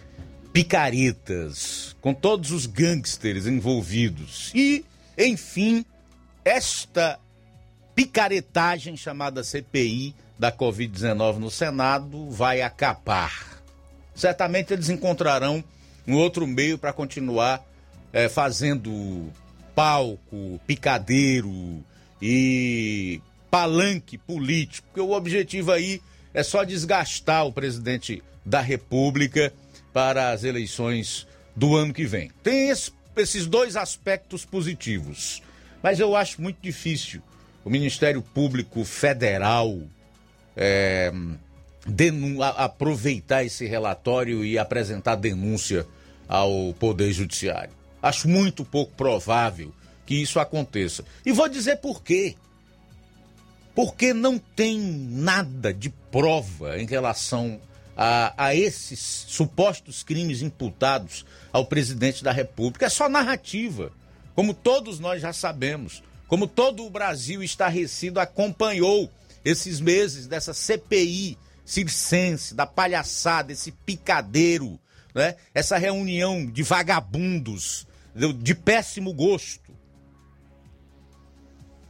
picaretas, 0.53 1.95
com 2.01 2.15
todos 2.15 2.51
os 2.51 2.67
gangsters 2.67 3.47
envolvidos. 3.47 4.51
E, 4.55 4.85
enfim, 5.17 5.85
esta 6.45 7.19
picaretagem 7.95 8.97
chamada 8.97 9.45
CPI 9.45 10.15
da 10.39 10.53
Covid-19 10.53 11.36
no 11.39 11.51
Senado 11.51 12.30
vai 12.30 12.62
acabar. 12.62 13.61
Certamente 14.14 14.72
eles 14.72 14.89
encontrarão 14.89 15.62
um 16.07 16.14
outro 16.14 16.47
meio 16.47 16.78
para 16.78 16.93
continuar 16.93 17.64
eh, 18.12 18.28
fazendo 18.28 19.30
palco, 19.74 20.61
picadeiro 20.66 21.84
e 22.20 23.20
palanque 23.51 24.18
político, 24.18 24.86
porque 24.89 25.01
o 25.01 25.12
objetivo 25.12 25.72
aí 25.72 26.01
é 26.34 26.43
só 26.43 26.64
desgastar 26.64 27.47
o 27.47 27.53
presidente 27.53 28.22
da 28.45 28.61
República 28.61 29.53
para 29.93 30.30
as 30.30 30.45
eleições 30.45 31.26
do 31.57 31.76
ano 31.76 31.93
que 31.95 32.05
vem. 32.05 32.30
Tem 32.43 32.70
es- 32.70 32.93
esses 33.16 33.47
dois 33.47 33.76
aspectos 33.76 34.45
positivos, 34.45 35.43
mas 35.82 35.99
eu 36.01 36.14
acho 36.14 36.41
muito 36.41 36.59
difícil 36.61 37.20
o 37.64 37.70
Ministério 37.70 38.22
Público 38.22 38.84
Federal 38.84 39.78
é, 40.59 41.13
aproveitar 42.57 43.45
esse 43.45 43.65
relatório 43.65 44.45
e 44.45 44.59
apresentar 44.59 45.15
denúncia 45.15 45.87
ao 46.27 46.75
Poder 46.75 47.13
Judiciário. 47.13 47.73
Acho 48.03 48.29
muito 48.29 48.65
pouco 48.65 48.93
provável 48.95 49.73
que 50.05 50.17
isso 50.17 50.41
aconteça. 50.41 51.05
E 51.25 51.33
vou 51.33 51.49
dizer 51.49 51.77
por 51.77 52.03
quê. 52.03 52.35
Porque 53.75 54.13
não 54.13 54.39
tem 54.39 54.81
nada 54.81 55.73
de 55.73 55.89
prova 56.11 56.81
em 56.81 56.87
relação 56.87 57.61
a, 57.97 58.35
a 58.37 58.55
esses 58.55 58.99
supostos 59.29 60.03
crimes 60.03 60.43
imputados 60.43 61.25
ao 61.53 61.65
presidente 61.67 62.25
da 62.25 62.33
República. 62.33 62.87
É 62.87 62.89
só 62.89 63.09
narrativa, 63.09 63.93
como 64.35 64.53
todos 64.53 64.99
nós 64.99 65.23
já 65.23 65.33
sabemos, 65.33 66.03
como 66.27 66.49
todo 66.49 66.85
o 66.85 66.91
Brasil 66.91 67.43
estarrecido 67.43 68.19
acompanhou 68.19 69.09
esses 69.45 69.80
meses 69.80 70.26
dessa 70.26 70.53
CPI 70.53 71.39
circense, 71.64 72.55
da 72.55 72.66
palhaçada, 72.66 73.53
esse 73.53 73.72
picadeiro, 73.72 74.80
né? 75.14 75.36
essa 75.53 75.76
reunião 75.76 76.47
de 76.47 76.62
vagabundos 76.62 77.86
de, 78.34 78.55
péssimo 78.55 79.12
gosto. 79.12 79.72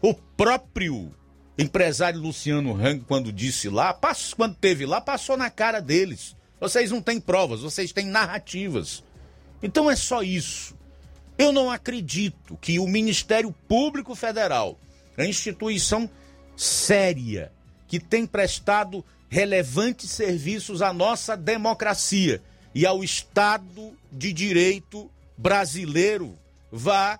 O 0.01 0.14
próprio 0.14 1.11
empresário 1.57 2.20
Luciano 2.20 2.74
Hang, 2.74 3.05
quando 3.07 3.32
disse 3.32 3.68
lá, 3.68 3.92
passou, 3.92 4.36
quando 4.36 4.55
teve 4.55 4.84
lá, 4.84 5.01
passou 5.01 5.36
na 5.36 5.51
cara 5.51 5.80
deles. 5.80 6.36
Vocês 6.61 6.90
não 6.90 7.01
têm 7.01 7.20
provas, 7.20 7.62
vocês 7.62 7.92
têm 7.92 8.07
narrativas. 8.07 9.03
Então 9.62 9.90
é 9.90 9.96
só 9.96 10.22
isso. 10.22 10.76
Eu 11.36 11.53
não 11.53 11.70
acredito 11.70 12.57
que 12.61 12.78
o 12.78 12.86
Ministério 12.86 13.53
Público 13.66 14.14
Federal, 14.14 14.78
a 15.16 15.24
instituição 15.24 16.11
séria, 16.59 17.53
que 17.87 18.01
tem 18.01 18.27
prestado 18.27 19.05
relevantes 19.31 20.11
serviços 20.11 20.83
à 20.83 20.93
nossa 20.93 21.37
democracia 21.37 22.43
e 22.75 22.85
ao 22.85 23.05
Estado 23.05 23.93
de 24.11 24.33
Direito 24.33 25.11
brasileiro, 25.37 26.37
vá 26.71 27.19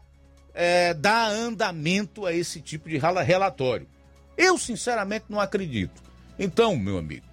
é, 0.53 0.93
dar 0.93 1.31
andamento 1.31 2.27
a 2.27 2.33
esse 2.33 2.61
tipo 2.61 2.89
de 2.89 2.99
relatório. 2.99 3.87
Eu, 4.37 4.59
sinceramente, 4.59 5.27
não 5.29 5.41
acredito. 5.41 6.03
Então, 6.39 6.77
meu 6.77 6.99
amigo, 6.99 7.25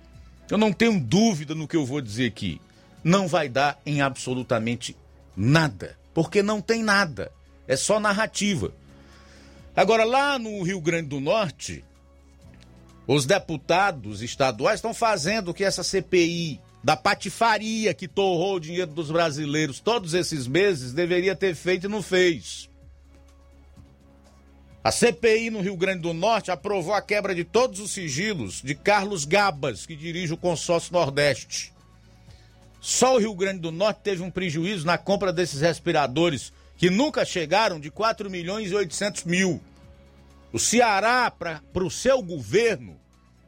eu 0.50 0.58
não 0.58 0.72
tenho 0.72 1.00
dúvida 1.00 1.56
no 1.56 1.68
que 1.68 1.76
eu 1.76 1.86
vou 1.86 2.02
dizer 2.02 2.28
aqui. 2.28 2.62
Não 3.04 3.28
vai 3.28 3.50
dar 3.50 3.80
em 3.86 4.02
absolutamente 4.02 4.96
nada. 5.36 5.98
Porque 6.14 6.42
não 6.44 6.62
tem 6.62 6.84
nada. 6.84 7.32
É 7.68 7.76
só 7.76 8.00
narrativa. 8.00 8.72
Agora, 9.76 10.04
lá 10.04 10.40
no 10.40 10.64
Rio 10.64 10.80
Grande 10.80 11.10
do 11.10 11.20
Norte, 11.20 11.84
os 13.08 13.26
deputados 13.26 14.22
estaduais 14.22 14.80
estão 14.80 14.94
fazendo 14.94 15.50
o 15.50 15.54
que 15.54 15.64
essa 15.64 15.84
CPI 15.84 16.60
da 16.84 16.96
patifaria 16.96 17.94
que 17.94 18.08
torrou 18.08 18.56
o 18.56 18.60
dinheiro 18.60 18.92
dos 18.92 19.12
brasileiros 19.12 19.80
todos 19.80 20.14
esses 20.14 20.48
meses 20.48 20.94
deveria 20.94 21.36
ter 21.36 21.56
feito 21.56 21.86
e 21.86 21.90
não 21.90 22.02
fez. 22.02 22.70
A 24.84 24.92
CPI 24.92 25.50
no 25.50 25.62
Rio 25.62 25.76
Grande 25.76 26.02
do 26.02 26.14
Norte 26.14 26.52
aprovou 26.52 26.94
a 26.94 27.02
quebra 27.02 27.34
de 27.34 27.44
todos 27.44 27.80
os 27.80 27.90
sigilos 27.90 28.62
de 28.62 28.76
Carlos 28.76 29.26
Gabas, 29.26 29.84
que 29.84 29.96
dirige 29.96 30.34
o 30.34 30.38
consórcio 30.38 30.94
Nordeste. 30.94 31.74
Só 32.80 33.16
o 33.16 33.18
Rio 33.18 33.34
Grande 33.34 33.62
do 33.62 33.72
Norte 33.72 34.02
teve 34.04 34.22
um 34.22 34.30
prejuízo 34.30 34.86
na 34.86 34.96
compra 34.96 35.34
desses 35.34 35.62
respiradores, 35.62 36.54
que 36.78 36.92
nunca 36.92 37.26
chegaram 37.26 37.80
de 37.80 37.90
4 37.90 38.30
milhões 38.30 38.70
e 38.70 38.76
800 38.76 39.24
mil. 39.24 39.60
O 40.56 40.58
Ceará, 40.58 41.30
para 41.30 41.84
o 41.84 41.92
seu 41.92 42.22
governo, 42.22 42.98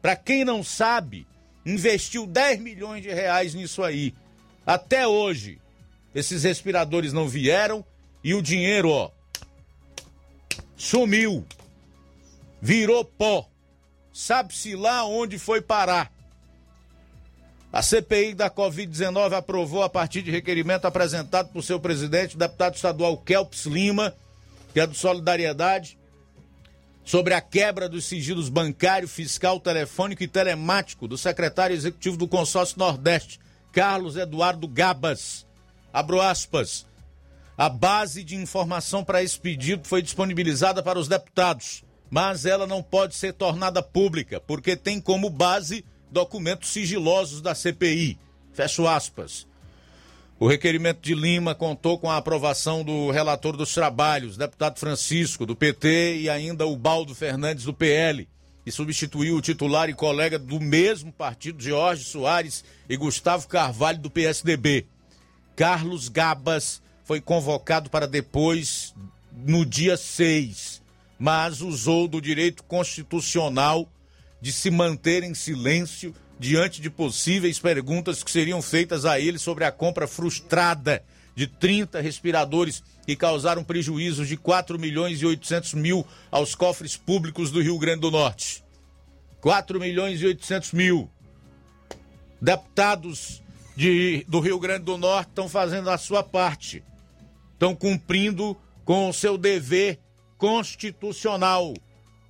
para 0.01 0.13
quem 0.13 0.43
não 0.43 0.61
sabe, 0.61 1.25
investiu 1.65 2.27
10 2.27 2.59
milhões 2.59 3.01
de 3.01 3.07
reais 3.07 3.53
nisso 3.53 3.81
aí. 3.81 4.13
Até 4.65 5.07
hoje, 5.07 5.57
esses 6.13 6.43
respiradores 6.43 7.13
não 7.13 7.25
vieram 7.25 7.85
e 8.21 8.33
o 8.33 8.41
dinheiro, 8.41 8.89
ó, 8.89 9.09
sumiu, 10.75 11.45
virou 12.61 13.05
pó. 13.05 13.47
Sabe-se 14.11 14.75
lá 14.75 15.05
onde 15.05 15.39
foi 15.39 15.61
parar. 15.61 16.11
A 17.71 17.81
CPI 17.81 18.33
da 18.33 18.49
Covid-19 18.49 19.31
aprovou, 19.31 19.81
a 19.81 19.89
partir 19.89 20.21
de 20.23 20.29
requerimento 20.29 20.83
apresentado 20.83 21.53
por 21.53 21.63
seu 21.63 21.79
presidente, 21.79 22.37
deputado 22.37 22.75
estadual 22.75 23.15
Kelps 23.15 23.65
Lima, 23.65 24.13
que 24.73 24.81
é 24.81 24.85
do 24.85 24.93
Solidariedade, 24.93 25.96
sobre 27.07 27.33
a 27.33 27.39
quebra 27.39 27.87
dos 27.87 28.03
sigilos 28.03 28.49
bancário, 28.49 29.07
fiscal, 29.07 29.61
telefônico 29.61 30.23
e 30.23 30.27
telemático 30.27 31.07
do 31.07 31.17
secretário 31.17 31.73
executivo 31.73 32.17
do 32.17 32.27
Consórcio 32.27 32.77
Nordeste, 32.77 33.39
Carlos 33.71 34.17
Eduardo 34.17 34.67
Gabas. 34.67 35.47
Abro 35.93 36.19
aspas. 36.19 36.85
A 37.57 37.69
base 37.69 38.25
de 38.25 38.35
informação 38.35 39.05
para 39.05 39.23
esse 39.23 39.39
pedido 39.39 39.87
foi 39.87 40.01
disponibilizada 40.01 40.83
para 40.83 40.99
os 40.99 41.07
deputados, 41.07 41.81
mas 42.09 42.45
ela 42.45 42.67
não 42.67 42.83
pode 42.83 43.15
ser 43.15 43.31
tornada 43.31 43.81
pública, 43.81 44.41
porque 44.41 44.75
tem 44.75 44.99
como 44.99 45.29
base 45.29 45.85
documentos 46.11 46.71
sigilosos 46.71 47.41
da 47.41 47.55
CPI. 47.55 48.19
Fecho 48.51 48.85
aspas. 48.85 49.47
O 50.39 50.47
requerimento 50.47 51.01
de 51.01 51.15
Lima 51.15 51.55
contou 51.55 51.97
com 51.97 52.11
a 52.11 52.17
aprovação 52.17 52.83
do 52.83 53.09
relator 53.09 53.57
dos 53.57 53.73
trabalhos, 53.73 54.37
deputado 54.37 54.79
Francisco, 54.79 55.47
do 55.47 55.55
PT, 55.55 56.17
e 56.17 56.29
ainda 56.29 56.67
o 56.67 56.77
Baldo 56.77 57.15
Fernandes, 57.15 57.63
do 57.63 57.73
PL, 57.73 58.29
e 58.63 58.71
substituiu 58.71 59.35
o 59.35 59.41
titular 59.41 59.89
e 59.89 59.95
colega 59.95 60.37
do 60.37 60.59
mesmo 60.59 61.11
partido, 61.11 61.63
Jorge 61.63 62.03
Soares 62.03 62.63
e 62.87 62.95
Gustavo 62.95 63.47
Carvalho, 63.47 63.97
do 63.97 64.11
PSDB. 64.11 64.85
Carlos 65.55 66.07
Gabas 66.07 66.83
foi 67.03 67.19
convocado 67.19 67.89
para 67.89 68.07
depois, 68.07 68.93
no 69.31 69.65
dia 69.65 69.97
6, 69.97 70.83
mas 71.17 71.61
usou 71.61 72.07
do 72.07 72.21
direito 72.21 72.63
constitucional 72.63 73.89
de 74.39 74.51
se 74.51 74.69
manter 74.69 75.23
em 75.23 75.33
silêncio 75.33 76.13
diante 76.39 76.81
de 76.81 76.89
possíveis 76.89 77.59
perguntas 77.59 78.23
que 78.23 78.31
seriam 78.31 78.61
feitas 78.61 79.05
a 79.05 79.19
ele 79.19 79.39
sobre 79.39 79.65
a 79.65 79.71
compra 79.71 80.07
frustrada 80.07 81.03
de 81.35 81.47
30 81.47 82.01
respiradores 82.01 82.83
que 83.05 83.15
causaram 83.15 83.63
prejuízos 83.63 84.27
de 84.27 84.37
4 84.37 84.77
milhões 84.79 85.21
e 85.21 85.25
800 85.25 85.73
mil 85.75 86.05
aos 86.31 86.55
cofres 86.55 86.97
públicos 86.97 87.51
do 87.51 87.61
Rio 87.61 87.77
Grande 87.77 88.01
do 88.01 88.11
Norte. 88.11 88.63
4 89.41 89.79
milhões 89.79 90.21
e 90.21 90.25
800 90.25 90.73
mil. 90.73 91.09
Deputados 92.41 93.41
de, 93.75 94.25
do 94.27 94.39
Rio 94.39 94.59
Grande 94.59 94.85
do 94.85 94.97
Norte 94.97 95.29
estão 95.29 95.47
fazendo 95.47 95.89
a 95.89 95.97
sua 95.97 96.23
parte 96.23 96.83
estão 97.57 97.75
cumprindo 97.75 98.55
com 98.85 99.09
o 99.09 99.13
seu 99.13 99.35
dever 99.35 99.99
constitucional, 100.37 101.73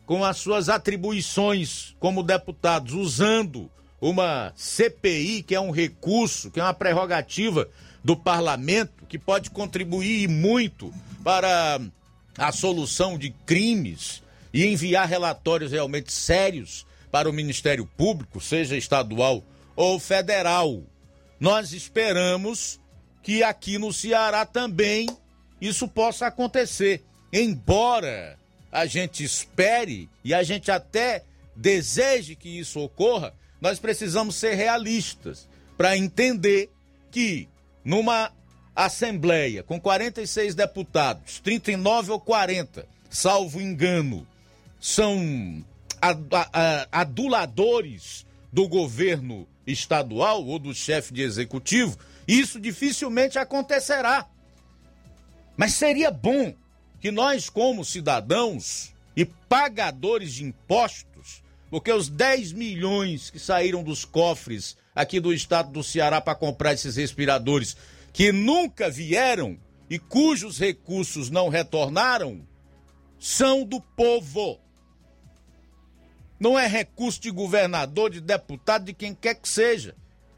com 0.05 0.23
as 0.23 0.37
suas 0.37 0.69
atribuições 0.69 1.93
como 1.99 2.23
deputados, 2.23 2.93
usando 2.93 3.69
uma 3.99 4.53
CPI, 4.55 5.43
que 5.43 5.55
é 5.55 5.59
um 5.59 5.71
recurso, 5.71 6.51
que 6.51 6.59
é 6.59 6.63
uma 6.63 6.73
prerrogativa 6.73 7.67
do 8.03 8.15
parlamento, 8.15 9.05
que 9.07 9.17
pode 9.17 9.49
contribuir 9.49 10.27
muito 10.27 10.93
para 11.23 11.79
a 12.37 12.51
solução 12.51 13.17
de 13.17 13.31
crimes 13.45 14.21
e 14.53 14.65
enviar 14.65 15.07
relatórios 15.07 15.71
realmente 15.71 16.11
sérios 16.11 16.85
para 17.11 17.29
o 17.29 17.33
Ministério 17.33 17.85
Público, 17.85 18.39
seja 18.39 18.77
estadual 18.77 19.43
ou 19.75 19.99
federal. 19.99 20.83
Nós 21.39 21.73
esperamos 21.73 22.79
que 23.23 23.43
aqui 23.43 23.77
no 23.77 23.91
Ceará 23.91 24.45
também 24.45 25.07
isso 25.59 25.87
possa 25.87 26.27
acontecer. 26.27 27.03
Embora 27.31 28.37
a 28.71 28.85
gente 28.85 29.23
espere 29.23 30.09
e 30.23 30.33
a 30.33 30.43
gente 30.43 30.71
até 30.71 31.23
deseje 31.55 32.35
que 32.35 32.59
isso 32.59 32.79
ocorra, 32.79 33.33
nós 33.59 33.79
precisamos 33.79 34.35
ser 34.35 34.55
realistas 34.55 35.47
para 35.77 35.97
entender 35.97 36.71
que 37.11 37.47
numa 37.83 38.31
Assembleia 38.75 39.63
com 39.63 39.79
46 39.79 40.53
deputados, 40.53 41.39
39 41.39 42.11
ou 42.11 42.19
40, 42.19 42.87
salvo 43.09 43.59
engano, 43.59 44.27
são 44.79 45.65
aduladores 46.91 48.23
do 48.53 48.67
governo 48.67 49.47
estadual 49.65 50.45
ou 50.45 50.59
do 50.59 50.75
chefe 50.75 51.11
de 51.11 51.23
executivo, 51.23 51.97
isso 52.27 52.59
dificilmente 52.59 53.39
acontecerá. 53.39 54.27
Mas 55.55 55.73
seria 55.73 56.11
bom 56.11 56.53
que 57.01 57.09
nós, 57.09 57.49
como 57.49 57.83
cidadãos 57.83 58.93
e 59.15 59.25
pagadores 59.25 60.33
de 60.33 60.43
impostos, 60.43 61.16
porque 61.69 61.91
os 61.91 62.09
10 62.09 62.53
milhões 62.53 63.29
que 63.29 63.39
saíram 63.39 63.83
dos 63.83 64.05
cofres 64.05 64.77
aqui 64.95 65.19
do 65.19 65.33
estado 65.33 65.71
do 65.71 65.83
Ceará 65.83 66.21
para 66.21 66.35
comprar 66.35 66.73
esses 66.73 66.95
respiradores, 66.95 67.75
que 68.11 68.31
nunca 68.31 68.89
vieram 68.89 69.57
e 69.89 69.99
cujos 69.99 70.59
recursos 70.59 71.29
não 71.29 71.49
retornaram, 71.49 72.41
são 73.19 73.63
do 73.63 73.81
povo. 73.81 74.59
Não 76.39 76.57
é 76.57 76.67
recurso 76.67 77.19
de 77.21 77.31
governador, 77.31 78.09
de 78.09 78.21
deputado, 78.21 78.85
de 78.85 78.93
quem 78.93 79.13
quer 79.13 79.35
que 79.35 79.49
seja. 79.49 79.95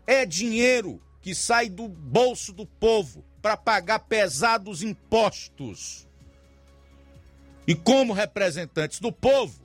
É 0.08 0.26
dinheiro 0.26 1.02
que 1.22 1.36
sai 1.36 1.70
do 1.70 1.88
bolso 1.88 2.54
do 2.54 2.66
povo 2.66 3.24
para 3.42 3.58
pagar 3.58 4.00
pesados 4.00 4.82
impostos. 4.82 6.08
E 7.68 7.76
como 7.76 8.14
representantes 8.14 9.00
do 9.00 9.12
povo, 9.12 9.59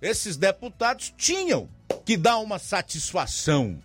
esses 0.00 0.36
deputados 0.36 1.12
tinham 1.16 1.68
que 2.04 2.16
dar 2.16 2.38
uma 2.38 2.58
satisfação. 2.58 3.80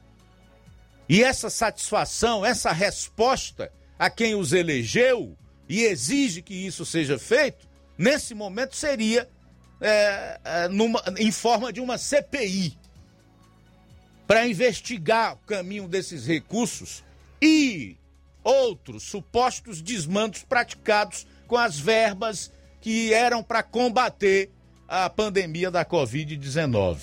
E 1.08 1.24
essa 1.24 1.50
satisfação, 1.50 2.46
essa 2.46 2.72
resposta 2.72 3.72
a 3.98 4.10
quem 4.10 4.36
os 4.36 4.54
elegeu 4.54 5.38
e 5.68 5.84
exige 5.84 6.42
que 6.42 6.54
isso 6.54 6.86
seja 6.86 7.20
feito, 7.20 7.68
nesse 7.98 8.34
momento 8.34 8.76
seria 8.76 9.30
é, 9.82 10.40
é, 10.44 10.68
numa, 10.68 11.04
em 11.18 11.32
forma 11.32 11.72
de 11.72 11.82
uma 11.82 11.98
CPI 11.98 12.78
para 14.28 14.48
investigar 14.48 15.34
o 15.34 15.38
caminho 15.38 15.88
desses 15.88 16.26
recursos 16.26 17.04
e 17.42 17.98
outros 18.44 19.04
supostos 19.04 19.82
desmandos 19.82 20.44
praticados 20.44 21.28
com 21.48 21.58
as 21.58 21.78
verbas 21.78 22.52
que 22.82 23.14
eram 23.14 23.44
para 23.44 23.62
combater 23.62 24.50
a 24.88 25.10
pandemia 25.10 25.72
da 25.72 25.84
Covid-19. 25.86 26.98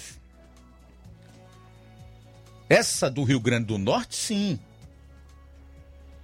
Essa 2.68 3.10
do 3.10 3.24
Rio 3.24 3.40
Grande 3.40 3.66
do 3.66 3.78
Norte, 3.78 4.16
sim. 4.16 4.58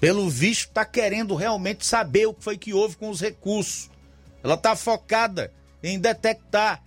Pelo 0.00 0.30
visto, 0.30 0.68
está 0.68 0.84
querendo 0.84 1.34
realmente 1.34 1.84
saber 1.84 2.26
o 2.26 2.34
que 2.34 2.44
foi 2.44 2.56
que 2.56 2.72
houve 2.72 2.96
com 2.96 3.10
os 3.10 3.20
recursos. 3.20 3.90
Ela 4.42 4.54
está 4.54 4.76
focada 4.76 5.52
em 5.82 5.98
detectar 5.98 6.82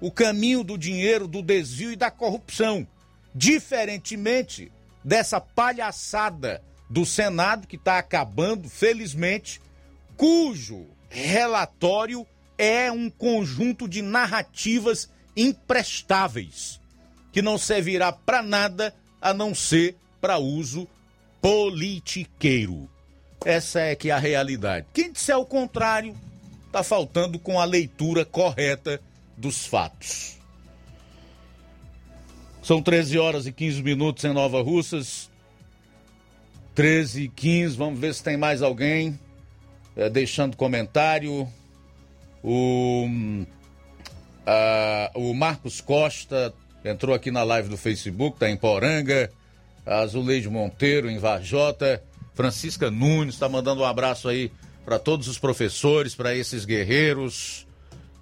o 0.00 0.10
caminho 0.10 0.62
do 0.62 0.76
dinheiro, 0.76 1.26
do 1.26 1.42
desvio 1.42 1.92
e 1.92 1.96
da 1.96 2.10
corrupção. 2.10 2.86
Diferentemente 3.34 4.72
dessa 5.04 5.40
palhaçada 5.40 6.62
do 6.90 7.06
Senado, 7.06 7.66
que 7.66 7.76
está 7.76 7.98
acabando, 7.98 8.68
felizmente, 8.68 9.60
cujo 10.16 10.86
relatório 11.08 12.26
é 12.58 12.90
um 12.90 13.08
conjunto 13.08 13.88
de 13.88 14.02
narrativas 14.02 15.08
imprestáveis, 15.36 16.80
que 17.32 17.40
não 17.40 17.56
servirá 17.56 18.12
para 18.12 18.42
nada 18.42 18.92
a 19.22 19.32
não 19.32 19.54
ser 19.54 19.96
para 20.20 20.38
uso 20.38 20.88
politiqueiro. 21.40 22.90
Essa 23.44 23.80
é 23.80 23.94
que 23.94 24.10
é 24.10 24.12
a 24.12 24.18
realidade. 24.18 24.86
Quem 24.92 25.12
disser 25.12 25.38
o 25.38 25.46
contrário, 25.46 26.14
está 26.66 26.82
faltando 26.82 27.38
com 27.38 27.60
a 27.60 27.64
leitura 27.64 28.24
correta 28.24 29.00
dos 29.36 29.64
fatos. 29.64 30.36
São 32.62 32.82
13 32.82 33.18
horas 33.18 33.46
e 33.46 33.52
15 33.52 33.82
minutos 33.82 34.24
em 34.24 34.32
Nova 34.32 34.60
Russas. 34.60 35.30
13 36.74 37.22
e 37.22 37.28
15, 37.28 37.76
vamos 37.76 37.98
ver 37.98 38.14
se 38.14 38.22
tem 38.22 38.36
mais 38.36 38.60
alguém 38.62 39.18
é, 39.96 40.10
deixando 40.10 40.56
comentário. 40.56 41.48
O, 42.42 43.06
a, 44.46 45.10
o 45.14 45.34
Marcos 45.34 45.80
Costa 45.80 46.54
entrou 46.84 47.14
aqui 47.14 47.30
na 47.30 47.42
live 47.42 47.68
do 47.68 47.76
Facebook, 47.76 48.36
está 48.36 48.48
em 48.48 48.56
Poranga. 48.56 49.30
Azuleide 49.84 50.48
Monteiro, 50.48 51.10
em 51.10 51.18
Varjota. 51.18 52.02
Francisca 52.34 52.90
Nunes 52.90 53.34
está 53.34 53.48
mandando 53.48 53.82
um 53.82 53.84
abraço 53.84 54.28
aí 54.28 54.52
para 54.84 54.98
todos 54.98 55.28
os 55.28 55.38
professores, 55.38 56.14
para 56.14 56.34
esses 56.34 56.64
guerreiros. 56.64 57.66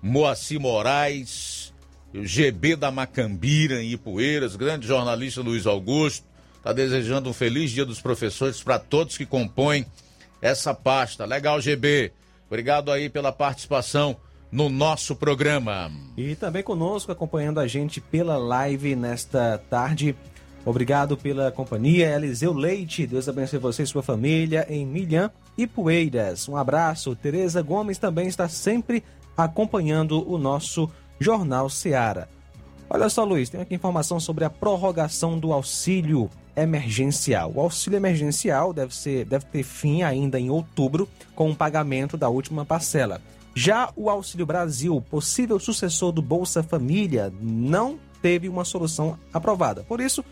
Moacir 0.00 0.60
Moraes, 0.60 1.72
o 2.14 2.24
GB 2.24 2.76
da 2.76 2.90
Macambira, 2.90 3.82
em 3.82 3.92
Ipueiras, 3.92 4.54
grande 4.56 4.86
jornalista 4.86 5.40
Luiz 5.40 5.66
Augusto. 5.66 6.24
Está 6.56 6.72
desejando 6.72 7.28
um 7.28 7.32
feliz 7.32 7.70
dia 7.70 7.84
dos 7.84 8.00
professores 8.00 8.62
para 8.62 8.78
todos 8.78 9.16
que 9.16 9.26
compõem 9.26 9.86
essa 10.40 10.74
pasta. 10.74 11.24
Legal, 11.24 11.60
GB. 11.60 12.12
Obrigado 12.46 12.92
aí 12.92 13.08
pela 13.08 13.32
participação 13.32 14.16
no 14.50 14.68
nosso 14.68 15.16
programa. 15.16 15.90
E 16.16 16.34
também 16.36 16.62
conosco, 16.62 17.10
acompanhando 17.12 17.60
a 17.60 17.66
gente 17.66 18.00
pela 18.00 18.36
live 18.36 18.94
nesta 18.94 19.58
tarde. 19.68 20.16
Obrigado 20.64 21.16
pela 21.16 21.52
companhia. 21.52 22.14
Eliseu 22.14 22.52
Leite, 22.52 23.06
Deus 23.06 23.28
abençoe 23.28 23.58
você 23.58 23.82
e 23.82 23.86
sua 23.86 24.02
família 24.02 24.66
em 24.68 24.84
Milhã 24.84 25.30
e 25.56 25.66
Poeiras. 25.66 26.48
Um 26.48 26.56
abraço. 26.56 27.14
Tereza 27.14 27.62
Gomes 27.62 27.98
também 27.98 28.26
está 28.26 28.48
sempre 28.48 29.04
acompanhando 29.36 30.28
o 30.28 30.38
nosso 30.38 30.90
Jornal 31.20 31.68
Seara. 31.68 32.28
Olha 32.88 33.08
só, 33.08 33.24
Luiz, 33.24 33.48
tem 33.48 33.60
aqui 33.60 33.74
informação 33.74 34.18
sobre 34.18 34.44
a 34.44 34.50
prorrogação 34.50 35.38
do 35.38 35.52
auxílio 35.52 36.30
emergencial. 36.56 37.52
O 37.54 37.60
auxílio 37.60 37.96
emergencial 37.96 38.72
deve, 38.72 38.94
ser, 38.94 39.24
deve 39.24 39.44
ter 39.46 39.62
fim 39.62 40.02
ainda 40.02 40.40
em 40.40 40.50
outubro, 40.50 41.08
com 41.34 41.50
o 41.50 41.56
pagamento 41.56 42.16
da 42.16 42.28
última 42.28 42.64
parcela. 42.64 43.20
Já 43.54 43.90
o 43.96 44.10
Auxílio 44.10 44.44
Brasil, 44.44 45.00
possível 45.10 45.58
sucessor 45.58 46.12
do 46.12 46.20
Bolsa 46.20 46.62
Família, 46.62 47.32
não 47.40 47.98
teve 48.20 48.48
uma 48.48 48.64
solução 48.64 49.18
aprovada. 49.32 49.82
Por 49.84 50.00
isso, 50.00 50.24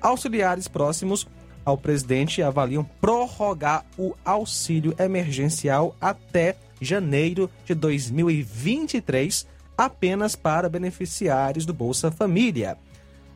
auxiliares 0.00 0.66
próximos 0.66 1.26
ao 1.64 1.78
presidente 1.78 2.42
avaliam 2.42 2.84
prorrogar 3.00 3.84
o 3.96 4.14
auxílio 4.24 4.94
emergencial 4.98 5.96
até 6.00 6.56
janeiro 6.80 7.48
de 7.64 7.74
2023, 7.74 9.46
apenas 9.78 10.36
para 10.36 10.68
beneficiários 10.68 11.64
do 11.64 11.72
Bolsa 11.72 12.10
Família. 12.10 12.76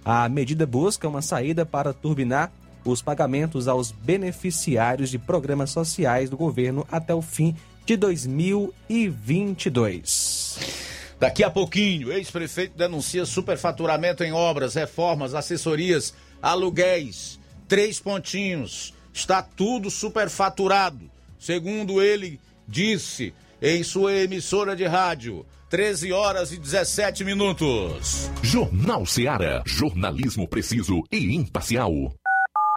A 0.05 0.29
medida 0.29 0.67
busca 0.67 1.09
uma 1.09 1.23
saída 1.23 1.67
para 1.67 1.93
turbinar 1.93 2.53
os 2.85 3.03
pagamentos 3.03 3.67
aos 3.69 3.91
beneficiários 3.91 5.11
de 5.11 5.19
programas 5.19 5.71
sociais 5.71 6.31
do 6.31 6.37
governo 6.37 6.87
até 6.91 7.15
o 7.15 7.23
fim 7.23 7.55
de 7.85 7.97
2022. 7.97 10.79
Daqui 11.19 11.43
a 11.43 11.51
pouquinho, 11.51 12.13
ex-prefeito 12.13 12.79
denuncia 12.79 13.27
superfaturamento 13.27 14.23
em 14.23 14.33
obras, 14.33 14.75
reformas, 14.75 15.35
assessorias, 15.35 16.15
aluguéis. 16.41 17.41
Três 17.67 17.99
pontinhos. 17.99 18.95
Está 19.13 19.43
tudo 19.43 19.91
superfaturado. 19.91 21.11
Segundo 21.39 22.01
ele 22.01 22.41
disse 22.67 23.35
em 23.61 23.83
sua 23.83 24.15
emissora 24.15 24.77
de 24.77 24.85
rádio. 24.85 25.45
13 25.69 26.13
horas 26.13 26.51
e 26.51 26.57
17 26.59 27.25
minutos. 27.25 28.31
Jornal 28.43 29.05
Seara. 29.05 29.63
Jornalismo 29.67 30.49
preciso 30.49 31.03
e 31.13 31.35
imparcial. 31.37 31.93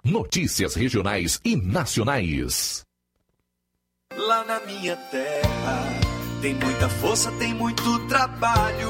Notícias 0.03 0.75
regionais 0.75 1.39
e 1.45 1.55
nacionais. 1.55 2.83
Lá 4.13 4.43
na 4.43 4.59
minha 4.61 4.97
terra 4.97 6.01
tem 6.41 6.53
muita 6.55 6.89
força, 6.89 7.31
tem 7.33 7.53
muito 7.53 8.07
trabalho. 8.07 8.89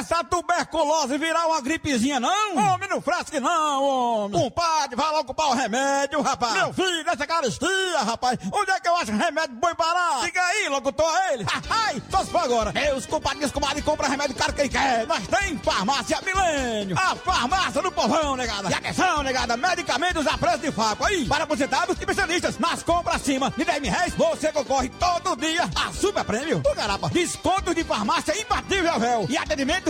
dessa 0.00 0.24
tuberculose 0.24 1.18
virar 1.18 1.46
uma 1.46 1.60
gripezinha, 1.60 2.18
não? 2.18 2.56
Homem, 2.56 2.88
não 2.88 3.02
frasque 3.02 3.38
não, 3.38 3.84
homem. 3.84 4.40
Compadre, 4.40 4.96
vai 4.96 5.10
logo 5.10 5.24
comprar 5.24 5.48
o 5.48 5.54
remédio, 5.54 6.22
rapaz. 6.22 6.54
Meu 6.54 6.72
filho, 6.72 7.08
essa 7.08 7.26
caristia, 7.26 7.98
rapaz. 7.98 8.38
Onde 8.50 8.70
é 8.70 8.80
que 8.80 8.88
eu 8.88 8.96
acho 8.96 9.12
remédio 9.12 9.56
bom 9.56 9.74
parar? 9.74 10.24
Diga 10.24 10.42
aí, 10.42 10.68
locutor, 10.68 11.12
ele. 11.32 11.46
Ai, 11.68 12.02
só 12.10 12.24
se 12.24 12.30
for 12.30 12.42
agora. 12.42 12.72
Meus 12.72 13.04
compadres, 13.04 13.52
comadre, 13.52 13.82
compra 13.82 14.08
remédio 14.08 14.34
caro 14.34 14.52
que 14.54 14.62
ele 14.62 14.68
quer. 14.70 15.06
Nós 15.06 15.26
tem 15.26 15.58
farmácia 15.58 16.18
Milênio. 16.24 16.96
A 16.98 17.14
farmácia 17.16 17.82
do 17.82 17.92
povão, 17.92 18.36
negada. 18.36 18.70
E 18.70 18.74
atenção, 18.74 19.22
negada, 19.22 19.56
medicamentos 19.56 20.26
a 20.26 20.38
preço 20.38 20.58
de 20.58 20.72
faco. 20.72 21.04
Aí, 21.04 21.26
para 21.26 21.44
aposentados 21.44 21.96
e 21.96 22.00
especialistas. 22.00 22.58
Nas 22.58 22.82
compras 22.82 23.16
acima 23.16 23.52
de 23.56 23.64
10 23.64 23.82
mil 23.82 23.90
reais, 23.90 24.14
você 24.14 24.50
concorre 24.50 24.88
todo 24.90 25.36
dia 25.36 25.68
a 25.76 25.92
super 25.92 26.24
prêmio. 26.24 26.62
O 26.64 26.74
garapa, 26.74 27.10
desconto 27.10 27.74
de 27.74 27.84
farmácia 27.84 28.34
imbatível, 28.40 28.98
véu. 28.98 29.26
E 29.28 29.36
atendimento 29.36 29.89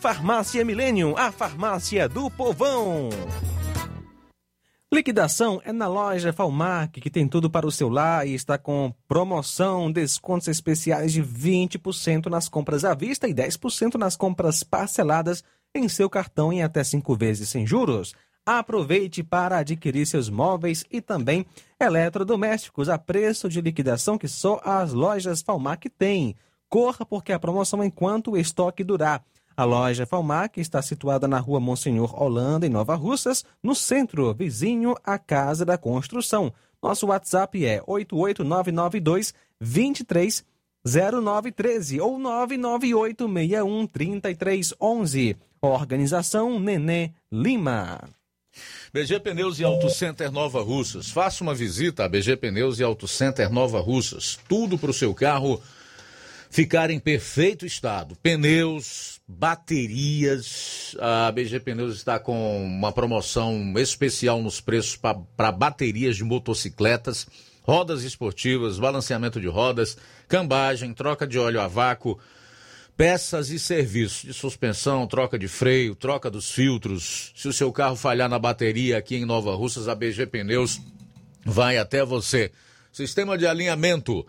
Farmácia 0.00 0.64
Millennium, 0.64 1.16
a 1.16 1.32
farmácia 1.32 2.08
do 2.08 2.30
povão. 2.30 3.08
Liquidação 4.94 5.60
é 5.64 5.72
na 5.72 5.88
loja 5.88 6.32
Falmac, 6.32 7.00
que 7.00 7.10
tem 7.10 7.26
tudo 7.26 7.50
para 7.50 7.66
o 7.66 7.72
seu 7.72 7.88
lar 7.88 8.24
e 8.24 8.32
está 8.32 8.56
com 8.56 8.94
promoção, 9.08 9.90
descontos 9.90 10.46
especiais 10.46 11.12
de 11.12 11.20
20% 11.20 12.26
nas 12.26 12.48
compras 12.48 12.84
à 12.84 12.94
vista 12.94 13.26
e 13.26 13.34
10% 13.34 13.96
nas 13.96 14.16
compras 14.16 14.62
parceladas 14.62 15.42
em 15.74 15.88
seu 15.88 16.08
cartão 16.08 16.52
em 16.52 16.62
até 16.62 16.84
5 16.84 17.16
vezes 17.16 17.48
sem 17.48 17.66
juros. 17.66 18.14
Aproveite 18.46 19.24
para 19.24 19.58
adquirir 19.58 20.06
seus 20.06 20.30
móveis 20.30 20.84
e 20.92 21.00
também 21.00 21.44
eletrodomésticos 21.78 22.88
a 22.88 22.96
preço 22.96 23.48
de 23.48 23.60
liquidação 23.60 24.16
que 24.16 24.28
só 24.28 24.60
as 24.64 24.92
lojas 24.92 25.42
Falmac 25.42 25.90
têm. 25.90 26.36
Corra 26.68 27.04
porque 27.04 27.32
a 27.32 27.38
promoção 27.38 27.82
enquanto 27.82 28.30
o 28.30 28.36
estoque 28.38 28.84
durar. 28.84 29.24
A 29.58 29.64
loja 29.64 30.06
Falmac 30.06 30.58
está 30.60 30.80
situada 30.80 31.26
na 31.26 31.40
rua 31.40 31.58
Monsenhor 31.58 32.22
Holanda, 32.22 32.64
em 32.64 32.70
Nova 32.70 32.94
Russas, 32.94 33.44
no 33.60 33.74
centro, 33.74 34.32
vizinho 34.32 34.94
à 35.02 35.18
Casa 35.18 35.64
da 35.64 35.76
Construção. 35.76 36.52
Nosso 36.80 37.08
WhatsApp 37.08 37.66
é 37.66 37.82
88992 37.84 39.34
230913 39.60 42.00
ou 42.00 42.20
99861 42.20 43.88
3311. 43.88 45.36
Organização 45.60 46.60
Nenê 46.60 47.10
Lima. 47.32 48.08
BG 48.92 49.18
Pneus 49.18 49.58
e 49.58 49.64
Auto 49.64 49.90
Center 49.90 50.30
Nova 50.30 50.62
Russas. 50.62 51.10
Faça 51.10 51.42
uma 51.42 51.52
visita 51.52 52.04
a 52.04 52.08
BG 52.08 52.36
Pneus 52.36 52.78
e 52.78 52.84
Auto 52.84 53.08
Center 53.08 53.52
Nova 53.52 53.80
Russas. 53.80 54.38
Tudo 54.48 54.78
para 54.78 54.92
o 54.92 54.94
seu 54.94 55.12
carro 55.12 55.60
ficar 56.50 56.90
em 56.90 56.98
perfeito 56.98 57.66
estado. 57.66 58.16
Pneus, 58.22 59.20
baterias. 59.26 60.96
A 60.98 61.30
BG 61.30 61.60
Pneus 61.60 61.96
está 61.96 62.18
com 62.18 62.64
uma 62.64 62.92
promoção 62.92 63.74
especial 63.76 64.42
nos 64.42 64.60
preços 64.60 64.96
para 64.96 65.52
baterias 65.52 66.16
de 66.16 66.24
motocicletas, 66.24 67.26
rodas 67.62 68.02
esportivas, 68.02 68.78
balanceamento 68.78 69.40
de 69.40 69.46
rodas, 69.46 69.96
cambagem, 70.26 70.94
troca 70.94 71.26
de 71.26 71.38
óleo 71.38 71.60
a 71.60 71.68
vácuo. 71.68 72.18
Peças 72.96 73.50
e 73.50 73.60
serviços 73.60 74.22
de 74.22 74.34
suspensão, 74.34 75.06
troca 75.06 75.38
de 75.38 75.46
freio, 75.46 75.94
troca 75.94 76.28
dos 76.28 76.50
filtros. 76.50 77.32
Se 77.36 77.46
o 77.46 77.52
seu 77.52 77.70
carro 77.70 77.94
falhar 77.94 78.28
na 78.28 78.40
bateria 78.40 78.98
aqui 78.98 79.14
em 79.14 79.24
Nova 79.24 79.54
Russas, 79.54 79.86
a 79.86 79.94
BG 79.94 80.26
Pneus 80.26 80.80
vai 81.44 81.78
até 81.78 82.04
você. 82.04 82.50
Sistema 82.90 83.38
de 83.38 83.46
alinhamento 83.46 84.26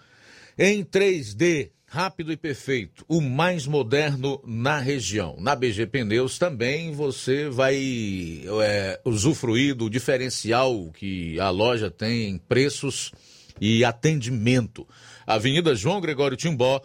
em 0.56 0.84
3D, 0.84 1.72
rápido 1.90 2.32
e 2.32 2.38
perfeito, 2.38 3.04
o 3.08 3.20
mais 3.20 3.66
moderno 3.66 4.40
na 4.46 4.78
região. 4.78 5.36
Na 5.40 5.56
BG 5.56 5.88
Pneus 5.88 6.38
também 6.38 6.92
você 6.92 7.50
vai 7.50 8.44
é, 8.64 9.02
usufruir 9.04 9.74
do 9.74 9.90
diferencial 9.90 10.92
que 10.92 11.40
a 11.40 11.50
loja 11.50 11.90
tem 11.90 12.30
em 12.30 12.38
preços 12.38 13.12
e 13.60 13.84
atendimento. 13.84 14.88
Avenida 15.26 15.74
João 15.74 16.00
Gregório 16.00 16.38
Timbó, 16.38 16.80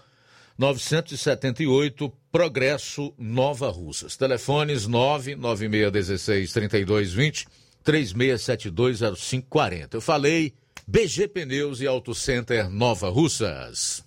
978 0.56 2.10
Progresso 2.32 3.12
Nova 3.18 3.68
Russas. 3.68 4.16
Telefones 4.16 4.86
99616 4.86 6.52
3220 6.52 7.46
36720540. 7.84 9.88
Eu 9.92 10.00
falei 10.00 10.54
BG 10.86 11.28
Pneus 11.28 11.80
e 11.80 11.86
Auto 11.86 12.14
Center 12.14 12.68
Nova 12.68 13.08
Russas. 13.08 14.04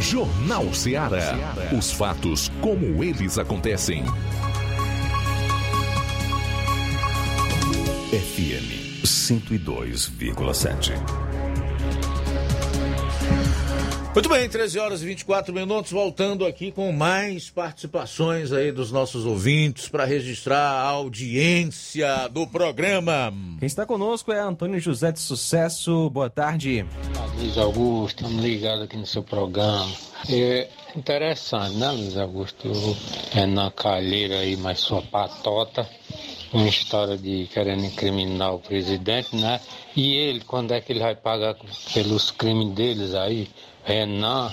Jornal 0.00 0.72
Ceará. 0.72 1.34
Os 1.76 1.90
fatos 1.90 2.48
como 2.60 3.02
eles 3.02 3.36
acontecem. 3.36 4.04
FM 8.12 9.02
102,7. 9.04 10.92
Muito 14.14 14.28
bem, 14.28 14.48
13 14.48 14.78
horas 14.78 15.02
e 15.02 15.06
24 15.06 15.52
minutos, 15.52 15.90
voltando 15.90 16.46
aqui 16.46 16.70
com 16.70 16.92
mais 16.92 17.50
participações 17.50 18.52
aí 18.52 18.70
dos 18.70 18.92
nossos 18.92 19.26
ouvintes 19.26 19.88
para 19.88 20.04
registrar 20.04 20.56
a 20.56 20.82
audiência 20.82 22.28
do 22.28 22.46
programa. 22.46 23.34
Quem 23.58 23.66
está 23.66 23.84
conosco 23.84 24.30
é 24.30 24.38
Antônio 24.38 24.78
José 24.78 25.10
de 25.10 25.18
Sucesso. 25.18 26.08
Boa 26.10 26.30
tarde. 26.30 26.86
Luiz 27.36 27.58
Augusto, 27.58 28.22
estamos 28.22 28.44
ligados 28.44 28.84
aqui 28.84 28.96
no 28.96 29.04
seu 29.04 29.24
programa. 29.24 29.92
É 30.30 30.68
interessante, 30.94 31.74
né, 31.76 31.90
Luiz 31.90 32.16
Augusto? 32.16 32.70
É 33.34 33.44
na 33.46 33.72
calheira 33.72 34.38
aí, 34.38 34.56
mas 34.56 34.78
sua 34.78 35.02
patota 35.02 35.88
uma 36.54 36.68
história 36.68 37.18
de 37.18 37.48
querendo 37.52 37.84
incriminar 37.84 38.54
o 38.54 38.60
presidente, 38.60 39.34
né? 39.34 39.60
E 39.96 40.14
ele, 40.14 40.40
quando 40.40 40.72
é 40.72 40.80
que 40.80 40.92
ele 40.92 41.00
vai 41.00 41.16
pagar 41.16 41.56
pelos 41.92 42.30
crimes 42.30 42.72
deles 42.74 43.12
aí? 43.12 43.48
Renan, 43.84 44.50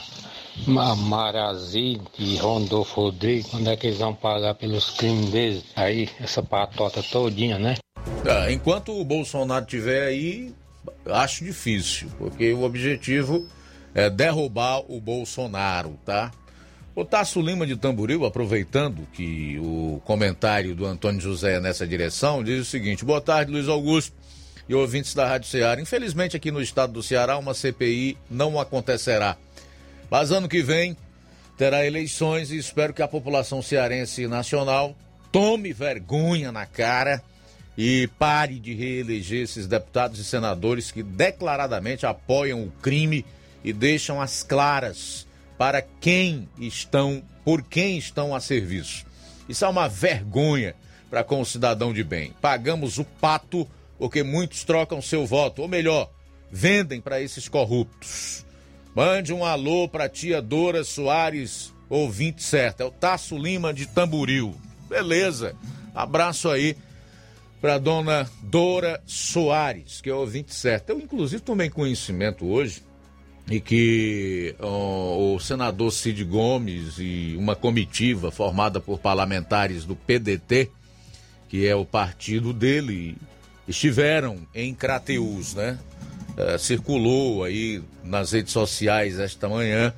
Marazi 0.68 2.00
e 2.20 2.36
Rondolfo 2.38 3.02
Rodrigues, 3.02 3.48
quando 3.48 3.70
é 3.70 3.76
que 3.76 3.88
eles 3.88 4.00
vão 4.00 4.14
pagar 4.14 4.56
pelos 4.56 4.90
crimes 4.92 5.30
deles? 5.30 5.64
Aí, 5.76 6.10
essa 6.20 6.44
patota 6.44 7.02
todinha, 7.02 7.58
né? 7.58 7.78
Ah, 8.26 8.52
enquanto 8.52 8.92
o 8.92 9.04
Bolsonaro 9.04 9.66
estiver 9.66 10.08
aí, 10.08 10.54
acho 11.06 11.44
difícil, 11.44 12.10
porque 12.18 12.54
o 12.54 12.64
objetivo 12.64 13.48
é 13.96 14.10
derrubar 14.10 14.84
o 14.88 15.00
Bolsonaro, 15.00 15.98
tá? 16.06 16.32
O 16.94 17.06
Tasso 17.06 17.40
Lima 17.40 17.66
de 17.66 17.78
Tamboril, 17.78 18.26
aproveitando 18.26 19.08
que 19.14 19.58
o 19.60 20.02
comentário 20.04 20.76
do 20.76 20.86
Antônio 20.86 21.22
José 21.22 21.56
é 21.56 21.60
nessa 21.62 21.88
direção, 21.88 22.44
diz 22.44 22.60
o 22.60 22.70
seguinte: 22.70 23.06
Boa 23.06 23.22
tarde, 23.22 23.50
Luiz 23.50 23.70
Augusto 23.70 24.14
e 24.68 24.76
ouvintes 24.76 25.14
da 25.14 25.28
Rádio 25.28 25.50
Ceará. 25.50 25.82
Infelizmente, 25.82 26.36
aqui 26.36 26.52
no 26.52 26.62
estado 26.62 26.94
do 26.94 27.04
Ceará, 27.04 27.38
uma 27.38 27.54
CPI 27.54 28.18
não 28.30 28.60
acontecerá. 28.60 29.38
Mas 30.10 30.32
ano 30.32 30.50
que 30.50 30.62
vem 30.62 30.96
terá 31.58 31.86
eleições 31.86 32.52
e 32.52 32.58
espero 32.58 32.94
que 32.94 33.02
a 33.02 33.08
população 33.08 33.62
cearense 33.62 34.24
e 34.24 34.28
nacional 34.28 34.96
tome 35.32 35.72
vergonha 35.72 36.52
na 36.52 36.66
cara 36.66 37.24
e 37.78 38.10
pare 38.20 38.60
de 38.60 38.74
reeleger 38.74 39.44
esses 39.44 39.68
deputados 39.68 40.20
e 40.20 40.26
senadores 40.26 40.92
que 40.92 41.02
declaradamente 41.02 42.06
apoiam 42.06 42.64
o 42.64 42.72
crime 42.82 43.26
e 43.64 43.72
deixam 43.72 44.22
as 44.22 44.44
claras 44.44 45.26
para 45.58 45.82
quem 45.82 46.50
estão, 46.60 47.24
por 47.46 47.64
quem 47.64 47.98
estão 47.98 48.36
a 48.36 48.40
serviço. 48.40 49.06
Isso 49.48 49.64
é 49.64 49.68
uma 49.68 49.88
vergonha 49.88 50.76
para 51.10 51.24
com 51.24 51.42
o 51.42 51.46
cidadão 51.46 51.94
de 51.94 52.04
bem. 52.04 52.34
Pagamos 52.42 52.98
o 52.98 53.04
pato 53.04 53.68
porque 54.02 54.24
muitos 54.24 54.64
trocam 54.64 55.00
seu 55.00 55.28
voto, 55.28 55.62
ou 55.62 55.68
melhor, 55.68 56.10
vendem 56.52 57.00
para 57.00 57.22
esses 57.22 57.48
corruptos. 57.48 58.44
Mande 58.96 59.32
um 59.32 59.46
alô 59.46 59.88
para 59.88 60.10
tia 60.10 60.42
Dora 60.42 60.84
Soares, 60.84 61.72
ouvinte 61.88 62.42
certo. 62.42 62.82
É 62.82 62.86
o 62.86 62.90
Tasso 62.90 63.38
Lima 63.38 63.72
de 63.72 63.86
Tamburil. 63.86 64.56
Beleza. 64.90 65.56
Abraço 65.94 66.50
aí 66.50 66.76
para 67.62 67.78
dona 67.78 68.28
Dora 68.42 69.04
Soares, 69.06 70.02
que 70.02 70.10
é 70.10 70.16
ouvinte 70.16 70.56
certo. 70.56 70.90
Eu, 70.90 71.00
inclusive, 71.00 71.40
tomei 71.40 71.70
conhecimento 71.70 72.48
hoje 72.48 72.82
e 73.52 73.62
que 73.62 74.56
o 74.60 75.38
senador 75.40 75.92
Cid 75.92 76.24
Gomes 76.24 76.96
e 76.98 77.36
uma 77.38 77.56
comitiva 77.56 78.32
formada 78.32 78.80
por 78.82 78.98
parlamentares 78.98 79.86
do 79.86 79.96
PDT, 79.96 80.72
que 81.48 81.68
é 81.68 81.76
o 81.76 81.86
partido 81.86 82.52
dele, 82.52 83.16
estiveram 83.72 84.38
em 84.54 84.74
Crateus, 84.74 85.56
né? 85.56 85.80
Uh, 86.32 86.58
circulou 86.58 87.44
aí 87.44 87.84
nas 88.04 88.32
redes 88.32 88.54
sociais 88.54 89.20
esta 89.20 89.50
manhã 89.50 89.94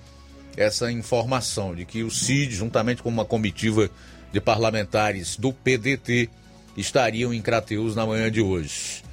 essa 0.57 0.91
informação 0.91 1.75
de 1.75 1.85
que 1.85 2.03
o 2.03 2.11
Cid, 2.11 2.53
juntamente 2.53 3.01
com 3.01 3.09
uma 3.09 3.25
comitiva 3.25 3.89
de 4.31 4.39
parlamentares 4.39 5.35
do 5.35 5.51
PDT, 5.51 6.29
estariam 6.77 7.33
em 7.33 7.41
Crateus 7.41 7.95
na 7.95 8.05
manhã 8.05 8.31
de 8.31 8.41
hoje. 8.41 9.03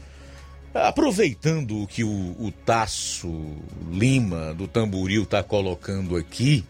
Aproveitando 0.73 1.83
o 1.83 1.87
que 1.87 2.05
o, 2.05 2.37
o 2.39 2.53
Tasso 2.65 3.57
Lima 3.91 4.55
do 4.55 4.69
Tamboril 4.69 5.25
está 5.25 5.43
colocando 5.43 6.17
aqui, 6.17 6.65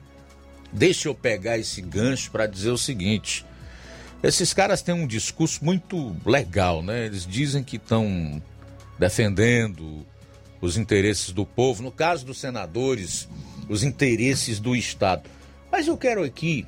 deixa 0.73 1.09
eu 1.09 1.15
pegar 1.15 1.59
esse 1.59 1.83
gancho 1.83 2.31
para 2.31 2.47
dizer 2.47 2.71
o 2.71 2.79
seguinte: 2.79 3.45
esses 4.23 4.53
caras 4.53 4.83
têm 4.83 4.95
um 4.95 5.07
discurso 5.07 5.65
muito 5.65 6.15
legal, 6.27 6.83
né? 6.83 7.07
Eles 7.07 7.27
dizem 7.27 7.65
que 7.65 7.77
estão 7.77 8.43
defendendo 8.99 10.07
os 10.61 10.77
interesses 10.77 11.33
do 11.33 11.47
povo, 11.47 11.83
no 11.83 11.91
caso 11.91 12.27
dos 12.27 12.39
senadores, 12.39 13.29
os 13.69 13.83
interesses 13.83 14.61
do 14.61 14.77
Estado. 14.77 15.23
Mas 15.73 15.87
eu 15.87 15.97
quero 15.97 16.23
aqui 16.23 16.67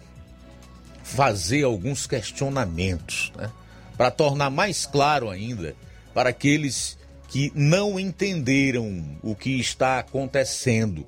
fazer 1.03 1.65
alguns 1.65 2.07
questionamentos, 2.07 3.33
né? 3.37 3.51
Para 3.97 4.11
tornar 4.11 4.51
mais 4.51 4.87
claro 4.87 5.29
ainda 5.29 5.77
para 6.15 6.31
aqueles 6.31 6.99
que 7.29 7.53
não 7.55 7.99
entenderam 7.99 9.19
o 9.23 9.35
que 9.35 9.59
está 9.59 9.99
acontecendo. 9.99 11.07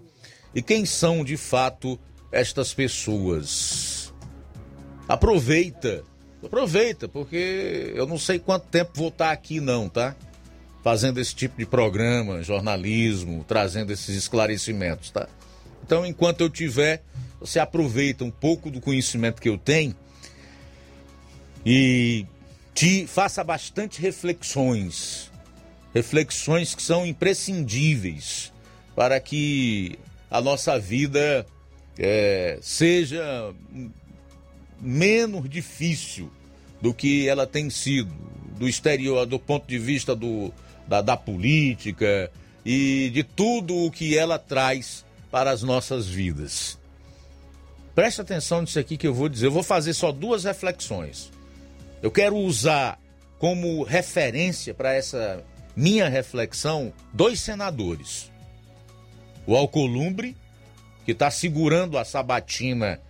E 0.54 0.62
quem 0.62 0.86
são 0.86 1.24
de 1.24 1.36
fato 1.36 1.98
estas 2.30 2.72
pessoas? 2.72 4.12
Aproveita, 5.08 6.02
aproveita, 6.46 7.08
porque 7.08 7.92
eu 7.94 8.06
não 8.06 8.18
sei 8.18 8.38
quanto 8.38 8.66
tempo 8.66 8.92
vou 8.94 9.08
estar 9.08 9.30
aqui 9.30 9.60
não, 9.60 9.88
tá? 9.88 10.14
Fazendo 10.82 11.20
esse 11.20 11.34
tipo 11.34 11.56
de 11.58 11.66
programa, 11.66 12.42
jornalismo, 12.42 13.44
trazendo 13.46 13.92
esses 13.92 14.16
esclarecimentos, 14.16 15.10
tá? 15.10 15.28
Então, 15.84 16.04
enquanto 16.04 16.40
eu 16.40 16.50
tiver, 16.50 17.02
você 17.40 17.58
aproveita 17.58 18.24
um 18.24 18.30
pouco 18.30 18.70
do 18.70 18.80
conhecimento 18.80 19.40
que 19.40 19.48
eu 19.48 19.58
tenho 19.58 19.94
e 21.64 22.26
te 22.74 23.06
faça 23.06 23.42
bastante 23.42 24.00
reflexões 24.00 25.30
reflexões 25.94 26.74
que 26.74 26.82
são 26.82 27.06
imprescindíveis 27.06 28.52
para 28.96 29.20
que 29.20 29.96
a 30.28 30.40
nossa 30.40 30.76
vida 30.78 31.46
é, 31.96 32.58
seja 32.60 33.54
menos 34.84 35.48
difícil 35.48 36.30
do 36.80 36.92
que 36.92 37.28
ela 37.28 37.46
tem 37.46 37.70
sido, 37.70 38.14
do 38.58 38.68
exterior, 38.68 39.26
do 39.26 39.38
ponto 39.38 39.66
de 39.66 39.78
vista 39.78 40.14
do, 40.14 40.52
da, 40.86 41.00
da 41.00 41.16
política 41.16 42.30
e 42.64 43.10
de 43.10 43.22
tudo 43.22 43.74
o 43.74 43.90
que 43.90 44.16
ela 44.16 44.38
traz 44.38 45.04
para 45.30 45.50
as 45.50 45.62
nossas 45.62 46.06
vidas. 46.06 46.78
Preste 47.94 48.20
atenção 48.20 48.60
nisso 48.60 48.78
aqui 48.78 48.96
que 48.96 49.06
eu 49.06 49.14
vou 49.14 49.28
dizer. 49.28 49.46
Eu 49.46 49.52
vou 49.52 49.62
fazer 49.62 49.94
só 49.94 50.12
duas 50.12 50.44
reflexões. 50.44 51.30
Eu 52.02 52.10
quero 52.10 52.36
usar 52.36 53.00
como 53.38 53.82
referência 53.82 54.74
para 54.74 54.92
essa 54.92 55.42
minha 55.76 56.08
reflexão, 56.08 56.92
dois 57.12 57.40
senadores. 57.40 58.30
O 59.46 59.56
Alcolumbre, 59.56 60.36
que 61.04 61.12
está 61.12 61.30
segurando 61.30 61.98
a 61.98 62.04
sabatina 62.04 63.00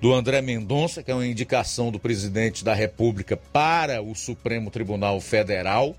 do 0.00 0.14
André 0.14 0.40
Mendonça, 0.40 1.02
que 1.02 1.10
é 1.10 1.14
uma 1.14 1.26
indicação 1.26 1.90
do 1.90 2.00
presidente 2.00 2.64
da 2.64 2.72
República 2.72 3.36
para 3.36 4.00
o 4.00 4.14
Supremo 4.14 4.70
Tribunal 4.70 5.20
Federal, 5.20 5.94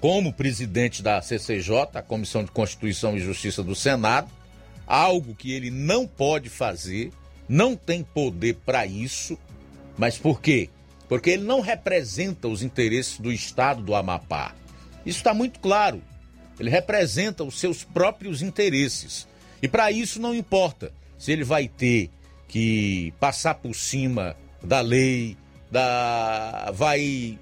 como 0.00 0.32
presidente 0.32 1.02
da 1.02 1.20
CCJ, 1.20 1.88
a 1.94 2.02
Comissão 2.02 2.42
de 2.42 2.50
Constituição 2.50 3.16
e 3.16 3.20
Justiça 3.20 3.62
do 3.62 3.74
Senado, 3.74 4.30
algo 4.86 5.34
que 5.34 5.52
ele 5.52 5.70
não 5.70 6.06
pode 6.06 6.48
fazer, 6.48 7.12
não 7.46 7.76
tem 7.76 8.02
poder 8.02 8.56
para 8.64 8.86
isso, 8.86 9.36
mas 9.98 10.16
por 10.16 10.40
quê? 10.40 10.70
Porque 11.06 11.30
ele 11.30 11.44
não 11.44 11.60
representa 11.60 12.48
os 12.48 12.62
interesses 12.62 13.18
do 13.18 13.30
Estado 13.30 13.82
do 13.82 13.94
Amapá. 13.94 14.54
Isso 15.04 15.18
está 15.18 15.34
muito 15.34 15.60
claro. 15.60 16.02
Ele 16.58 16.70
representa 16.70 17.44
os 17.44 17.58
seus 17.58 17.84
próprios 17.84 18.40
interesses. 18.40 19.26
E 19.62 19.68
para 19.68 19.90
isso 19.90 20.20
não 20.20 20.34
importa 20.34 20.92
se 21.18 21.32
ele 21.32 21.44
vai 21.44 21.68
ter 21.68 22.10
que 22.48 23.12
passar 23.20 23.54
por 23.54 23.74
cima 23.74 24.34
da 24.62 24.80
lei, 24.80 25.36
da 25.70 26.70
vai 26.74 27.38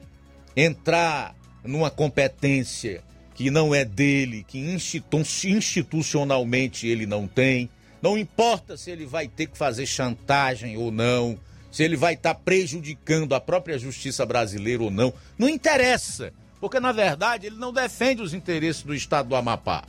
entrar 0.57 1.35
numa 1.65 1.91
competência 1.91 3.03
que 3.35 3.51
não 3.51 3.75
é 3.75 3.85
dele, 3.85 4.45
que 4.47 4.59
institu 4.59 5.19
institucionalmente 5.45 6.87
ele 6.87 7.07
não 7.07 7.27
tem. 7.27 7.71
Não 8.03 8.19
importa 8.19 8.77
se 8.77 8.91
ele 8.91 9.07
vai 9.07 9.29
ter 9.29 9.47
que 9.47 9.57
fazer 9.57 9.87
chantagem 9.87 10.77
ou 10.77 10.91
não, 10.91 11.39
se 11.71 11.83
ele 11.83 11.97
vai 11.97 12.15
estar 12.15 12.35
tá 12.35 12.41
prejudicando 12.41 13.35
a 13.35 13.41
própria 13.41 13.79
justiça 13.79 14.27
brasileira 14.27 14.83
ou 14.83 14.91
não. 14.91 15.13
Não 15.39 15.49
interessa 15.49 16.33
porque 16.61 16.81
na 16.81 16.93
verdade 16.93 17.47
ele 17.47 17.57
não 17.57 17.73
defende 17.73 18.23
os 18.23 18.35
interesses 18.35 18.83
do 18.83 18.95
estado 18.95 19.29
do 19.29 19.37
Amapá. 19.37 19.85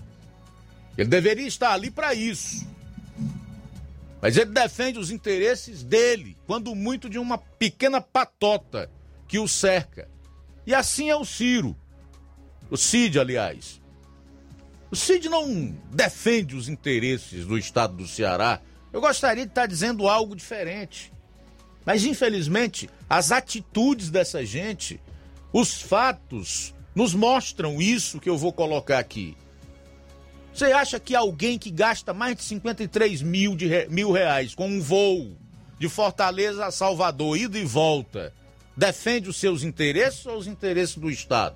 Ele 0.98 1.10
deveria 1.10 1.48
estar 1.48 1.72
ali 1.72 1.89
para 1.89 2.14
isso. 2.14 2.68
Mas 4.28 4.36
ele 4.36 4.52
defende 4.52 4.99
os 4.99 5.10
interesses 5.10 5.84
dele, 5.84 6.36
quando 6.45 6.76
muito 6.76 7.10
de 7.10 7.18
uma 7.18 7.38
pequena 7.38 8.02
patota 8.02 8.91
que 9.26 9.40
o 9.40 9.48
cerca. 9.48 10.10
E 10.66 10.76
assim 10.76 11.10
é 11.10 11.16
o 11.16 11.24
Ciro. 11.24 11.78
O 12.70 12.76
Cid, 12.76 13.18
aliás. 13.18 13.82
O 14.91 14.98
Cid 14.98 15.30
não 15.30 15.74
defende 15.94 16.58
os 16.58 16.68
interesses 16.68 17.45
do 17.45 17.58
estado 17.58 17.95
do 17.95 18.06
Ceará. 18.06 18.60
Eu 18.91 18.99
gostaria 18.99 19.45
de 19.45 19.52
estar 19.52 19.66
dizendo 19.66 20.10
algo 20.10 20.36
diferente. 20.36 21.10
Mas, 21.86 22.04
infelizmente, 22.04 22.90
as 23.10 23.32
atitudes 23.32 24.10
dessa 24.10 24.45
gente, 24.45 24.99
os 25.54 25.82
fatos, 25.82 26.76
nos 26.94 27.14
mostram 27.14 27.82
isso 27.82 28.20
que 28.20 28.30
eu 28.30 28.38
vou 28.38 28.52
colocar 28.52 28.99
aqui. 28.99 29.38
Você 30.57 30.71
acha 30.71 30.99
que 30.99 31.13
alguém 31.13 31.59
que 31.59 31.69
gasta 31.69 32.15
mais 32.15 32.35
de 32.35 32.41
53 32.41 33.21
mil, 33.21 33.55
de 33.55 33.67
re... 33.67 33.88
mil 33.91 34.11
reais 34.11 34.55
com 34.55 34.67
um 34.67 34.81
voo 34.81 35.38
de 35.77 35.88
Fortaleza 35.88 36.65
a 36.65 36.71
Salvador, 36.71 37.38
ida 37.38 37.59
e 37.59 37.63
volta, 37.63 38.34
defende 38.75 39.29
os 39.29 39.38
seus 39.38 39.61
interesses 39.61 40.25
ou 40.25 40.35
os 40.35 40.47
interesses 40.47 40.95
do 40.95 41.11
Estado? 41.11 41.55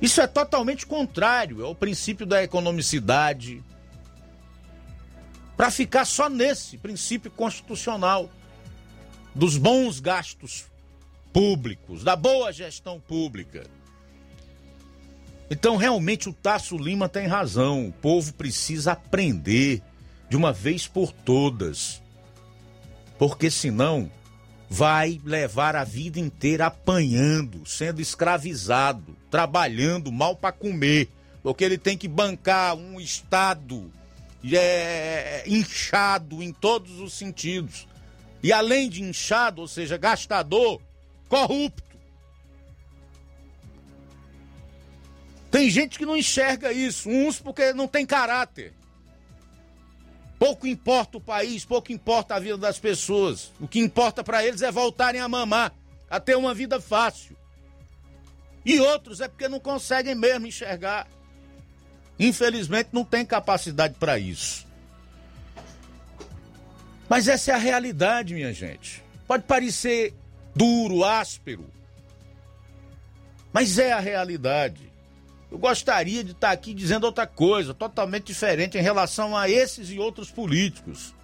Isso 0.00 0.20
é 0.20 0.28
totalmente 0.28 0.86
contrário 0.86 1.66
ao 1.66 1.74
princípio 1.74 2.24
da 2.24 2.44
economicidade. 2.44 3.60
Para 5.56 5.68
ficar 5.68 6.04
só 6.04 6.30
nesse 6.30 6.78
princípio 6.78 7.28
constitucional 7.28 8.30
dos 9.34 9.56
bons 9.56 9.98
gastos 9.98 10.66
públicos, 11.32 12.04
da 12.04 12.14
boa 12.14 12.52
gestão 12.52 13.00
pública. 13.00 13.66
Então, 15.50 15.76
realmente, 15.76 16.28
o 16.28 16.32
Tasso 16.32 16.76
Lima 16.76 17.08
tem 17.08 17.26
razão. 17.26 17.86
O 17.86 17.92
povo 17.92 18.32
precisa 18.34 18.92
aprender 18.92 19.82
de 20.28 20.36
uma 20.36 20.52
vez 20.52 20.86
por 20.86 21.12
todas. 21.12 22.02
Porque 23.18 23.50
senão 23.50 24.10
vai 24.68 25.20
levar 25.24 25.74
a 25.74 25.84
vida 25.84 26.20
inteira 26.20 26.66
apanhando, 26.66 27.66
sendo 27.66 28.00
escravizado, 28.00 29.16
trabalhando 29.30 30.12
mal 30.12 30.36
para 30.36 30.52
comer, 30.52 31.08
porque 31.42 31.64
ele 31.64 31.78
tem 31.78 31.96
que 31.96 32.06
bancar 32.06 32.76
um 32.76 33.00
Estado 33.00 33.90
é, 34.52 35.42
inchado 35.46 36.42
em 36.42 36.52
todos 36.52 37.00
os 37.00 37.14
sentidos. 37.14 37.88
E 38.42 38.52
além 38.52 38.88
de 38.88 39.02
inchado, 39.02 39.62
ou 39.62 39.68
seja, 39.68 39.96
gastador, 39.96 40.80
corrupto. 41.28 41.87
Tem 45.50 45.70
gente 45.70 45.98
que 45.98 46.04
não 46.04 46.16
enxerga 46.16 46.72
isso, 46.72 47.08
uns 47.08 47.40
porque 47.40 47.72
não 47.72 47.88
tem 47.88 48.04
caráter. 48.04 48.74
Pouco 50.38 50.66
importa 50.66 51.18
o 51.18 51.20
país, 51.20 51.64
pouco 51.64 51.90
importa 51.90 52.34
a 52.34 52.38
vida 52.38 52.58
das 52.58 52.78
pessoas. 52.78 53.50
O 53.58 53.66
que 53.66 53.80
importa 53.80 54.22
para 54.22 54.44
eles 54.44 54.62
é 54.62 54.70
voltarem 54.70 55.20
a 55.20 55.28
mamar, 55.28 55.72
a 56.08 56.20
ter 56.20 56.36
uma 56.36 56.54
vida 56.54 56.80
fácil. 56.80 57.36
E 58.64 58.78
outros 58.78 59.20
é 59.20 59.28
porque 59.28 59.48
não 59.48 59.58
conseguem 59.58 60.14
mesmo 60.14 60.46
enxergar. 60.46 61.08
Infelizmente 62.18 62.90
não 62.92 63.04
tem 63.04 63.24
capacidade 63.24 63.94
para 63.94 64.18
isso. 64.18 64.66
Mas 67.08 67.26
essa 67.26 67.52
é 67.52 67.54
a 67.54 67.58
realidade, 67.58 68.34
minha 68.34 68.52
gente. 68.52 69.02
Pode 69.26 69.44
parecer 69.44 70.14
duro, 70.54 71.04
áspero, 71.04 71.64
mas 73.52 73.78
é 73.78 73.92
a 73.92 74.00
realidade. 74.00 74.87
Eu 75.50 75.58
gostaria 75.58 76.22
de 76.22 76.32
estar 76.32 76.50
aqui 76.50 76.74
dizendo 76.74 77.04
outra 77.04 77.26
coisa, 77.26 77.72
totalmente 77.72 78.26
diferente 78.26 78.76
em 78.76 78.82
relação 78.82 79.36
a 79.36 79.48
esses 79.48 79.90
e 79.90 79.98
outros 79.98 80.30
políticos. 80.30 81.14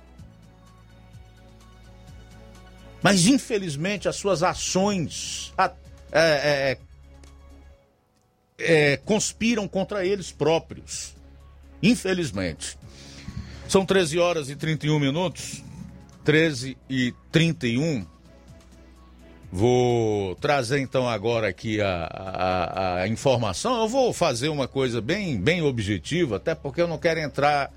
Mas, 3.03 3.27
infelizmente, 3.27 4.09
as 4.09 4.17
suas 4.17 4.43
ações 4.43 5.53
é, 5.59 5.71
é, 6.11 6.79
é, 8.59 8.97
conspiram 8.99 9.69
contra 9.69 10.07
eles 10.07 10.33
próprios. 10.33 11.15
Infelizmente. 11.83 12.79
São 13.69 13.85
13 13.85 14.19
horas 14.19 14.49
e 14.49 14.57
31 14.57 14.99
minutos. 14.99 15.63
13 16.25 16.79
e 16.89 17.13
31. 17.31 18.07
Vou 19.57 20.35
trazer 20.35 20.81
então 20.81 21.09
agora 21.09 21.47
aqui 21.47 21.81
a, 21.81 22.09
a, 22.13 23.03
a, 23.03 23.09
informação. 23.09 23.83
Eu 23.83 23.89
vou 23.89 24.13
fazer 24.13 24.49
uma 24.49 24.67
coisa 24.67 25.01
bem, 25.01 25.41
bem 25.41 25.63
objetiva, 25.63 26.39
até 26.39 26.57
porque 26.57 26.83
eu 26.83 26.89
não 26.89 26.99
quero 26.99 27.21
entrar, 27.21 27.71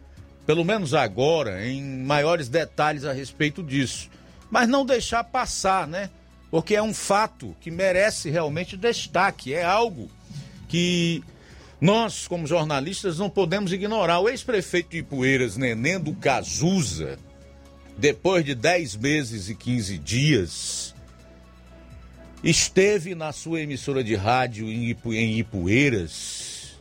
pelo 0.44 0.66
menos 0.66 0.96
agora, 0.96 1.64
em 1.68 1.84
maiores 2.04 2.50
detalhes 2.50 3.06
a 3.06 3.14
respeito 3.14 3.62
disso. 3.62 4.10
Mas 4.50 4.68
não 4.68 4.84
deixar 4.84 5.24
passar, 5.26 5.88
né? 5.88 6.10
Porque 6.50 6.74
é 6.74 6.82
um 6.82 6.96
fato 6.96 7.56
que 7.62 7.70
merece 7.70 8.32
realmente 8.32 8.76
destaque. 8.76 9.54
É 9.54 9.64
algo 9.64 10.10
que 10.68 11.24
nós, 11.80 12.28
como 12.28 12.48
jornalistas, 12.48 13.20
não 13.20 13.30
podemos 13.30 13.72
ignorar. 13.72 14.18
O 14.20 14.28
ex-prefeito 14.28 14.90
de 14.90 14.98
Ipueiras, 14.98 15.58
Neném 15.58 16.00
do 16.00 16.16
Cazuza, 16.16 17.20
depois 17.96 18.44
de 18.44 18.56
10 18.56 18.96
meses 18.96 19.48
e 19.48 19.54
15 19.54 20.00
dias 20.00 20.97
esteve 22.44 23.16
na 23.16 23.32
sua 23.32 23.62
emissora 23.62 24.04
de 24.04 24.16
rádio 24.16 24.70
em, 24.70 24.90
Ipu, 24.90 25.14
em 25.14 25.40
Ipueiras 25.40 26.78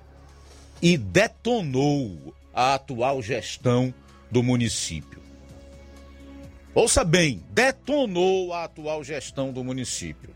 e 0.82 0.96
detonou 0.96 2.34
a 2.52 2.74
atual 2.74 3.22
gestão 3.22 3.92
do 4.30 4.42
município. 4.42 5.22
Ouça 6.74 7.02
bem, 7.04 7.42
detonou 7.50 8.52
a 8.52 8.64
atual 8.64 9.02
gestão 9.02 9.50
do 9.50 9.64
município. 9.64 10.30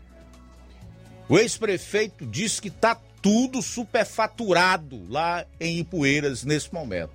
O 1.29 1.37
ex-prefeito 1.37 2.25
disse 2.25 2.61
que 2.61 2.67
está 2.67 2.99
tudo 3.21 3.61
superfaturado 3.61 5.05
lá 5.07 5.45
em 5.59 5.77
Ipueiras 5.79 6.43
nesse 6.43 6.73
momento. 6.73 7.13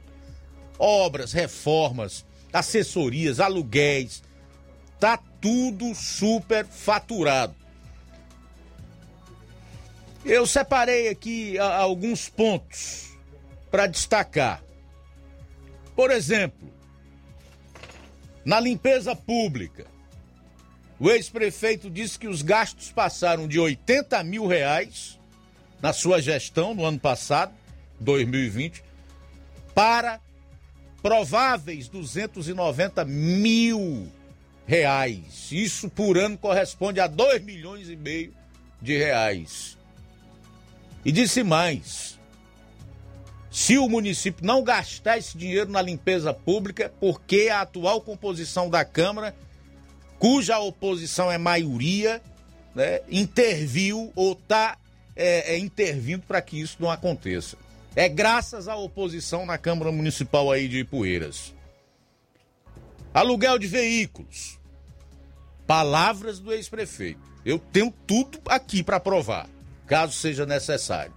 Obras, 0.79 1.33
reformas, 1.33 2.25
assessorias, 2.53 3.41
aluguéis, 3.41 4.23
tá 5.01 5.19
tudo 5.41 5.95
superfaturado. 5.95 7.66
Eu 10.29 10.45
separei 10.45 11.09
aqui 11.09 11.57
alguns 11.57 12.29
pontos 12.29 13.17
para 13.71 13.87
destacar. 13.87 14.61
Por 15.95 16.11
exemplo, 16.11 16.69
na 18.45 18.59
limpeza 18.59 19.15
pública, 19.15 19.87
o 20.99 21.09
ex-prefeito 21.11 21.89
disse 21.89 22.19
que 22.19 22.27
os 22.27 22.43
gastos 22.43 22.91
passaram 22.91 23.47
de 23.47 23.61
80 23.61 24.21
mil 24.25 24.49
reais 24.49 25.17
na 25.81 25.93
sua 25.93 26.21
gestão 26.21 26.75
no 26.75 26.85
ano 26.85 26.99
passado, 26.99 27.55
2020, 28.01 28.83
para 29.77 30.21
prováveis 31.01 31.89
290 31.89 33.05
mil 33.05 34.11
reais. 34.67 35.53
Isso 35.53 35.89
por 35.89 36.19
ano 36.19 36.37
corresponde 36.37 36.99
a 36.99 37.07
2 37.07 37.43
milhões 37.43 37.89
e 37.89 37.95
meio 37.95 38.35
de 38.83 38.99
reais. 38.99 39.77
E 41.07 41.13
disse 41.13 41.45
mais: 41.45 42.19
se 43.49 43.79
o 43.79 43.89
município 43.89 44.45
não 44.45 44.65
gastar 44.65 45.17
esse 45.17 45.39
dinheiro 45.39 45.71
na 45.71 45.81
limpeza 45.81 46.35
pública, 46.35 46.93
porque 46.99 47.49
a 47.49 47.61
atual 47.61 48.01
composição 48.01 48.69
da 48.69 48.85
Câmara, 48.85 49.33
cuja 50.19 50.59
oposição 50.59 51.31
é 51.31 51.39
maioria, 51.39 52.21
né, 52.75 53.03
interviu 53.09 54.13
ou 54.17 54.33
está 54.33 54.77
é, 55.15 55.55
é, 55.55 55.59
intervindo 55.59 56.23
para 56.27 56.43
que 56.43 56.61
isso 56.61 56.79
não 56.81 56.91
aconteça. 56.91 57.57
É 57.95 58.09
graças 58.09 58.67
à 58.67 58.75
oposição 58.75 59.47
na 59.47 59.57
Câmara 59.57 59.93
Municipal 59.93 60.51
aí 60.51 60.67
de 60.67 60.81
Ipueiras. 60.81 61.55
Aluguel 63.15 63.61
de 63.61 63.69
veículos. 63.69 64.59
Palavras 65.69 66.41
do 66.41 66.53
ex-prefeito. 66.53 67.21
Eu 67.45 67.61
tenho 67.61 67.95
tudo 68.09 68.41
aqui 68.49 68.83
para 68.83 68.99
provar 68.99 69.49
caso 69.87 70.13
seja 70.13 70.45
necessário. 70.45 71.15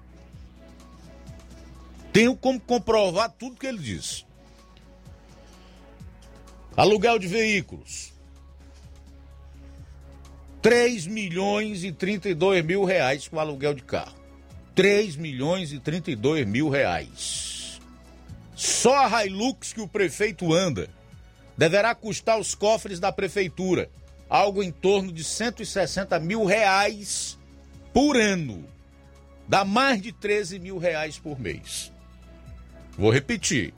Tenho 2.14 2.36
como 2.36 2.60
comprovar 2.60 3.32
tudo 3.32 3.58
que 3.58 3.68
ele 3.68 3.80
disse. 3.80 4.26
Aluguel 6.76 7.20
de 7.20 7.28
veículos. 7.28 8.14
3 10.62 11.08
milhões 11.08 11.84
e 11.84 11.91
32 11.91 12.64
mil 12.64 12.84
reais 12.84 13.28
com 13.28 13.40
aluguel 13.40 13.74
de 13.74 13.84
carro. 13.84 14.18
3 14.76 15.16
milhões 15.16 15.72
e 15.72 15.80
32 15.80 16.46
mil 16.46 16.70
reais. 16.70 17.80
Só 18.56 19.06
a 19.06 19.26
Hilux 19.26 19.74
que 19.74 19.82
o 19.82 19.88
prefeito 19.88 20.54
anda 20.54 20.90
deverá 21.58 21.96
custar 21.96 22.40
os 22.40 22.56
cofres 22.56 23.00
da 23.00 23.12
prefeitura 23.12 23.90
algo 24.30 24.62
em 24.62 24.72
torno 24.72 25.12
de 25.12 25.24
160 25.24 26.20
mil 26.20 26.46
reais 26.46 27.39
por 27.99 28.15
ano. 28.15 28.63
Dá 29.45 29.65
mais 29.65 30.01
de 30.01 30.13
13 30.13 30.57
mil 30.57 30.77
reais 30.77 31.19
por 31.19 31.38
mês. 31.38 31.91
Vou 32.97 33.11
repetir. 33.11 33.73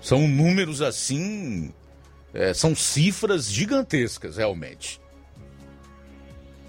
São 0.00 0.28
números 0.28 0.80
assim. 0.80 1.74
é, 2.32 2.54
são 2.54 2.76
cifras 2.76 3.50
gigantescas, 3.50 4.36
realmente. 4.36 5.00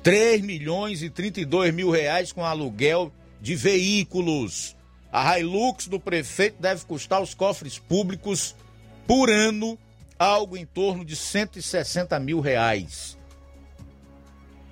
3 0.01 0.41
milhões 0.41 1.03
e 1.03 1.09
32 1.11 1.71
mil 1.71 1.91
reais 1.91 2.31
com 2.31 2.43
aluguel 2.43 3.13
de 3.39 3.55
veículos. 3.55 4.75
A 5.11 5.37
Hilux 5.37 5.87
do 5.87 5.99
prefeito 5.99 6.59
deve 6.59 6.83
custar 6.85 7.19
aos 7.19 7.35
cofres 7.35 7.77
públicos 7.77 8.55
por 9.05 9.29
ano 9.29 9.77
algo 10.17 10.57
em 10.57 10.65
torno 10.65 11.05
de 11.05 11.15
160 11.15 12.19
mil 12.19 12.39
reais. 12.39 13.18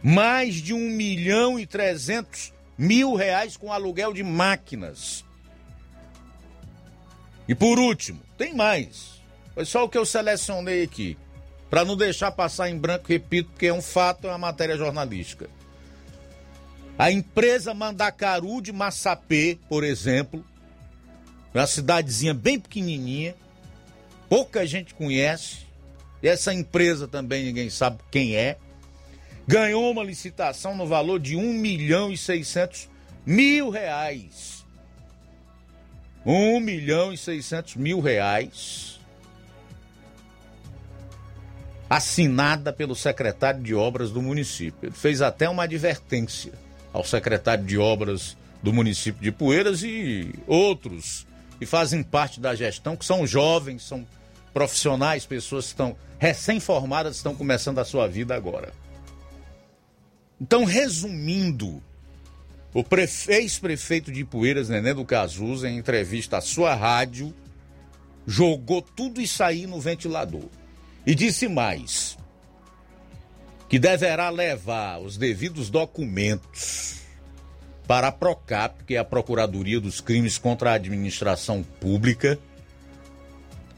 Mais 0.02 0.56
de 0.56 0.74
1 0.74 0.78
milhão 0.78 1.60
e 1.60 1.66
300 1.66 2.54
mil 2.78 3.16
reais 3.16 3.58
com 3.58 3.74
aluguel 3.74 4.14
de 4.14 4.24
máquinas. 4.24 5.26
E 7.48 7.56
por 7.56 7.80
último, 7.80 8.22
tem 8.38 8.54
mais. 8.54 9.22
Foi 9.54 9.66
só 9.66 9.86
o 9.86 9.90
que 9.90 9.98
eu 9.98 10.06
selecionei 10.06 10.84
aqui. 10.84 11.18
Para 11.70 11.84
não 11.84 11.98
deixar 11.98 12.32
passar 12.32 12.70
em 12.70 12.78
branco, 12.78 13.08
repito, 13.08 13.50
porque 13.50 13.68
é 13.68 13.74
um 13.74 13.82
fato, 13.82 14.28
é 14.28 14.30
uma 14.30 14.38
matéria 14.38 14.78
jornalística. 14.78 15.50
A 16.98 17.12
empresa 17.12 17.74
Mandacaru 17.74 18.62
de 18.62 18.72
Massapê, 18.72 19.58
por 19.68 19.84
exemplo, 19.84 20.44
uma 21.54 21.68
cidadezinha 21.68 22.34
bem 22.34 22.60
pequenininha, 22.60 23.36
pouca 24.30 24.66
gente 24.66 24.94
conhece, 24.94 25.68
e 26.22 26.28
essa 26.28 26.54
empresa 26.54 27.08
também 27.08 27.46
ninguém 27.46 27.70
sabe 27.70 28.00
quem 28.10 28.36
é, 28.36 28.58
ganhou 29.48 29.90
uma 29.90 30.04
licitação 30.04 30.76
no 30.76 30.86
valor 30.86 31.20
de 31.20 31.36
1 31.36 31.54
milhão 31.54 32.12
e 32.12 32.18
600 32.18 32.90
mil 33.26 33.70
reais. 33.70 34.66
1 36.26 36.60
milhão 36.60 37.14
e 37.14 37.18
600 37.18 37.76
mil 37.78 38.02
reais. 38.02 39.00
Assinada 41.90 42.74
pelo 42.74 42.94
secretário 42.94 43.64
de 43.64 43.74
obras 43.74 44.12
do 44.12 44.22
município. 44.22 44.90
Ele 44.90 44.96
fez 44.96 45.22
até 45.22 45.48
uma 45.48 45.64
advertência 45.64 46.52
ao 46.92 47.06
secretário 47.06 47.64
de 47.64 47.78
obras 47.78 48.36
do 48.62 48.74
município 48.74 49.22
de 49.22 49.32
Poeiras 49.32 49.84
e 49.84 50.34
outros 50.46 51.26
que 51.58 51.66
fazem 51.66 52.04
parte 52.04 52.42
da 52.42 52.54
gestão, 52.54 52.98
que 52.98 53.06
são 53.06 53.26
jovens, 53.26 53.84
são 53.84 54.06
profissionais, 54.54 55.26
pessoas 55.26 55.66
que 55.66 55.72
estão 55.72 55.96
recém-formadas, 56.20 57.16
estão 57.16 57.34
começando 57.34 57.80
a 57.80 57.86
sua 57.86 58.08
vida 58.08 58.36
agora. 58.36 58.74
Então, 60.40 60.64
resumindo, 60.64 61.82
o 62.74 62.84
ex-prefeito 63.28 64.12
de 64.12 64.24
Poeiras, 64.24 64.70
Nenê 64.70 64.94
do 64.94 65.04
Cazuza, 65.04 65.68
em 65.68 65.78
entrevista 65.78 66.38
à 66.38 66.42
sua 66.42 66.76
rádio, 66.76 67.34
jogou 68.26 68.82
tudo 68.82 69.20
isso 69.20 69.42
aí 69.44 69.66
no 69.66 69.80
ventilador. 69.80 70.46
E 71.06 71.16
disse 71.16 71.48
mais: 71.48 72.18
que 73.68 73.80
deverá 73.80 74.30
levar 74.30 75.00
os 75.00 75.18
devidos 75.18 75.70
documentos 75.70 76.98
para 77.88 78.10
a 78.10 78.12
PROCAP, 78.12 78.84
que 78.84 78.96
é 78.96 78.98
a 78.98 79.06
Procuradoria 79.06 79.80
dos 79.80 80.02
Crimes 80.02 80.38
contra 80.38 80.72
a 80.72 80.74
Administração 80.74 81.64
Pública, 81.64 82.38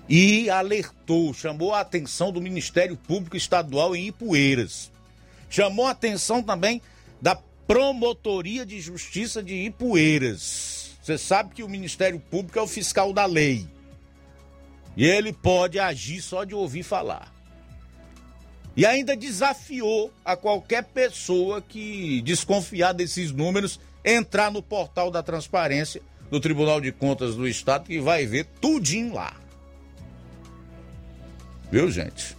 e 0.08 0.50
alertou, 0.50 1.34
chamou 1.34 1.74
a 1.74 1.82
atenção 1.82 2.32
do 2.32 2.42
Ministério 2.42 2.98
Público 2.98 3.38
Estadual 3.38 3.96
em 3.96 4.08
Ipueiras. 4.08 4.92
Chamou 5.50 5.88
a 5.88 5.92
atenção 5.92 6.44
também 6.44 6.82
da 7.22 7.36
Promotoria 7.68 8.66
de 8.66 8.80
Justiça 8.80 9.44
de 9.44 9.56
Ipueiras. 9.56 10.98
Você 11.02 11.18
sabe 11.18 11.56
que 11.56 11.64
o 11.64 11.70
Ministério 11.70 12.20
Público 12.20 12.60
é 12.60 12.62
o 12.62 12.68
fiscal 12.68 13.12
da 13.12 13.26
lei. 13.26 13.68
E 14.96 15.06
ele 15.06 15.34
pode 15.34 15.80
agir 15.80 16.22
só 16.22 16.44
de 16.44 16.54
ouvir 16.54 16.84
falar. 16.84 17.34
E 18.76 18.86
ainda 18.86 19.16
desafiou 19.16 20.14
a 20.24 20.36
qualquer 20.36 20.84
pessoa 20.84 21.62
que 21.62 22.22
desconfiar 22.22 22.94
desses 22.94 23.32
números 23.32 23.80
entrar 24.06 24.52
no 24.52 24.62
portal 24.62 25.12
da 25.12 25.22
transparência 25.22 26.02
do 26.30 26.40
Tribunal 26.40 26.80
de 26.80 26.92
Contas 26.92 27.36
do 27.36 27.48
Estado 27.48 27.86
que 27.86 28.00
vai 28.00 28.26
ver 28.26 28.46
tudinho 28.62 29.14
lá. 29.14 29.36
Viu, 31.72 31.92
gente? 31.92 32.39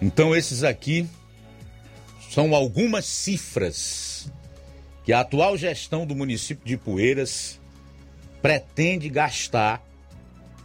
Então, 0.00 0.34
esses 0.34 0.64
aqui 0.64 1.06
são 2.30 2.54
algumas 2.54 3.04
cifras 3.04 4.32
que 5.04 5.12
a 5.12 5.20
atual 5.20 5.56
gestão 5.56 6.06
do 6.06 6.14
município 6.14 6.64
de 6.64 6.76
Poeiras 6.76 7.60
pretende 8.40 9.08
gastar 9.08 9.84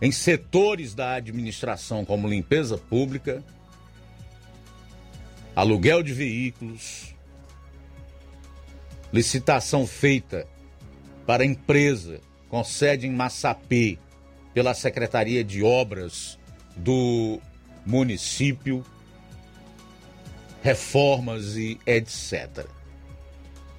em 0.02 0.12
setores 0.12 0.94
da 0.94 1.16
administração, 1.16 2.06
como 2.06 2.28
limpeza 2.28 2.78
pública, 2.78 3.44
aluguel 5.56 6.04
de 6.04 6.14
veículos, 6.14 7.16
licitação 9.12 9.88
feita 9.88 10.48
para 11.26 11.46
empresa 11.46 12.20
com 12.50 12.64
sede 12.64 13.08
em 13.08 13.12
Massapê 13.12 13.98
pela 14.54 14.74
Secretaria 14.74 15.44
de 15.44 15.64
Obras 15.64 16.38
do 16.76 17.40
município, 17.86 18.86
reformas 20.66 21.56
e 21.58 21.80
etc. 21.86 22.66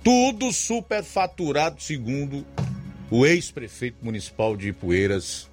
Tudo 0.04 0.52
superfaturado, 0.52 1.82
segundo 1.82 2.46
o 3.10 3.26
ex-prefeito 3.26 4.04
municipal 4.04 4.56
de 4.56 4.68
Ipueiras, 4.68 5.50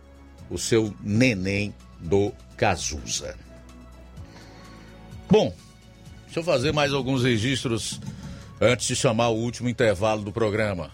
o 0.47 0.60
seu 0.60 0.93
neném 1.01 1.73
do 1.99 2.31
Cazuza. 2.55 3.35
Bom, 5.27 5.51
deixa 6.26 6.41
eu 6.41 6.43
fazer 6.43 6.72
mais 6.72 6.93
alguns 6.93 7.23
registros 7.23 7.99
antes 8.61 8.85
de 8.85 8.95
chamar 8.95 9.30
o 9.30 9.35
último 9.35 9.68
intervalo 9.68 10.22
do 10.22 10.31
programa. 10.31 10.91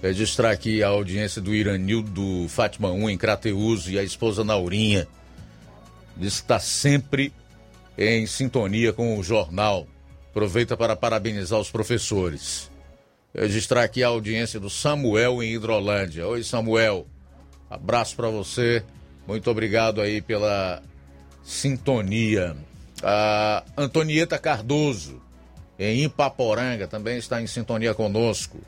Registrar 0.00 0.52
aqui 0.52 0.80
a 0.80 0.88
audiência 0.88 1.42
do 1.42 1.52
Iranildo 1.52 2.46
Fátima 2.48 2.92
1 2.92 3.10
em 3.10 3.18
Crateus 3.18 3.88
e 3.88 3.98
a 3.98 4.04
esposa 4.04 4.44
Naurinha. 4.44 5.08
Está 6.26 6.58
sempre 6.58 7.32
em 7.96 8.26
sintonia 8.26 8.92
com 8.92 9.18
o 9.18 9.22
jornal. 9.22 9.86
Aproveita 10.30 10.76
para 10.76 10.96
parabenizar 10.96 11.58
os 11.58 11.70
professores. 11.70 12.70
Registrar 13.34 13.82
aqui 13.82 14.02
a 14.02 14.08
audiência 14.08 14.60
do 14.60 14.70
Samuel 14.70 15.42
em 15.42 15.54
Hidrolândia. 15.54 16.26
Oi, 16.26 16.42
Samuel. 16.42 17.06
Abraço 17.68 18.16
para 18.16 18.28
você. 18.28 18.82
Muito 19.26 19.50
obrigado 19.50 20.00
aí 20.00 20.20
pela 20.20 20.82
sintonia. 21.42 22.56
A 23.02 23.64
Antonieta 23.76 24.38
Cardoso, 24.38 25.20
em 25.78 26.04
Ipaporanga, 26.04 26.86
também 26.86 27.18
está 27.18 27.40
em 27.40 27.46
sintonia 27.46 27.94
conosco. 27.94 28.58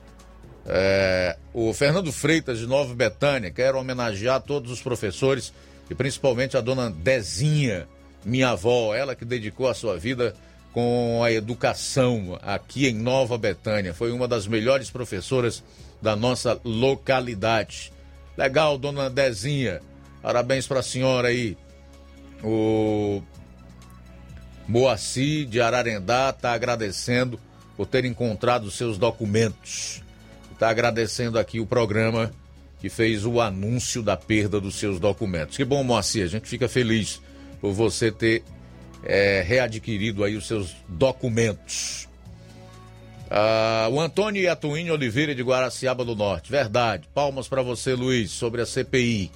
É, 0.67 1.37
o 1.53 1.73
Fernando 1.75 2.11
Freitas, 2.11 2.59
de 2.59 2.67
Nova 2.67 2.95
Betânia, 2.95 3.51
quero 3.51 3.79
homenagear 3.79 4.41
todos 4.41 4.71
os 4.71 4.83
professores 4.83 5.53
e 5.91 5.95
principalmente 5.95 6.57
a 6.57 6.61
dona 6.61 6.91
Dezinha, 6.91 7.89
minha 8.25 8.51
avó, 8.51 8.95
ela 8.95 9.15
que 9.15 9.25
dedicou 9.25 9.69
a 9.69 9.75
sua 9.75 9.99
vida 9.99 10.35
com 10.73 11.23
a 11.23 11.31
educação 11.31 12.39
aqui 12.43 12.89
em 12.89 12.95
Nova 12.95 13.39
Betânia. 13.39 13.95
Foi 13.95 14.11
uma 14.11 14.27
das 14.27 14.47
melhores 14.47 14.91
professoras 14.91 15.63
da 16.01 16.17
nossa 16.17 16.61
localidade. 16.65 17.93
Legal, 18.37 18.77
dona 18.79 19.09
Dezinha. 19.09 19.81
Parabéns 20.23 20.67
para 20.67 20.81
a 20.81 20.83
senhora 20.83 21.29
aí. 21.29 21.57
O 22.43 23.23
Moacir 24.67 25.47
de 25.47 25.61
Ararendá 25.61 26.31
está 26.31 26.53
agradecendo 26.53 27.39
por 27.77 27.87
ter 27.87 28.05
encontrado 28.05 28.71
seus 28.71 28.99
documentos 28.99 30.03
está 30.55 30.71
agradecendo 30.71 31.39
aqui 31.39 31.61
o 31.61 31.67
programa 31.67 32.31
que 32.85 32.91
fez 32.91 33.25
o 33.25 33.41
anúncio 33.41 34.03
da 34.03 34.15
perda 34.15 34.61
dos 34.61 34.75
seus 34.75 35.01
documentos. 35.01 35.57
Que 35.57 35.65
bom, 35.65 35.83
Moacir, 35.83 36.23
a 36.23 36.27
gente 36.27 36.47
fica 36.47 36.69
feliz 36.69 37.19
por 37.59 37.73
você 37.73 38.13
ter 38.13 38.45
é, 39.03 39.41
readquirido 39.41 40.23
aí 40.23 40.37
os 40.37 40.47
seus 40.47 40.77
documentos. 40.87 42.07
Ah, 43.31 43.89
o 43.91 43.99
Antônio 43.99 44.53
Atuíne 44.53 44.91
Oliveira 44.91 45.35
de 45.35 45.43
Guaraciaba 45.43 46.05
do 46.05 46.15
Norte, 46.15 46.51
verdade. 46.51 47.09
Palmas 47.15 47.49
para 47.49 47.63
você, 47.63 47.95
Luiz, 47.95 48.31
sobre 48.33 48.61
a 48.61 48.67
CPI. 48.67 49.31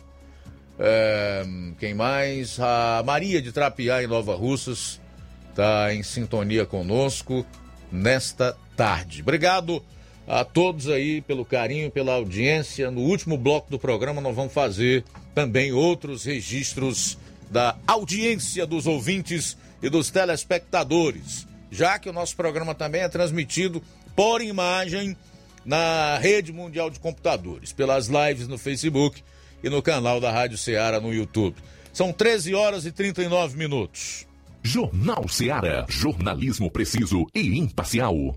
É, 0.79 1.43
quem 1.79 1.95
mais? 1.95 2.61
A 2.61 3.03
Maria 3.03 3.41
de 3.41 3.51
Trapiá, 3.51 4.03
em 4.03 4.07
Nova 4.07 4.37
Russas, 4.37 5.01
está 5.49 5.95
em 5.95 6.03
sintonia 6.03 6.67
conosco 6.67 7.47
nesta 7.91 8.55
tarde. 8.77 9.23
Obrigado 9.23 9.83
a 10.29 10.45
todos 10.45 10.91
aí 10.91 11.23
pelo 11.23 11.43
carinho, 11.43 11.91
pela 11.91 12.13
audiência. 12.13 12.91
No 12.91 13.01
último 13.01 13.39
bloco 13.39 13.71
do 13.71 13.79
programa, 13.79 14.21
nós 14.21 14.37
vamos 14.37 14.53
fazer 14.53 15.03
também 15.35 15.73
outros 15.73 16.25
registros 16.25 17.17
da 17.51 17.75
audiência 17.87 18.67
dos 18.67 18.87
ouvintes 18.87 19.57
e 19.83 19.89
dos 19.89 20.11
telespectadores, 20.11 21.47
já 21.71 21.99
que 21.99 22.11
o 22.11 22.13
nosso 22.13 22.37
programa 22.37 22.75
também 22.75 23.01
é 23.01 23.09
transmitido 23.09 23.83
por 24.15 24.43
imagem 24.43 25.17
na 25.65 26.19
rede 26.19 26.53
mundial 26.53 26.91
de 26.91 27.01
computadores, 27.01 27.73
pelas 27.73 28.09
lives 28.09 28.47
no 28.47 28.59
Facebook 28.59 29.23
e 29.63 29.71
no 29.71 29.81
canal 29.81 30.21
da 30.21 30.31
Rádio 30.31 30.59
Ceará 30.59 31.01
no 31.01 31.13
YouTube. 31.13 31.57
São 31.91 32.13
13 32.13 32.55
horas 32.55 32.85
e 32.85 32.93
39 32.93 33.57
minutos. 33.57 34.27
Jornal 34.63 35.27
Ceará, 35.29 35.87
jornalismo 35.89 36.71
preciso 36.71 37.27
e 37.35 37.59
imparcial. 37.59 38.37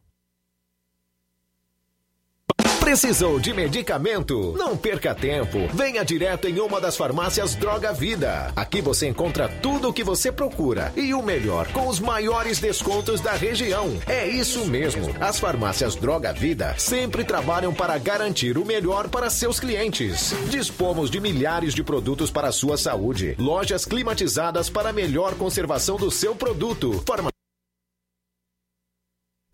Precisou 2.81 3.39
de 3.39 3.53
medicamento? 3.53 4.55
Não 4.57 4.75
perca 4.75 5.13
tempo. 5.13 5.59
Venha 5.71 6.03
direto 6.03 6.47
em 6.47 6.59
uma 6.59 6.81
das 6.81 6.97
farmácias 6.97 7.55
Droga 7.55 7.93
Vida. 7.93 8.51
Aqui 8.55 8.81
você 8.81 9.07
encontra 9.07 9.47
tudo 9.47 9.89
o 9.89 9.93
que 9.93 10.03
você 10.03 10.31
procura 10.31 10.91
e 10.97 11.13
o 11.13 11.21
melhor, 11.21 11.71
com 11.71 11.87
os 11.87 11.99
maiores 11.99 12.59
descontos 12.59 13.21
da 13.21 13.33
região. 13.33 13.97
É 14.07 14.27
isso 14.27 14.65
mesmo. 14.65 15.13
As 15.19 15.39
farmácias 15.39 15.95
Droga 15.95 16.33
Vida 16.33 16.73
sempre 16.77 17.23
trabalham 17.23 17.71
para 17.71 17.97
garantir 17.99 18.57
o 18.57 18.65
melhor 18.65 19.07
para 19.09 19.29
seus 19.29 19.59
clientes. 19.59 20.33
Dispomos 20.49 21.11
de 21.11 21.21
milhares 21.21 21.75
de 21.75 21.83
produtos 21.83 22.31
para 22.31 22.47
a 22.47 22.51
sua 22.51 22.77
saúde. 22.77 23.35
Lojas 23.37 23.85
climatizadas 23.85 24.69
para 24.69 24.91
melhor 24.91 25.35
conservação 25.35 25.97
do 25.97 26.09
seu 26.09 26.35
produto. 26.35 27.01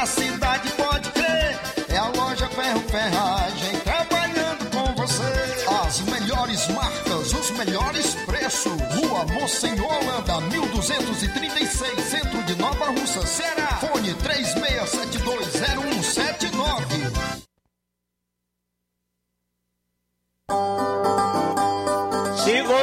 da 0.00 0.06
cidade, 0.06 0.72
pode 0.72 1.10
crer. 1.10 1.60
É 1.90 1.98
a 1.98 2.08
loja 2.08 2.48
Ferro 2.48 2.80
Ferragem 2.88 3.78
trabalhando 3.80 4.64
com 4.70 4.94
você. 4.94 5.22
As 5.84 6.00
melhores 6.00 6.66
marcas, 6.68 7.34
os 7.34 7.50
melhores 7.50 8.14
preços. 8.24 8.72
Rua 8.94 9.26
Holanda, 9.98 10.40
1236, 10.40 12.02
centro 12.04 12.42
de 12.44 12.56
Nova 12.56 12.86
Russa, 12.86 13.26
Ceará. 13.26 13.78
Fone 13.80 14.14
36720179. 14.14 16.99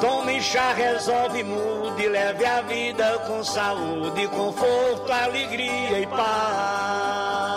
Tome 0.00 0.40
chá, 0.40 0.72
resolve, 0.72 1.42
mude, 1.42 2.08
leve 2.08 2.44
a 2.44 2.60
vida 2.62 3.18
com 3.26 3.42
saúde, 3.42 4.28
conforto, 4.28 5.10
alegria 5.10 6.00
e 6.00 6.06
paz. 6.06 7.48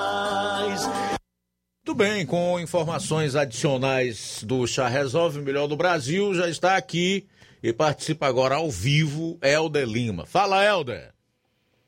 Muito 1.86 1.94
bem, 1.96 2.26
com 2.26 2.60
informações 2.60 3.36
adicionais 3.36 4.44
do 4.44 4.66
Chá 4.66 4.88
Resolve, 4.88 5.38
o 5.40 5.44
melhor 5.44 5.68
do 5.68 5.76
Brasil, 5.76 6.34
já 6.34 6.50
está 6.50 6.78
aqui 6.78 7.28
e 7.62 7.72
participa 7.72 8.26
agora 8.26 8.56
ao 8.56 8.72
vivo, 8.72 9.38
Helder 9.44 9.88
Lima. 9.88 10.26
Fala, 10.26 10.66
Helder. 10.66 11.14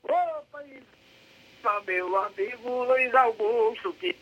Opa, 0.04 0.62
meu 1.84 2.16
amigo 2.16 2.84
Luiz 2.84 3.12
Augusto, 3.12 3.92
que 3.94 4.14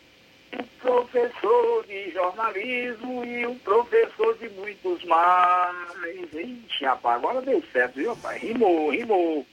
um 0.58 0.64
professor 0.80 1.86
de 1.86 2.10
jornalismo 2.10 3.24
e 3.24 3.46
um 3.46 3.58
professor 3.58 4.36
de 4.38 4.48
muitos 4.50 5.04
mais. 5.04 6.32
Ixi, 6.32 6.84
rapaz, 6.84 7.16
agora 7.16 7.40
deu 7.42 7.62
certo, 7.72 7.94
viu, 7.94 8.14
rapaz? 8.14 8.42
Rimou, 8.42 8.90
rimou. 8.90 9.46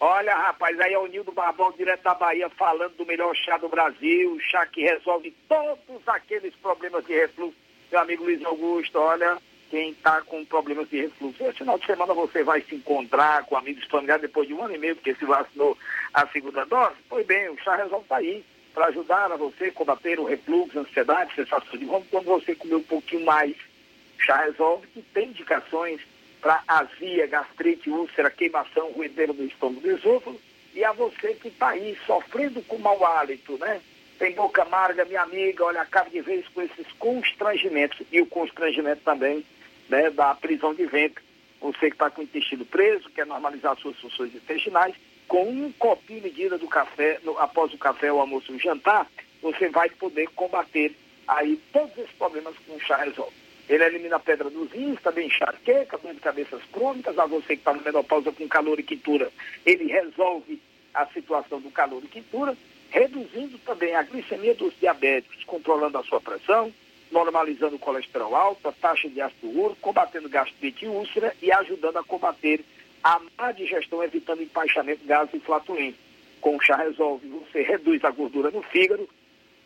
Olha, 0.00 0.34
rapaz, 0.34 0.80
aí 0.80 0.94
é 0.94 0.98
o 0.98 1.06
Nildo 1.06 1.30
Barbão, 1.30 1.72
direto 1.72 2.02
da 2.02 2.14
Bahia, 2.14 2.48
falando 2.48 2.96
do 2.96 3.04
melhor 3.04 3.36
chá 3.36 3.58
do 3.58 3.68
Brasil, 3.68 4.38
chá 4.40 4.64
que 4.64 4.82
resolve 4.82 5.34
todos 5.46 6.08
aqueles 6.08 6.54
problemas 6.56 7.04
de 7.04 7.12
refluxo. 7.12 7.56
Meu 7.92 8.00
amigo 8.00 8.24
Luiz 8.24 8.42
Augusto, 8.44 8.98
olha, 8.98 9.36
quem 9.68 9.90
está 9.90 10.22
com 10.22 10.44
problemas 10.44 10.88
de 10.88 11.02
refluxo. 11.02 11.44
Esse 11.44 11.58
final 11.58 11.78
de 11.78 11.84
semana 11.84 12.14
você 12.14 12.42
vai 12.42 12.62
se 12.62 12.74
encontrar 12.74 13.44
com 13.44 13.56
amigos 13.56 13.84
familiares 13.88 14.22
depois 14.22 14.48
de 14.48 14.54
um 14.54 14.64
ano 14.64 14.74
e 14.74 14.78
meio, 14.78 14.96
porque 14.96 15.14
se 15.14 15.24
vacinou 15.26 15.76
a 16.14 16.26
segunda 16.28 16.64
dose. 16.64 16.96
Pois 17.08 17.26
bem, 17.26 17.50
o 17.50 17.58
chá 17.58 17.76
resolve 17.76 18.04
está 18.04 18.16
aí 18.16 18.42
para 18.72 18.86
ajudar 18.86 19.32
a 19.32 19.36
você 19.36 19.70
combater 19.70 20.18
o 20.18 20.24
refluxo, 20.24 20.78
ansiedade, 20.78 21.34
sensação 21.34 21.78
de 21.78 21.84
vômito, 21.84 22.10
quando 22.10 22.26
você 22.26 22.54
comer 22.54 22.76
um 22.76 22.82
pouquinho 22.82 23.24
mais. 23.24 23.54
Chá 24.18 24.44
resolve 24.44 24.86
que 24.88 25.02
tem 25.02 25.28
indicações 25.28 26.00
para 26.40 26.62
azia, 26.66 27.26
gastrite, 27.26 27.90
úlcera, 27.90 28.30
queimação, 28.30 28.92
ruideiro 28.92 29.32
do 29.32 29.44
estômago 29.44 29.80
do 29.80 29.90
esôfago, 29.90 30.40
e 30.74 30.84
a 30.84 30.92
você 30.92 31.34
que 31.34 31.48
está 31.48 31.70
aí 31.70 31.98
sofrendo 32.06 32.62
com 32.62 32.78
mau 32.78 33.04
hálito, 33.04 33.58
né? 33.58 33.80
Tem 34.18 34.32
boca 34.32 34.62
amarga, 34.62 35.04
minha 35.04 35.22
amiga, 35.22 35.64
olha, 35.64 35.80
acaba 35.80 36.10
de 36.10 36.20
vez 36.20 36.46
com 36.48 36.62
esses 36.62 36.86
constrangimentos, 36.98 38.00
e 38.12 38.20
o 38.20 38.26
constrangimento 38.26 39.02
também 39.02 39.44
né, 39.88 40.10
da 40.10 40.34
prisão 40.34 40.74
de 40.74 40.86
ventre. 40.86 41.24
Você 41.60 41.88
que 41.88 41.94
está 41.94 42.08
com 42.10 42.20
o 42.20 42.24
intestino 42.24 42.64
preso, 42.64 43.10
quer 43.10 43.26
normalizar 43.26 43.76
suas 43.78 43.98
funções 43.98 44.34
intestinais, 44.34 44.94
com 45.30 45.48
um 45.48 45.70
copinho 45.78 46.24
medida 46.24 46.58
do 46.58 46.66
café, 46.66 47.20
no, 47.22 47.38
após 47.38 47.72
o 47.72 47.78
café, 47.78 48.12
o 48.12 48.18
almoço, 48.18 48.52
o 48.52 48.58
jantar, 48.58 49.06
você 49.40 49.68
vai 49.68 49.88
poder 49.88 50.26
combater 50.30 50.92
aí 51.28 51.56
todos 51.72 51.96
esses 51.96 52.10
problemas 52.16 52.56
com 52.66 52.74
o 52.74 52.80
chá 52.80 52.96
resolve. 52.96 53.32
Ele 53.68 53.84
elimina 53.84 54.16
a 54.16 54.18
pedra 54.18 54.50
dos 54.50 54.72
rins, 54.72 55.00
também 55.00 55.28
enxaqueca, 55.28 55.96
dor 55.98 56.14
de 56.14 56.20
cabeças 56.20 56.60
crônicas, 56.72 57.16
a 57.16 57.26
você 57.26 57.54
que 57.54 57.60
está 57.60 57.72
no 57.72 57.80
menopausa 57.80 58.32
com 58.32 58.48
calor 58.48 58.80
e 58.80 58.82
quintura, 58.82 59.30
ele 59.64 59.84
resolve 59.84 60.60
a 60.92 61.06
situação 61.06 61.60
do 61.60 61.70
calor 61.70 62.02
e 62.02 62.08
quintura, 62.08 62.56
reduzindo 62.90 63.56
também 63.58 63.94
a 63.94 64.02
glicemia 64.02 64.56
dos 64.56 64.74
diabéticos, 64.80 65.44
controlando 65.44 65.96
a 65.96 66.02
sua 66.02 66.20
pressão, 66.20 66.74
normalizando 67.12 67.76
o 67.76 67.78
colesterol 67.78 68.34
alto, 68.34 68.68
a 68.68 68.72
taxa 68.72 69.08
de 69.08 69.20
ácido 69.20 69.46
úrico, 69.46 69.80
combatendo 69.80 70.28
gastrite 70.28 70.86
e 70.86 70.88
úlcera 70.88 71.32
e 71.40 71.52
ajudando 71.52 71.98
a 71.98 72.02
combater 72.02 72.64
a 73.02 73.20
má 73.38 73.52
digestão, 73.52 74.02
evitando 74.02 74.42
empaixamento, 74.42 75.04
gases 75.04 75.34
e 75.34 75.40
flatulência. 75.40 76.10
Chá 76.62 76.76
resolve, 76.76 77.28
você 77.28 77.62
reduz 77.62 78.02
a 78.04 78.10
gordura 78.10 78.50
no 78.50 78.62
fígado 78.62 79.08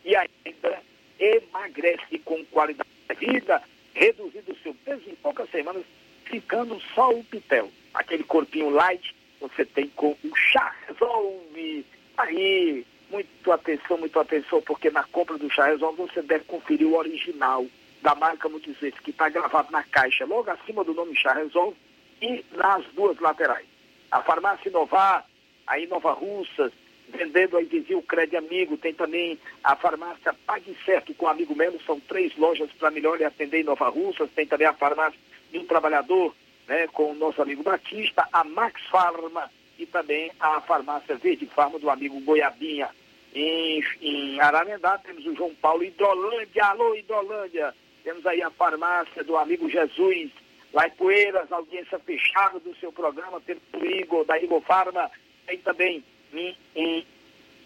e 0.03 0.15
ainda 0.15 0.81
emagrece 1.19 2.19
com 2.19 2.43
qualidade 2.45 2.89
de 3.09 3.15
vida, 3.15 3.61
reduzindo 3.93 4.51
o 4.51 4.57
seu 4.57 4.73
peso 4.73 5.09
em 5.09 5.15
poucas 5.15 5.49
semanas, 5.49 5.83
ficando 6.25 6.79
só 6.93 7.11
o 7.11 7.23
pitel. 7.23 7.71
Aquele 7.93 8.23
corpinho 8.23 8.69
light 8.69 9.15
você 9.39 9.65
tem 9.65 9.87
com 9.89 10.17
o 10.23 10.35
chá 10.35 10.75
resolve. 10.87 11.85
Aí, 12.17 12.85
muito 13.09 13.51
atenção, 13.51 13.97
muito 13.97 14.19
atenção, 14.19 14.61
porque 14.61 14.89
na 14.89 15.03
compra 15.03 15.37
do 15.37 15.49
chá 15.49 15.65
resolve 15.67 16.01
você 16.01 16.21
deve 16.21 16.43
conferir 16.45 16.87
o 16.87 16.95
original 16.95 17.65
da 18.01 18.15
marca 18.15 18.49
Multizex, 18.49 18.99
que 18.99 19.11
está 19.11 19.29
gravado 19.29 19.71
na 19.71 19.83
caixa, 19.83 20.25
logo 20.25 20.49
acima 20.51 20.83
do 20.83 20.93
nome 20.93 21.15
chá 21.15 21.33
resolve 21.33 21.77
e 22.25 22.43
nas 22.57 22.83
duas 22.93 23.19
laterais. 23.19 23.67
A 24.11 24.21
farmácia 24.21 24.69
Inovar, 24.69 25.25
a 25.67 25.79
Inova 25.79 26.13
Russas, 26.13 26.71
vendendo 27.09 27.57
a 27.57 27.61
Invisível 27.61 28.01
Crédito 28.01 28.37
Amigo, 28.37 28.77
tem 28.77 28.93
também 28.93 29.39
a 29.63 29.75
farmácia 29.75 30.33
Pague 30.45 30.75
Certo 30.83 31.13
com 31.13 31.25
o 31.25 31.29
amigo 31.29 31.55
Melo, 31.55 31.79
são 31.85 31.99
três 31.99 32.35
lojas 32.35 32.69
para 32.79 32.89
melhor 32.89 33.21
atender 33.23 33.61
em 33.61 33.63
Nova 33.63 33.89
Russas, 33.89 34.29
tem 34.35 34.47
também 34.47 34.67
a 34.67 34.73
farmácia 34.73 35.19
de 35.51 35.59
um 35.59 35.65
trabalhador, 35.65 36.33
né, 36.67 36.87
com 36.87 37.11
o 37.11 37.15
nosso 37.15 37.41
amigo 37.41 37.61
Batista, 37.61 38.27
a 38.33 38.43
Max 38.43 38.81
Farma 38.89 39.51
e 39.77 39.85
também 39.85 40.31
a 40.39 40.59
farmácia 40.61 41.15
Verde 41.15 41.45
Farma 41.45 41.77
do 41.77 41.89
amigo 41.89 42.19
Goiabinha. 42.21 42.89
Em, 43.33 43.83
em 44.01 44.39
Ararendá 44.39 44.97
temos 44.97 45.25
o 45.25 45.35
João 45.35 45.53
Paulo 45.55 45.83
Hidrolândia, 45.83 46.65
alô 46.65 46.95
Hidrolândia, 46.95 47.75
temos 48.03 48.25
aí 48.25 48.41
a 48.41 48.49
farmácia 48.49 49.23
do 49.23 49.37
amigo 49.37 49.69
Jesus, 49.69 50.31
lá 50.75 50.87
em 50.87 50.91
Poeiras, 50.91 51.49
audiência 51.51 51.97
fechada 51.99 52.59
do 52.59 52.75
seu 52.75 52.91
programa, 52.91 53.39
temos 53.39 53.63
o 53.73 53.85
Igor, 53.85 54.25
da 54.25 54.37
Igor 54.37 54.61
Farma, 54.61 55.09
tem 55.47 55.57
também 55.59 56.03
em, 56.33 56.55
em 56.75 57.05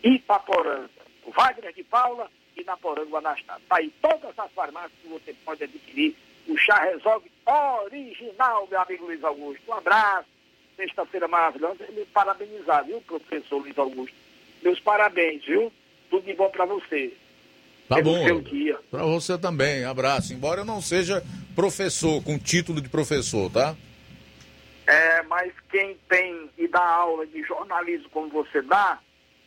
Ipaporanga, 0.03 0.89
o 1.25 1.31
Wagner 1.31 1.73
de 1.73 1.83
Paula 1.83 2.29
e 2.55 2.63
na 2.63 2.77
Poranga 2.77 3.17
Anastácio. 3.17 3.63
Está 3.63 3.77
aí 3.77 3.91
todas 3.99 4.37
as 4.37 4.51
farmácias 4.51 4.91
que 5.01 5.07
você 5.07 5.33
pode 5.43 5.63
adquirir. 5.63 6.15
O 6.47 6.55
chá 6.55 6.79
resolve 6.83 7.31
original, 7.45 8.67
meu 8.69 8.79
amigo 8.79 9.05
Luiz 9.05 9.23
Augusto. 9.23 9.61
Um 9.67 9.73
abraço. 9.73 10.27
Sexta-feira 10.75 11.27
maravilhosa. 11.27 11.85
Me 11.91 12.05
parabenizar, 12.05 12.85
viu, 12.85 13.01
professor 13.01 13.57
Luiz 13.57 13.77
Augusto? 13.77 14.15
Meus 14.61 14.79
parabéns, 14.79 15.43
viu? 15.43 15.71
Tudo 16.09 16.25
de 16.25 16.33
bom 16.33 16.49
para 16.49 16.65
você. 16.65 17.13
Tá 17.87 17.95
Pelo 17.95 18.13
bom. 18.13 18.43
Para 18.91 19.03
você 19.03 19.37
também, 19.37 19.83
abraço. 19.83 20.31
Embora 20.31 20.61
eu 20.61 20.65
não 20.65 20.79
seja 20.79 21.23
professor, 21.59 22.23
com 22.23 22.39
título 22.39 22.79
de 22.79 22.87
professor, 22.87 23.51
tá? 23.51 23.75
É, 24.87 25.21
mas 25.23 25.51
quem 25.69 25.97
tem 26.07 26.49
e 26.57 26.69
dá 26.69 26.81
aula 26.81 27.27
de 27.27 27.43
jornalismo 27.43 28.09
como 28.11 28.29
você 28.29 28.61
dá, 28.61 28.97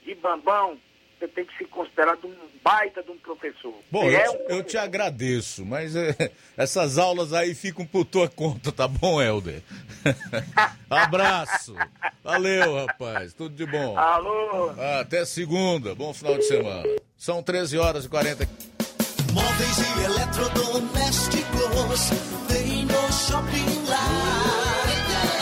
de 0.04 0.14
bambão, 0.16 0.78
você 1.18 1.26
tem 1.26 1.46
que 1.46 1.56
se 1.56 1.64
considerar 1.64 2.18
de 2.18 2.26
um 2.26 2.34
baita 2.62 3.02
de 3.02 3.10
um 3.10 3.16
professor. 3.16 3.74
Bom, 3.90 4.04
Você 4.04 4.16
é 4.16 4.26
eu, 4.26 4.58
eu 4.58 4.62
te 4.62 4.76
agradeço, 4.76 5.64
mas 5.64 5.96
é, 5.96 6.14
essas 6.54 6.98
aulas 6.98 7.32
aí 7.32 7.54
ficam 7.54 7.86
por 7.86 8.04
tua 8.04 8.28
conta, 8.28 8.70
tá 8.70 8.86
bom, 8.86 9.20
Helder? 9.20 9.62
Abraço. 10.90 11.74
Valeu, 12.22 12.74
rapaz. 12.86 13.32
Tudo 13.32 13.54
de 13.54 13.64
bom. 13.64 13.96
Alô. 13.96 14.74
Até 15.00 15.24
segunda. 15.24 15.94
Bom 15.94 16.12
final 16.12 16.36
de 16.36 16.44
semana. 16.44 16.88
São 17.16 17.42
13 17.42 17.78
horas 17.78 18.04
e 18.04 18.08
40. 18.10 18.46
Móveis 19.32 19.78
e 19.78 20.04
eletrodomésticos 20.04 22.10
tem 22.48 22.84
no 22.84 23.12
Shopping 23.12 23.84
Lar. 23.88 24.86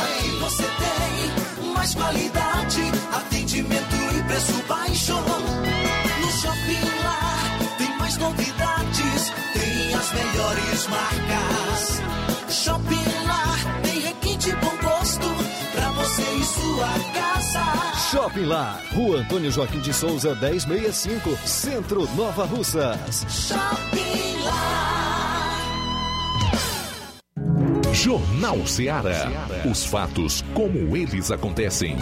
Aqui 0.04 0.28
você 0.40 0.62
tem 0.62 1.72
mais 1.74 1.94
qualidade, 1.94 2.82
atendimento 3.12 3.96
e 4.16 4.22
preço 4.22 4.62
baixo. 4.68 5.14
No 5.14 6.30
Shopping 6.40 6.84
Lar 7.02 7.58
tem 7.78 7.98
mais 7.98 8.16
novidades, 8.16 9.32
tem 9.54 9.94
as 9.94 10.12
melhores 10.12 10.86
marcas. 10.86 12.00
Shopping 12.48 13.26
Lar 13.26 13.58
tem 13.82 13.98
requinte 14.00 14.54
bom 14.56 14.76
gosto 14.82 15.28
pra 15.74 15.88
você 15.90 16.22
e 16.22 16.44
sua 16.44 16.88
casa. 17.12 17.89
Shopping 18.10 18.46
Lá, 18.46 18.82
Rua 18.92 19.18
Antônio 19.18 19.52
Joaquim 19.52 19.78
de 19.78 19.94
Souza, 19.94 20.34
1065, 20.34 21.30
Centro 21.46 22.12
Nova 22.16 22.44
Russas. 22.44 23.24
Shopping 23.28 24.42
Lar. 24.42 25.60
Jornal 27.92 28.66
Ceará. 28.66 29.28
Os 29.70 29.84
fatos 29.84 30.42
como 30.54 30.96
eles 30.96 31.30
acontecem. 31.30 31.96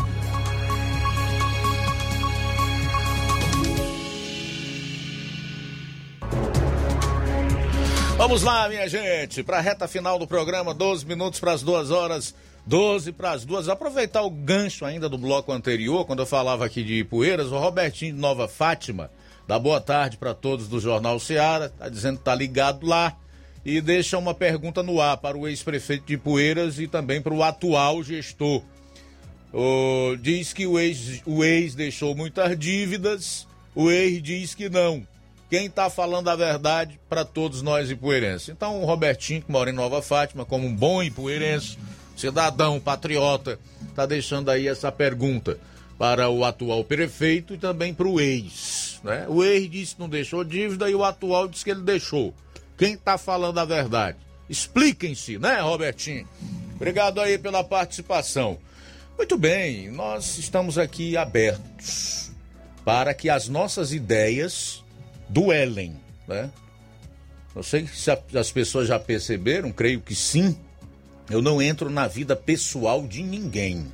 Vamos 8.16 8.42
lá, 8.42 8.66
minha 8.70 8.88
gente, 8.88 9.42
para 9.42 9.58
a 9.58 9.60
reta 9.60 9.86
final 9.86 10.18
do 10.18 10.26
programa, 10.26 10.72
12 10.72 11.04
minutos 11.04 11.38
para 11.38 11.52
as 11.52 11.62
duas 11.62 11.90
horas, 11.90 12.34
12 12.68 13.12
para 13.12 13.30
as 13.30 13.46
duas. 13.46 13.66
Aproveitar 13.66 14.20
o 14.22 14.30
gancho 14.30 14.84
ainda 14.84 15.08
do 15.08 15.16
bloco 15.16 15.50
anterior, 15.50 16.04
quando 16.04 16.18
eu 16.18 16.26
falava 16.26 16.66
aqui 16.66 16.84
de 16.84 16.98
Ipueiras, 16.98 17.50
o 17.50 17.58
Robertinho 17.58 18.14
de 18.14 18.20
Nova 18.20 18.46
Fátima, 18.46 19.10
dá 19.46 19.58
boa 19.58 19.80
tarde 19.80 20.18
para 20.18 20.34
todos 20.34 20.68
do 20.68 20.78
Jornal 20.78 21.18
Seara, 21.18 21.70
tá 21.70 21.88
dizendo 21.88 22.18
que 22.18 22.24
tá 22.24 22.34
ligado 22.34 22.86
lá 22.86 23.16
e 23.64 23.80
deixa 23.80 24.18
uma 24.18 24.34
pergunta 24.34 24.82
no 24.82 25.00
ar 25.00 25.16
para 25.16 25.38
o 25.38 25.48
ex-prefeito 25.48 26.04
de 26.04 26.14
Ipueiras 26.14 26.78
e 26.78 26.86
também 26.86 27.22
para 27.22 27.32
o 27.32 27.42
atual 27.42 28.02
gestor. 28.02 28.62
Diz 30.20 30.52
que 30.52 30.66
o 30.66 30.78
ex, 30.78 31.22
o 31.24 31.42
ex 31.42 31.74
deixou 31.74 32.14
muitas 32.14 32.56
dívidas, 32.58 33.48
o 33.74 33.90
ex 33.90 34.22
diz 34.22 34.54
que 34.54 34.68
não. 34.68 35.06
Quem 35.48 35.64
está 35.64 35.88
falando 35.88 36.28
a 36.28 36.36
verdade 36.36 37.00
para 37.08 37.24
todos 37.24 37.62
nós 37.62 37.90
ipueirenses? 37.90 38.50
Então, 38.50 38.82
o 38.82 38.84
Robertinho, 38.84 39.40
que 39.40 39.50
mora 39.50 39.70
em 39.70 39.72
Nova 39.72 40.02
Fátima, 40.02 40.44
como 40.44 40.66
um 40.66 40.76
bom 40.76 41.02
ipueirense, 41.02 41.78
cidadão, 42.18 42.80
patriota, 42.80 43.58
está 43.88 44.04
deixando 44.04 44.50
aí 44.50 44.66
essa 44.66 44.90
pergunta 44.90 45.58
para 45.98 46.28
o 46.28 46.44
atual 46.44 46.84
prefeito 46.84 47.54
e 47.54 47.58
também 47.58 47.92
para 47.92 48.06
o 48.06 48.20
ex. 48.20 49.00
Né? 49.02 49.26
O 49.28 49.44
ex 49.44 49.70
disse 49.70 49.94
que 49.94 50.00
não 50.00 50.08
deixou 50.08 50.44
dívida 50.44 50.88
e 50.90 50.94
o 50.94 51.04
atual 51.04 51.48
disse 51.48 51.64
que 51.64 51.70
ele 51.70 51.82
deixou. 51.82 52.34
Quem 52.76 52.94
está 52.94 53.18
falando 53.18 53.58
a 53.58 53.64
verdade? 53.64 54.18
Expliquem-se, 54.48 55.38
né, 55.38 55.60
Robertinho? 55.60 56.26
Obrigado 56.76 57.20
aí 57.20 57.38
pela 57.38 57.64
participação. 57.64 58.58
Muito 59.16 59.36
bem, 59.36 59.90
nós 59.90 60.38
estamos 60.38 60.78
aqui 60.78 61.16
abertos 61.16 62.30
para 62.84 63.12
que 63.12 63.28
as 63.28 63.48
nossas 63.48 63.92
ideias 63.92 64.84
duelem, 65.28 65.96
né? 66.26 66.50
Não 67.54 67.62
sei 67.62 67.86
se 67.88 68.10
as 68.10 68.52
pessoas 68.52 68.86
já 68.86 68.98
perceberam, 68.98 69.72
creio 69.72 70.00
que 70.00 70.14
sim. 70.14 70.56
Eu 71.30 71.42
não 71.42 71.60
entro 71.60 71.90
na 71.90 72.06
vida 72.06 72.34
pessoal 72.34 73.06
de 73.06 73.22
ninguém. 73.22 73.86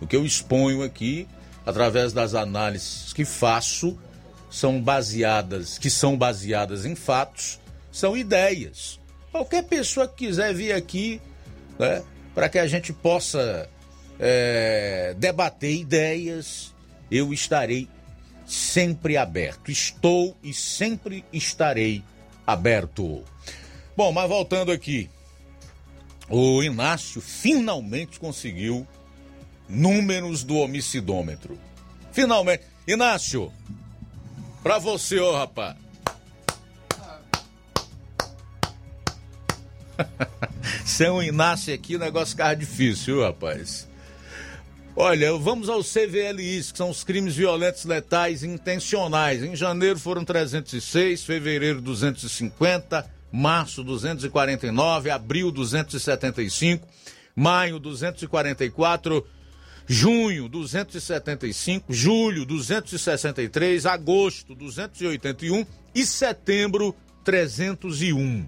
O 0.00 0.06
que 0.06 0.16
eu 0.16 0.24
exponho 0.24 0.82
aqui, 0.82 1.28
através 1.64 2.12
das 2.12 2.34
análises 2.34 3.12
que 3.12 3.24
faço, 3.24 3.98
são 4.50 4.80
baseadas, 4.80 5.78
que 5.78 5.90
são 5.90 6.16
baseadas 6.16 6.84
em 6.84 6.94
fatos, 6.94 7.60
são 7.92 8.16
ideias. 8.16 8.98
Qualquer 9.30 9.64
pessoa 9.64 10.08
que 10.08 10.26
quiser 10.26 10.54
vir 10.54 10.72
aqui, 10.72 11.20
né, 11.78 12.02
para 12.34 12.48
que 12.48 12.58
a 12.58 12.66
gente 12.66 12.92
possa 12.92 13.68
é, 14.18 15.14
debater 15.18 15.72
ideias, 15.72 16.74
eu 17.10 17.32
estarei 17.32 17.88
sempre 18.46 19.16
aberto. 19.16 19.70
Estou 19.70 20.36
e 20.42 20.52
sempre 20.52 21.24
estarei 21.32 22.02
aberto. 22.46 23.22
Bom, 23.96 24.10
mas 24.12 24.28
voltando 24.28 24.72
aqui, 24.72 25.08
o 26.30 26.62
Inácio 26.62 27.20
finalmente 27.20 28.20
conseguiu 28.20 28.86
números 29.68 30.44
do 30.44 30.56
homicidômetro. 30.56 31.58
Finalmente. 32.12 32.64
Inácio, 32.86 33.52
pra 34.62 34.78
você, 34.78 35.18
ô 35.18 35.36
rapaz. 35.36 35.76
Sem 40.86 41.10
o 41.10 41.22
Inácio 41.22 41.74
aqui, 41.74 41.96
o 41.96 41.98
negócio 41.98 42.30
fica 42.30 42.54
difícil, 42.54 43.16
viu, 43.16 43.24
rapaz? 43.24 43.88
Olha, 44.96 45.32
vamos 45.36 45.68
aos 45.68 45.92
CVLIs, 45.92 46.72
que 46.72 46.78
são 46.78 46.90
os 46.90 47.04
crimes 47.04 47.36
violentos 47.36 47.84
letais 47.84 48.42
intencionais. 48.42 49.42
Em 49.42 49.54
janeiro 49.54 49.98
foram 49.98 50.24
306, 50.24 51.22
fevereiro 51.22 51.80
250, 51.80 53.08
março 53.32 53.82
249, 53.82 55.10
abril 55.10 55.50
275, 55.50 56.86
maio 57.34 57.78
244, 57.78 59.26
junho 59.86 60.48
275, 60.48 61.92
julho 61.92 62.44
263, 62.44 63.86
agosto 63.86 64.54
281 64.54 65.66
e 65.94 66.06
setembro 66.06 66.94
301. 67.24 68.46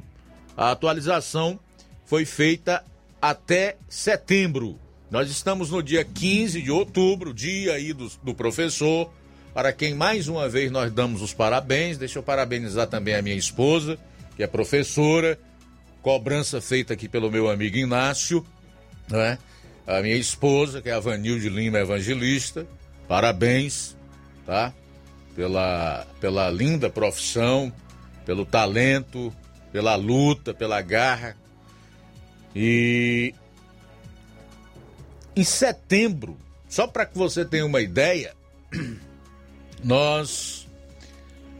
A 0.56 0.70
atualização 0.70 1.58
foi 2.04 2.24
feita 2.24 2.84
até 3.20 3.76
setembro. 3.88 4.78
Nós 5.10 5.30
estamos 5.30 5.70
no 5.70 5.82
dia 5.82 6.04
15 6.04 6.62
de 6.62 6.70
outubro, 6.70 7.34
dia 7.34 7.74
aí 7.74 7.92
do, 7.92 8.10
do 8.22 8.34
professor, 8.34 9.12
para 9.52 9.72
quem 9.72 9.94
mais 9.94 10.28
uma 10.28 10.48
vez 10.48 10.70
nós 10.70 10.90
damos 10.90 11.20
os 11.20 11.34
parabéns. 11.34 11.98
Deixa 11.98 12.18
eu 12.18 12.22
parabenizar 12.22 12.86
também 12.86 13.14
a 13.14 13.22
minha 13.22 13.36
esposa, 13.36 13.98
que 14.36 14.42
é 14.42 14.46
professora, 14.46 15.38
cobrança 16.02 16.60
feita 16.60 16.94
aqui 16.94 17.08
pelo 17.08 17.30
meu 17.30 17.48
amigo 17.48 17.76
Inácio, 17.76 18.44
né? 19.08 19.38
A 19.86 20.00
minha 20.00 20.16
esposa, 20.16 20.80
que 20.80 20.88
é 20.88 20.92
a 20.92 21.00
Vanilde 21.00 21.48
Lima 21.48 21.78
Evangelista, 21.78 22.66
parabéns, 23.08 23.96
tá? 24.46 24.72
Pela, 25.34 26.06
pela 26.20 26.50
linda 26.50 26.90
profissão, 26.90 27.72
pelo 28.24 28.44
talento, 28.44 29.34
pela 29.72 29.96
luta, 29.96 30.52
pela 30.52 30.80
garra. 30.80 31.36
E 32.54 33.34
em 35.34 35.44
setembro, 35.44 36.36
só 36.68 36.86
para 36.86 37.06
que 37.06 37.16
você 37.16 37.44
tenha 37.44 37.64
uma 37.64 37.80
ideia, 37.80 38.34
nós 39.82 40.68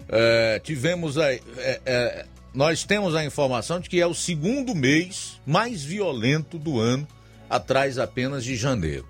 é, 0.09 0.61
tivemos 0.63 1.17
a, 1.19 1.33
é, 1.33 2.27
nós 2.55 2.85
temos 2.85 3.15
a 3.15 3.25
informação 3.25 3.81
de 3.81 3.89
que 3.89 4.01
é 4.01 4.07
o 4.07 4.15
segundo 4.15 4.75
mês 4.75 5.41
mais 5.47 5.83
violento 5.83 6.59
do 6.59 6.79
ano, 6.79 7.07
atrás 7.49 7.99
apenas 7.99 8.45
de 8.45 8.57
janeiro. 8.57 9.09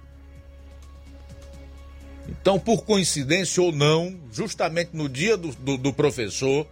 Então, 2.28 2.58
por 2.58 2.84
coincidência 2.84 3.62
ou 3.62 3.72
não, 3.72 4.18
justamente 4.32 4.90
no 4.94 5.08
dia 5.08 5.36
do, 5.36 5.52
do, 5.54 5.76
do 5.76 5.92
professor, 5.92 6.66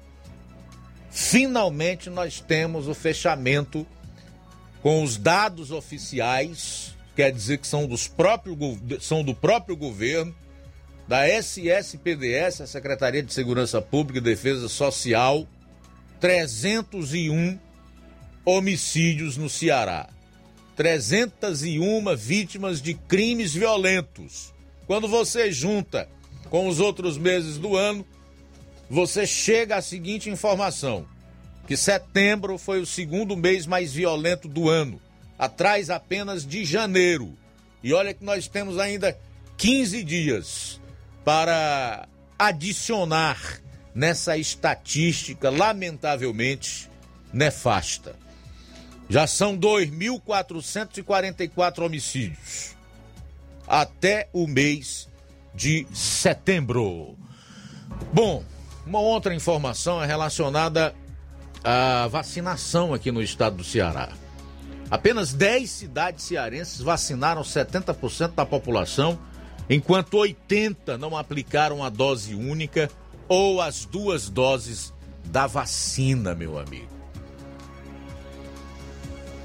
finalmente 1.10 2.08
nós 2.08 2.40
temos 2.40 2.86
o 2.86 2.94
fechamento 2.94 3.86
com 4.80 5.02
os 5.02 5.16
dados 5.16 5.70
oficiais, 5.70 6.94
quer 7.16 7.32
dizer 7.32 7.58
que 7.58 7.66
são, 7.66 7.86
dos 7.86 8.06
próprios, 8.06 8.56
são 9.00 9.22
do 9.22 9.34
próprio 9.34 9.76
governo, 9.76 10.34
da 11.06 11.28
SSPDS, 11.28 12.60
a 12.60 12.66
Secretaria 12.66 13.22
de 13.22 13.32
Segurança 13.32 13.82
Pública 13.82 14.18
e 14.18 14.22
Defesa 14.22 14.68
Social, 14.68 15.46
301 16.20 17.58
homicídios 18.44 19.36
no 19.38 19.48
Ceará. 19.48 20.08
301 20.76 22.16
vítimas 22.16 22.80
de 22.80 22.94
crimes 22.94 23.54
violentos. 23.54 24.52
Quando 24.86 25.08
você 25.08 25.50
junta 25.50 26.08
com 26.50 26.68
os 26.68 26.78
outros 26.78 27.16
meses 27.16 27.56
do 27.56 27.76
ano, 27.76 28.06
você 28.88 29.26
chega 29.26 29.76
à 29.76 29.82
seguinte 29.82 30.28
informação: 30.28 31.06
que 31.66 31.76
setembro 31.76 32.58
foi 32.58 32.80
o 32.80 32.86
segundo 32.86 33.36
mês 33.36 33.66
mais 33.66 33.92
violento 33.92 34.46
do 34.46 34.68
ano, 34.68 35.00
atrás 35.38 35.88
apenas 35.88 36.46
de 36.46 36.64
janeiro. 36.64 37.34
E 37.82 37.94
olha 37.94 38.12
que 38.12 38.24
nós 38.24 38.46
temos 38.46 38.78
ainda 38.78 39.18
15 39.56 40.02
dias 40.02 40.80
para 41.24 42.06
adicionar 42.38 43.60
nessa 43.94 44.36
estatística 44.36 45.48
lamentavelmente 45.50 46.90
nefasta. 47.32 48.14
Já 49.08 49.26
são 49.26 49.56
2.444 49.58 51.84
homicídios 51.84 52.76
até 53.66 54.28
o 54.32 54.46
mês 54.46 55.08
de 55.54 55.86
setembro. 55.92 57.16
Bom, 58.12 58.44
uma 58.86 59.00
outra 59.00 59.34
informação 59.34 60.02
é 60.02 60.06
relacionada 60.06 60.94
à 61.62 62.06
vacinação 62.08 62.94
aqui 62.94 63.12
no 63.12 63.22
estado 63.22 63.56
do 63.56 63.64
Ceará. 63.64 64.08
Apenas 64.90 65.32
10 65.32 65.70
cidades 65.70 66.24
cearenses 66.24 66.80
vacinaram 66.80 67.42
70% 67.42 68.34
da 68.34 68.44
população, 68.44 69.16
enquanto 69.68 70.14
80 70.14 70.98
não 70.98 71.16
aplicaram 71.16 71.84
a 71.84 71.88
dose 71.88 72.34
única 72.34 72.90
ou 73.30 73.62
as 73.62 73.84
duas 73.84 74.28
doses 74.28 74.92
da 75.26 75.46
vacina, 75.46 76.34
meu 76.34 76.58
amigo. 76.58 76.90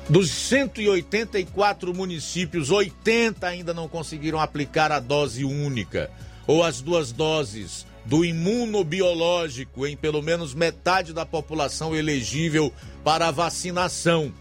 Dos 0.09 0.31
184 0.31 1.93
municípios, 1.93 2.71
80 2.71 3.45
ainda 3.45 3.75
não 3.75 3.87
conseguiram 3.87 4.39
aplicar 4.39 4.91
a 4.91 4.99
dose 4.99 5.45
única 5.45 6.09
ou 6.47 6.63
as 6.63 6.81
duas 6.81 7.11
doses 7.11 7.85
do 8.03 8.25
imunobiológico 8.25 9.85
em 9.85 9.95
pelo 9.95 10.21
menos 10.21 10.55
metade 10.55 11.13
da 11.13 11.25
população 11.25 11.95
elegível 11.95 12.73
para 13.03 13.29
vacinação, 13.29 14.33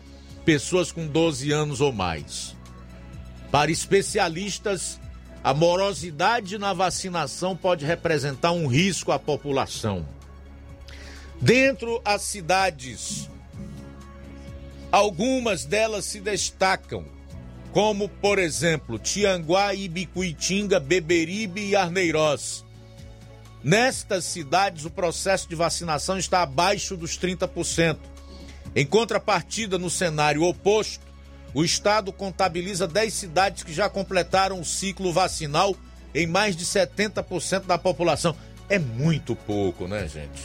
pessoas 0.42 0.90
com 0.90 1.06
12 1.06 1.52
anos 1.52 1.82
ou 1.82 1.92
mais. 1.92 2.56
Para 3.50 3.70
especialistas, 3.70 4.98
a 5.44 5.52
morosidade 5.52 6.56
na 6.56 6.72
vacinação 6.72 7.54
pode 7.54 7.84
representar 7.84 8.52
um 8.52 8.66
risco 8.66 9.12
à 9.12 9.18
população. 9.18 10.08
Dentro 11.38 12.00
as 12.02 12.22
cidades, 12.22 13.28
algumas 14.90 15.66
delas 15.66 16.06
se 16.06 16.18
destacam, 16.18 17.04
como 17.72 18.08
por 18.08 18.38
exemplo 18.38 18.98
Tianguá, 18.98 19.74
Ibicuitinga, 19.74 20.80
Beberibe 20.80 21.60
e 21.60 21.76
Arneiroz. 21.76 22.64
Nestas 23.62 24.24
cidades, 24.24 24.86
o 24.86 24.90
processo 24.90 25.46
de 25.46 25.54
vacinação 25.54 26.16
está 26.16 26.40
abaixo 26.40 26.96
dos 26.96 27.18
30%. 27.18 27.98
Em 28.74 28.86
contrapartida, 28.86 29.76
no 29.76 29.90
cenário 29.90 30.42
oposto, 30.42 31.03
o 31.54 31.64
estado 31.64 32.12
contabiliza 32.12 32.86
10 32.86 33.14
cidades 33.14 33.62
que 33.62 33.72
já 33.72 33.88
completaram 33.88 34.60
o 34.60 34.64
ciclo 34.64 35.12
vacinal 35.12 35.76
em 36.12 36.26
mais 36.26 36.56
de 36.56 36.64
70% 36.64 37.66
da 37.66 37.78
população. 37.78 38.36
É 38.68 38.78
muito 38.78 39.36
pouco, 39.36 39.86
né, 39.86 40.08
gente? 40.08 40.42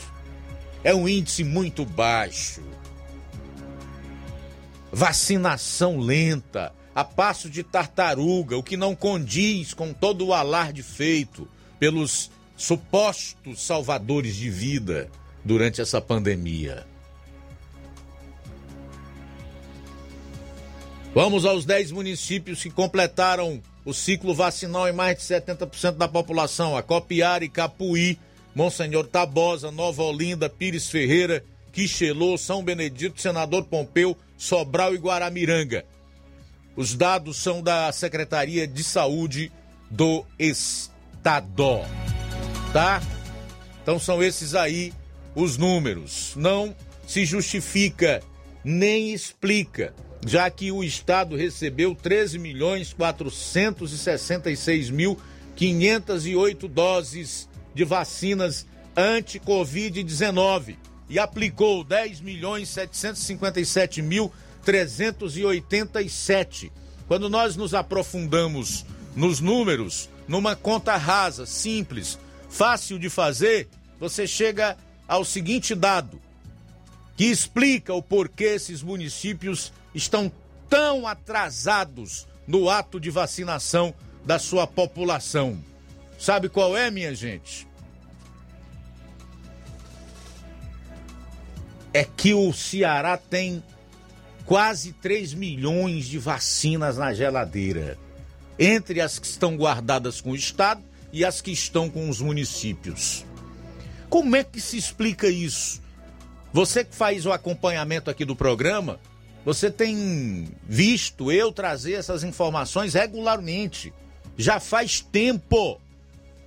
É 0.84 0.94
um 0.94 1.08
índice 1.08 1.42
muito 1.42 1.84
baixo. 1.84 2.62
Vacinação 4.92 5.98
lenta, 5.98 6.72
a 6.94 7.04
passo 7.04 7.50
de 7.50 7.62
tartaruga, 7.62 8.56
o 8.56 8.62
que 8.62 8.76
não 8.76 8.94
condiz 8.94 9.74
com 9.74 9.92
todo 9.92 10.26
o 10.26 10.34
alarde 10.34 10.82
feito 10.82 11.48
pelos 11.78 12.30
supostos 12.56 13.64
salvadores 13.64 14.36
de 14.36 14.50
vida 14.50 15.08
durante 15.44 15.80
essa 15.80 16.00
pandemia. 16.00 16.86
Vamos 21.12 21.44
aos 21.44 21.64
10 21.64 21.90
municípios 21.90 22.62
que 22.62 22.70
completaram 22.70 23.60
o 23.84 23.92
ciclo 23.92 24.32
vacinal 24.32 24.88
em 24.88 24.92
mais 24.92 25.18
de 25.18 25.24
70% 25.24 25.96
da 25.96 26.06
população: 26.06 26.76
Acopiara 26.76 27.48
Capuí, 27.48 28.16
Monsenhor 28.54 29.06
Tabosa, 29.06 29.72
Nova 29.72 30.04
Olinda, 30.04 30.48
Pires 30.48 30.88
Ferreira, 30.88 31.44
Quixelô, 31.72 32.38
São 32.38 32.62
Benedito, 32.62 33.20
Senador 33.20 33.64
Pompeu, 33.64 34.16
Sobral 34.38 34.94
e 34.94 34.98
Guaramiranga. 34.98 35.84
Os 36.76 36.94
dados 36.94 37.38
são 37.38 37.60
da 37.60 37.90
Secretaria 37.90 38.66
de 38.66 38.84
Saúde 38.84 39.50
do 39.90 40.24
Estado. 40.38 41.80
Tá? 42.72 43.02
Então 43.82 43.98
são 43.98 44.22
esses 44.22 44.54
aí 44.54 44.92
os 45.34 45.56
números. 45.56 46.34
Não 46.36 46.74
se 47.04 47.24
justifica 47.24 48.22
nem 48.62 49.12
explica, 49.12 49.92
já 50.26 50.50
que 50.50 50.70
o 50.70 50.84
Estado 50.84 51.36
recebeu 51.36 51.94
13 51.94 52.38
milhões 52.38 52.92
466 52.92 54.90
mil 54.90 55.18
508 55.56 56.68
doses 56.68 57.48
de 57.74 57.84
vacinas 57.84 58.66
anti-Covid-19 58.96 60.76
e 61.08 61.18
aplicou 61.18 61.82
10 61.82 62.20
milhões 62.20 62.68
757 62.68 64.02
mil 64.02 64.30
387. 64.64 66.70
Quando 67.08 67.28
nós 67.28 67.56
nos 67.56 67.74
aprofundamos 67.74 68.86
nos 69.16 69.40
números, 69.40 70.08
numa 70.28 70.54
conta 70.54 70.96
rasa, 70.96 71.46
simples, 71.46 72.18
fácil 72.48 72.98
de 72.98 73.10
fazer, 73.10 73.68
você 73.98 74.26
chega 74.26 74.76
ao 75.08 75.24
seguinte 75.24 75.74
dado, 75.74 76.20
que 77.16 77.24
explica 77.24 77.92
o 77.92 78.02
porquê 78.02 78.44
esses 78.44 78.82
municípios 78.82 79.72
estão 79.94 80.30
tão 80.68 81.06
atrasados 81.06 82.26
no 82.46 82.68
ato 82.68 83.00
de 83.00 83.10
vacinação 83.10 83.94
da 84.24 84.38
sua 84.38 84.66
população. 84.66 85.58
Sabe 86.18 86.48
qual 86.48 86.76
é, 86.76 86.90
minha 86.90 87.14
gente? 87.14 87.66
É 91.92 92.04
que 92.04 92.34
o 92.34 92.52
Ceará 92.52 93.16
tem 93.16 93.62
quase 94.44 94.92
3 94.92 95.34
milhões 95.34 96.06
de 96.06 96.18
vacinas 96.18 96.98
na 96.98 97.14
geladeira, 97.14 97.98
entre 98.58 99.00
as 99.00 99.18
que 99.18 99.26
estão 99.26 99.56
guardadas 99.56 100.20
com 100.20 100.32
o 100.32 100.36
Estado 100.36 100.82
e 101.12 101.24
as 101.24 101.40
que 101.40 101.50
estão 101.50 101.88
com 101.88 102.08
os 102.08 102.20
municípios. 102.20 103.24
Como 104.08 104.36
é 104.36 104.44
que 104.44 104.60
se 104.60 104.76
explica 104.76 105.28
isso? 105.28 105.80
Você 106.52 106.84
que 106.84 106.94
faz 106.94 107.26
o 107.26 107.32
acompanhamento 107.32 108.10
aqui 108.10 108.24
do 108.24 108.34
programa, 108.34 108.98
você 109.44 109.70
tem 109.70 110.48
visto 110.62 111.32
eu 111.32 111.50
trazer 111.50 111.94
essas 111.94 112.22
informações 112.22 112.94
regularmente. 112.94 113.92
Já 114.36 114.60
faz 114.60 115.00
tempo 115.00 115.80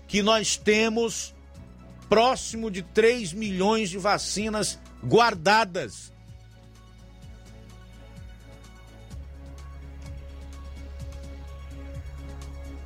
que 0.08 0.22
nós 0.22 0.58
temos 0.58 1.34
próximo 2.08 2.70
de 2.70 2.84
3 2.84 3.34
milhões 3.34 3.90
de 3.90 3.98
vacinas 3.98 4.80
guardadas. 5.04 6.14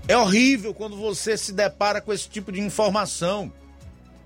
É 0.07 0.15
horrível 0.15 0.73
quando 0.73 0.95
você 0.95 1.35
se 1.35 1.51
depara 1.51 1.99
com 1.99 2.13
esse 2.13 2.29
tipo 2.29 2.49
de 2.49 2.61
informação 2.61 3.51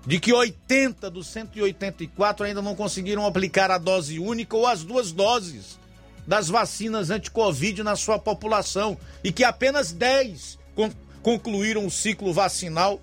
de 0.06 0.18
que 0.18 0.32
80 0.32 1.10
dos 1.10 1.28
184 1.28 2.46
ainda 2.46 2.60
não 2.60 2.74
conseguiram 2.74 3.24
aplicar 3.24 3.70
a 3.70 3.78
dose 3.78 4.18
única 4.18 4.56
ou 4.56 4.66
as 4.66 4.82
duas 4.82 5.12
doses 5.12 5.78
das 6.26 6.48
vacinas 6.48 7.10
anti-Covid 7.10 7.82
na 7.82 7.96
sua 7.96 8.18
população 8.18 8.96
e 9.22 9.32
que 9.32 9.44
apenas 9.44 9.92
10 9.92 10.58
con 10.74 10.90
concluíram 11.22 11.86
o 11.86 11.90
ciclo 11.90 12.32
vacinal 12.32 13.00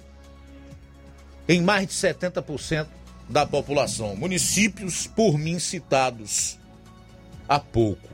em 1.48 1.62
mais 1.62 1.88
de 1.88 1.94
70% 1.94 2.88
da 3.30 3.46
população. 3.46 4.14
Municípios, 4.14 5.08
por 5.08 5.38
mim, 5.38 5.58
citados 5.58 6.60
há 7.48 7.60
pouco. 7.60 8.10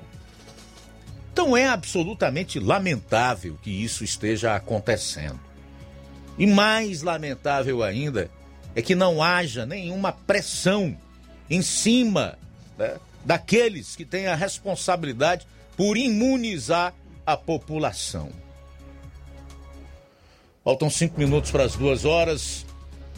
Então 1.33 1.57
é 1.57 1.67
absolutamente 1.67 2.59
lamentável 2.59 3.57
que 3.61 3.71
isso 3.71 4.03
esteja 4.03 4.55
acontecendo. 4.55 5.39
E 6.37 6.45
mais 6.45 7.01
lamentável 7.01 7.81
ainda 7.81 8.29
é 8.75 8.81
que 8.81 8.93
não 8.93 9.23
haja 9.23 9.65
nenhuma 9.65 10.11
pressão 10.11 10.95
em 11.49 11.61
cima 11.61 12.37
né, 12.77 12.97
daqueles 13.23 13.95
que 13.95 14.03
têm 14.03 14.27
a 14.27 14.35
responsabilidade 14.35 15.47
por 15.77 15.97
imunizar 15.97 16.93
a 17.25 17.37
população. 17.37 18.29
Faltam 20.63 20.89
cinco 20.89 21.19
minutos 21.19 21.51
para 21.51 21.63
as 21.63 21.75
duas 21.75 22.05
horas, 22.05 22.65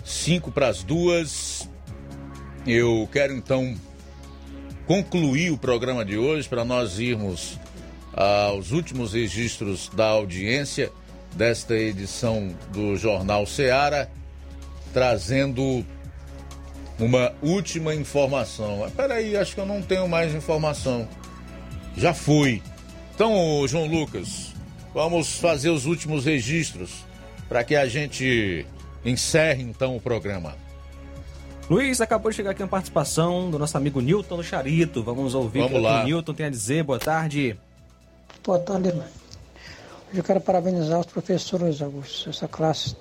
cinco 0.05 0.51
para 0.51 0.67
as 0.67 0.83
duas. 0.83 1.67
Eu 2.65 3.09
quero 3.11 3.33
então 3.33 3.75
concluir 4.85 5.51
o 5.51 5.57
programa 5.57 6.05
de 6.05 6.17
hoje 6.17 6.47
para 6.47 6.63
nós 6.63 6.99
irmos 6.99 7.57
aos 8.13 8.71
últimos 8.71 9.13
registros 9.13 9.89
da 9.89 10.07
audiência 10.07 10.91
desta 11.35 11.75
edição 11.75 12.55
do 12.71 12.95
Jornal 12.95 13.45
Seara 13.45 14.09
trazendo 14.93 15.85
uma 16.99 17.33
última 17.41 17.93
informação. 17.93 18.79
Mas 18.79 18.93
peraí, 18.93 19.35
acho 19.37 19.53
que 19.55 19.61
eu 19.61 19.65
não 19.65 19.81
tenho 19.81 20.07
mais 20.07 20.33
informação. 20.33 21.07
Já 21.95 22.13
fui. 22.13 22.61
Então, 23.15 23.65
João 23.67 23.85
Lucas, 23.87 24.53
vamos 24.93 25.37
fazer 25.39 25.69
os 25.69 25.85
últimos 25.85 26.25
registros 26.25 27.05
para 27.49 27.63
que 27.63 27.75
a 27.75 27.87
gente 27.87 28.65
encerre 29.03 29.63
então 29.63 29.95
o 29.95 30.01
programa. 30.01 30.55
Luiz, 31.69 31.99
acabou 31.99 32.31
de 32.31 32.37
chegar 32.37 32.51
aqui 32.51 32.61
uma 32.63 32.67
participação 32.69 33.49
do 33.51 33.59
nosso 33.59 33.75
amigo 33.77 33.99
Newton 33.99 34.37
do 34.37 34.43
Charito. 34.43 35.03
Vamos 35.03 35.35
ouvir 35.35 35.59
Vamos 35.59 35.73
o 35.73 35.75
que 35.75 35.81
lá. 35.81 36.01
o 36.01 36.05
Newton 36.05 36.33
tem 36.33 36.45
a 36.45 36.49
dizer. 36.49 36.83
Boa 36.83 36.99
tarde. 36.99 37.59
Boa 38.43 38.59
tarde, 38.59 38.87
irmão. 38.89 39.05
Hoje 40.09 40.19
eu 40.19 40.23
quero 40.23 40.39
parabenizar 40.39 40.99
os 40.99 41.05
professores, 41.07 41.81
Augusto, 41.81 42.29
essa 42.29 42.47
classe 42.47 42.95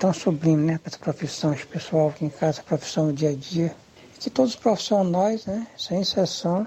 tão 0.00 0.14
sublime, 0.14 0.64
né, 0.64 0.80
essa 0.82 0.98
profissão, 0.98 1.52
esse 1.52 1.66
pessoal 1.66 2.08
aqui 2.08 2.24
em 2.24 2.30
casa, 2.30 2.58
essa 2.58 2.62
profissão 2.62 3.08
do 3.08 3.12
dia 3.12 3.28
a 3.28 3.34
dia. 3.34 3.76
Que 4.18 4.30
todos 4.30 4.54
os 4.54 4.58
profissionais, 4.58 5.44
né, 5.44 5.66
sem 5.76 6.00
exceção, 6.00 6.66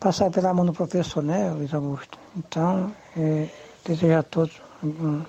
passar 0.00 0.30
pela 0.30 0.52
mão 0.54 0.64
do 0.64 0.72
professor, 0.72 1.22
né, 1.22 1.50
Luiz 1.50 1.72
Augusto. 1.72 2.18
Então, 2.34 2.90
é, 3.16 3.46
desejar 3.84 4.20
a 4.20 4.22
todos 4.22 4.54
um 4.82 5.22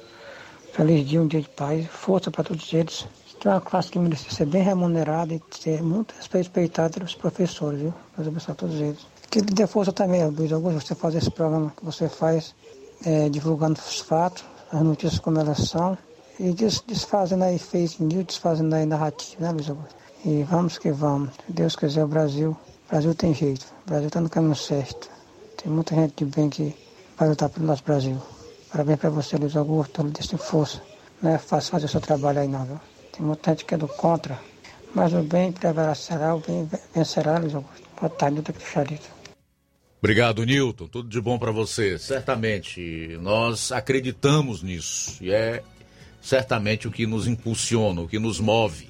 feliz 0.72 1.08
dia, 1.08 1.22
um 1.22 1.28
dia 1.28 1.42
de 1.42 1.50
paz, 1.50 1.86
força 1.88 2.32
para 2.32 2.46
todos 2.46 2.72
eles. 2.74 3.06
É 3.44 3.50
uma 3.50 3.60
classe 3.60 3.90
que 3.90 4.00
merece 4.00 4.34
ser 4.34 4.46
bem 4.46 4.64
remunerada 4.64 5.34
e 5.34 5.42
ser 5.52 5.84
muito 5.84 6.16
respeitada 6.32 6.92
pelos 6.92 7.14
professores, 7.14 7.82
viu? 7.82 7.94
Deus 8.16 8.28
abençoe 8.30 8.52
a 8.54 8.56
todos 8.56 8.76
eles. 8.80 9.06
Que 9.30 9.42
dê 9.42 9.68
força 9.68 9.92
também, 9.92 10.26
Luiz 10.28 10.54
Augusto, 10.54 10.80
você 10.80 10.96
fazer 10.96 11.18
esse 11.18 11.30
programa 11.30 11.74
que 11.76 11.84
você 11.84 12.08
faz, 12.08 12.56
é, 13.06 13.28
divulgando 13.28 13.78
os 13.86 14.00
fatos, 14.00 14.46
as 14.72 14.82
notícias 14.82 15.20
como 15.20 15.40
elas 15.40 15.58
são, 15.58 15.98
e 16.40 16.52
des, 16.54 16.82
desfazendo 16.88 17.44
aí 17.44 17.60
fake 17.60 18.04
news, 18.04 18.26
desfazendo 18.26 18.74
aí 18.76 18.86
narrativa, 18.86 19.44
né, 19.44 19.52
Luiz 19.52 19.70
Augusto? 19.70 19.96
E 20.26 20.44
vamos 20.44 20.78
que 20.78 20.92
vamos. 20.92 21.34
Se 21.46 21.52
Deus 21.52 21.76
quiser, 21.76 22.04
o 22.04 22.08
Brasil, 22.08 22.52
o 22.52 22.90
Brasil 22.90 23.14
tem 23.14 23.34
jeito. 23.34 23.66
O 23.86 23.90
Brasil 23.90 24.08
está 24.08 24.22
no 24.22 24.30
caminho 24.30 24.56
certo. 24.56 25.10
Tem 25.62 25.72
muita 25.72 25.96
gente 25.96 26.14
de 26.18 26.26
bem 26.26 26.50
que 26.50 26.76
vai 27.18 27.30
lutar 27.30 27.50
pelo 27.50 27.66
nosso 27.66 27.84
Brasil. 27.84 28.22
Parabéns 28.72 29.00
para 29.00 29.10
você, 29.10 29.36
Luiz 29.36 29.56
Augusto, 29.56 30.04
desse 30.04 30.38
força. 30.38 30.82
Não 31.22 31.32
é 31.32 31.38
fácil 31.38 31.72
fazer 31.72 31.86
o 31.86 31.90
seu 31.90 32.02
trabalho 32.02 32.40
aí 32.40 32.48
não, 32.48 32.66
viu? 32.66 32.80
Tem 33.12 33.26
muita 33.26 33.52
gente 33.52 33.66
que 33.66 33.76
é 33.76 33.78
do 33.78 33.88
contra. 33.88 34.40
Mas 34.96 35.14
o 35.14 35.22
bem 35.22 35.52
prevalecerá, 35.52 36.36
o 36.36 36.40
bem 36.40 36.70
vencerá, 36.94 37.38
Luiz 37.38 37.56
Augusto. 37.56 37.84
Boa 38.00 38.10
tarde, 38.10 38.42
doutor 38.42 38.62
Charito. 38.62 39.10
Obrigado, 40.00 40.46
Newton. 40.46 40.88
Tudo 40.88 41.08
de 41.08 41.22
bom 41.22 41.40
para 41.40 41.52
você. 41.52 41.98
Certamente, 41.98 43.18
nós 43.22 43.72
acreditamos 43.72 44.62
nisso 44.62 45.18
e 45.22 45.32
é 45.32 45.64
certamente 46.24 46.88
o 46.88 46.92
que 46.92 47.06
nos 47.06 47.28
impulsiona, 47.28 48.02
o 48.02 48.08
que 48.08 48.18
nos 48.18 48.40
move. 48.40 48.90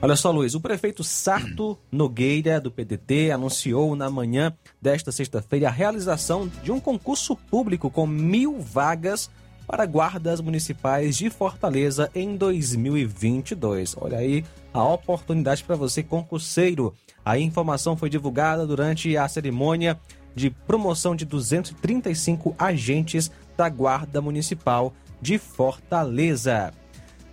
Olha 0.00 0.14
só, 0.14 0.30
Luiz, 0.30 0.54
o 0.54 0.60
prefeito 0.60 1.02
Sarto 1.02 1.76
Nogueira, 1.90 2.60
do 2.60 2.70
PDT, 2.70 3.32
anunciou 3.32 3.96
na 3.96 4.08
manhã 4.08 4.54
desta 4.80 5.10
sexta-feira 5.10 5.68
a 5.68 5.72
realização 5.72 6.48
de 6.62 6.70
um 6.70 6.78
concurso 6.78 7.34
público 7.34 7.90
com 7.90 8.06
mil 8.06 8.60
vagas 8.60 9.28
para 9.66 9.84
guardas 9.84 10.40
municipais 10.40 11.16
de 11.16 11.28
Fortaleza 11.28 12.08
em 12.14 12.36
2022. 12.36 13.96
Olha 13.98 14.18
aí 14.18 14.44
a 14.72 14.84
oportunidade 14.84 15.64
para 15.64 15.74
você, 15.74 16.02
concurseiro. 16.02 16.94
A 17.24 17.36
informação 17.38 17.96
foi 17.96 18.08
divulgada 18.08 18.64
durante 18.64 19.16
a 19.16 19.26
cerimônia 19.26 19.98
de 20.36 20.50
promoção 20.50 21.16
de 21.16 21.24
235 21.24 22.54
agentes 22.58 23.32
da 23.56 23.68
Guarda 23.68 24.20
Municipal 24.20 24.92
de 25.20 25.38
Fortaleza. 25.38 26.72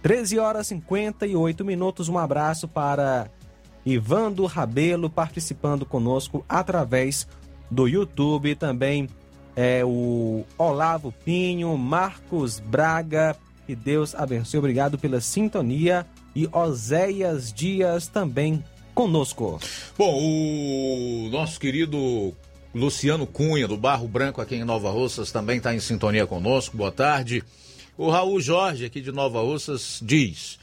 13 0.01 0.39
horas 0.39 0.67
e 0.67 0.69
58 0.69 1.63
minutos. 1.63 2.09
Um 2.09 2.17
abraço 2.17 2.67
para 2.67 3.29
Ivando 3.85 4.45
Rabelo 4.45 5.09
participando 5.09 5.85
conosco 5.85 6.45
através 6.47 7.27
do 7.71 7.87
YouTube. 7.87 8.55
Também 8.55 9.07
é 9.55 9.83
o 9.85 10.43
Olavo 10.57 11.13
Pinho, 11.23 11.77
Marcos 11.77 12.59
Braga. 12.59 13.35
Que 13.65 13.75
Deus 13.75 14.13
abençoe. 14.13 14.59
Obrigado 14.59 14.97
pela 14.97 15.21
sintonia. 15.21 16.05
E 16.35 16.49
Oséias 16.51 17.53
Dias 17.53 18.07
também 18.07 18.63
conosco. 18.93 19.59
Bom, 19.97 20.19
o 20.19 21.29
nosso 21.31 21.59
querido 21.59 22.33
Luciano 22.73 23.27
Cunha, 23.27 23.67
do 23.67 23.77
Barro 23.77 24.07
Branco, 24.07 24.41
aqui 24.41 24.55
em 24.55 24.63
Nova 24.63 24.89
Russas, 24.89 25.31
também 25.31 25.57
está 25.57 25.73
em 25.73 25.79
sintonia 25.79 26.25
conosco. 26.25 26.75
Boa 26.75 26.91
tarde. 26.91 27.43
O 27.95 28.09
Raul 28.09 28.41
Jorge, 28.41 28.85
aqui 28.85 29.01
de 29.01 29.11
Nova 29.11 29.39
Russas, 29.41 29.99
diz: 30.01 30.57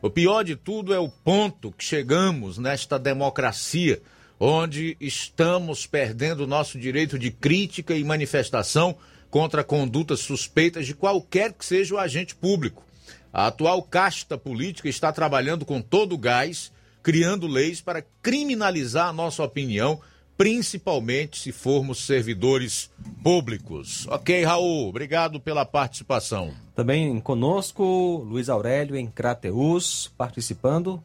O 0.00 0.08
pior 0.08 0.42
de 0.42 0.56
tudo 0.56 0.94
é 0.94 0.98
o 0.98 1.10
ponto 1.10 1.70
que 1.72 1.84
chegamos 1.84 2.56
nesta 2.56 2.98
democracia, 2.98 4.00
onde 4.38 4.96
estamos 4.98 5.86
perdendo 5.86 6.44
o 6.44 6.46
nosso 6.46 6.78
direito 6.78 7.18
de 7.18 7.30
crítica 7.30 7.94
e 7.94 8.02
manifestação 8.02 8.96
contra 9.28 9.62
condutas 9.62 10.20
suspeitas 10.20 10.86
de 10.86 10.94
qualquer 10.94 11.52
que 11.52 11.66
seja 11.66 11.94
o 11.94 11.98
agente 11.98 12.34
público. 12.34 12.82
A 13.30 13.48
atual 13.48 13.82
casta 13.82 14.38
política 14.38 14.88
está 14.88 15.12
trabalhando 15.12 15.66
com 15.66 15.82
todo 15.82 16.14
o 16.14 16.18
gás, 16.18 16.72
criando 17.02 17.46
leis 17.46 17.82
para 17.82 18.02
criminalizar 18.22 19.08
a 19.08 19.12
nossa 19.12 19.42
opinião, 19.42 20.00
principalmente 20.40 21.38
se 21.38 21.52
formos 21.52 22.06
servidores 22.06 22.90
públicos. 23.22 24.06
Ok, 24.08 24.42
Raul, 24.42 24.88
obrigado 24.88 25.38
pela 25.38 25.66
participação. 25.66 26.54
Também 26.74 27.20
conosco, 27.20 28.24
Luiz 28.26 28.48
Aurélio 28.48 28.96
em 28.96 29.06
Crateus, 29.06 30.10
participando. 30.16 30.98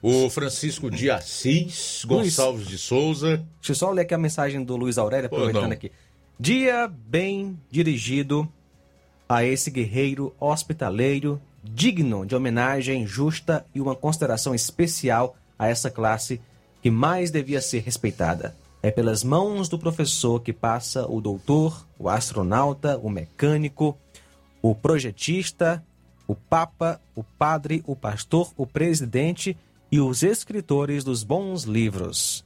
O 0.00 0.30
Francisco 0.30 0.90
de 0.90 1.10
Assis 1.10 2.06
Gonçalves 2.06 2.66
de 2.66 2.78
Souza. 2.78 3.46
Deixa 3.58 3.72
eu 3.72 3.74
só 3.74 3.90
ler 3.90 4.00
aqui 4.00 4.14
a 4.14 4.18
mensagem 4.18 4.64
do 4.64 4.76
Luiz 4.78 4.96
Aurélio, 4.96 5.26
aproveitando 5.26 5.64
não. 5.64 5.72
aqui. 5.72 5.92
Dia 6.38 6.88
bem 6.88 7.60
dirigido 7.70 8.50
a 9.28 9.44
esse 9.44 9.70
guerreiro 9.70 10.34
hospitaleiro, 10.40 11.38
digno 11.62 12.24
de 12.24 12.34
homenagem 12.34 13.06
justa 13.06 13.62
e 13.74 13.80
uma 13.82 13.94
consideração 13.94 14.54
especial 14.54 15.36
a 15.58 15.68
essa 15.68 15.90
classe 15.90 16.40
que 16.80 16.90
mais 16.90 17.30
devia 17.30 17.60
ser 17.60 17.80
respeitada. 17.80 18.56
É 18.82 18.90
pelas 18.90 19.22
mãos 19.22 19.68
do 19.68 19.78
professor 19.78 20.40
que 20.40 20.52
passa 20.52 21.06
o 21.06 21.20
doutor, 21.20 21.86
o 21.98 22.08
astronauta, 22.08 22.98
o 22.98 23.10
mecânico, 23.10 23.98
o 24.62 24.74
projetista, 24.74 25.84
o 26.26 26.34
papa, 26.34 27.00
o 27.14 27.22
padre, 27.22 27.82
o 27.86 27.94
pastor, 27.94 28.52
o 28.56 28.66
presidente 28.66 29.56
e 29.92 30.00
os 30.00 30.22
escritores 30.22 31.04
dos 31.04 31.22
bons 31.22 31.64
livros. 31.64 32.44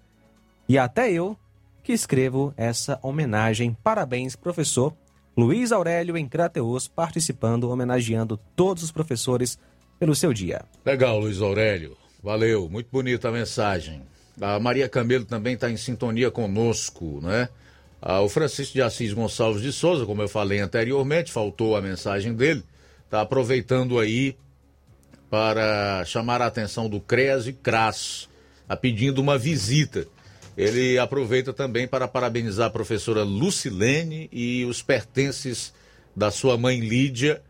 E 0.68 0.78
até 0.78 1.12
eu 1.12 1.36
que 1.82 1.92
escrevo 1.92 2.52
essa 2.56 2.98
homenagem. 3.02 3.76
Parabéns, 3.82 4.34
professor 4.34 4.94
Luiz 5.36 5.72
Aurélio 5.72 6.16
em 6.16 6.28
Crateus, 6.28 6.86
participando, 6.86 7.68
homenageando 7.68 8.38
todos 8.54 8.84
os 8.84 8.92
professores 8.92 9.58
pelo 9.98 10.14
seu 10.14 10.32
dia. 10.32 10.62
Legal, 10.84 11.18
Luiz 11.18 11.40
Aurélio. 11.40 11.96
Valeu, 12.22 12.68
muito 12.68 12.88
bonita 12.90 13.28
a 13.28 13.32
mensagem. 13.32 14.02
A 14.40 14.58
Maria 14.58 14.88
Camelo 14.88 15.24
também 15.24 15.54
está 15.54 15.70
em 15.70 15.76
sintonia 15.76 16.30
conosco, 16.30 17.20
né? 17.22 17.48
Ah, 18.00 18.20
o 18.20 18.28
Francisco 18.28 18.74
de 18.74 18.82
Assis 18.82 19.12
Gonçalves 19.12 19.62
de 19.62 19.72
Souza, 19.72 20.04
como 20.04 20.20
eu 20.20 20.28
falei 20.28 20.60
anteriormente, 20.60 21.32
faltou 21.32 21.76
a 21.76 21.80
mensagem 21.80 22.34
dele, 22.34 22.62
está 23.04 23.22
aproveitando 23.22 23.98
aí 23.98 24.36
para 25.30 26.04
chamar 26.04 26.42
a 26.42 26.46
atenção 26.46 26.88
do 26.88 27.00
CREAS 27.00 27.46
e 27.46 27.52
CRAS, 27.52 28.28
tá 28.68 28.76
pedindo 28.76 29.20
uma 29.20 29.38
visita. 29.38 30.06
Ele 30.56 30.98
aproveita 30.98 31.52
também 31.52 31.88
para 31.88 32.06
parabenizar 32.06 32.66
a 32.66 32.70
professora 32.70 33.22
Lucilene 33.22 34.28
e 34.30 34.64
os 34.64 34.82
pertences 34.82 35.72
da 36.14 36.30
sua 36.30 36.56
mãe 36.56 36.80
Lídia, 36.80 37.42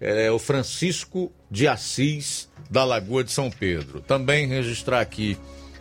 é, 0.00 0.30
o 0.30 0.38
Francisco 0.38 1.30
de 1.50 1.68
Assis, 1.68 2.48
da 2.70 2.84
Lagoa 2.84 3.22
de 3.22 3.30
São 3.30 3.50
Pedro. 3.50 4.00
Também 4.00 4.46
registrar 4.46 5.00
aqui 5.00 5.36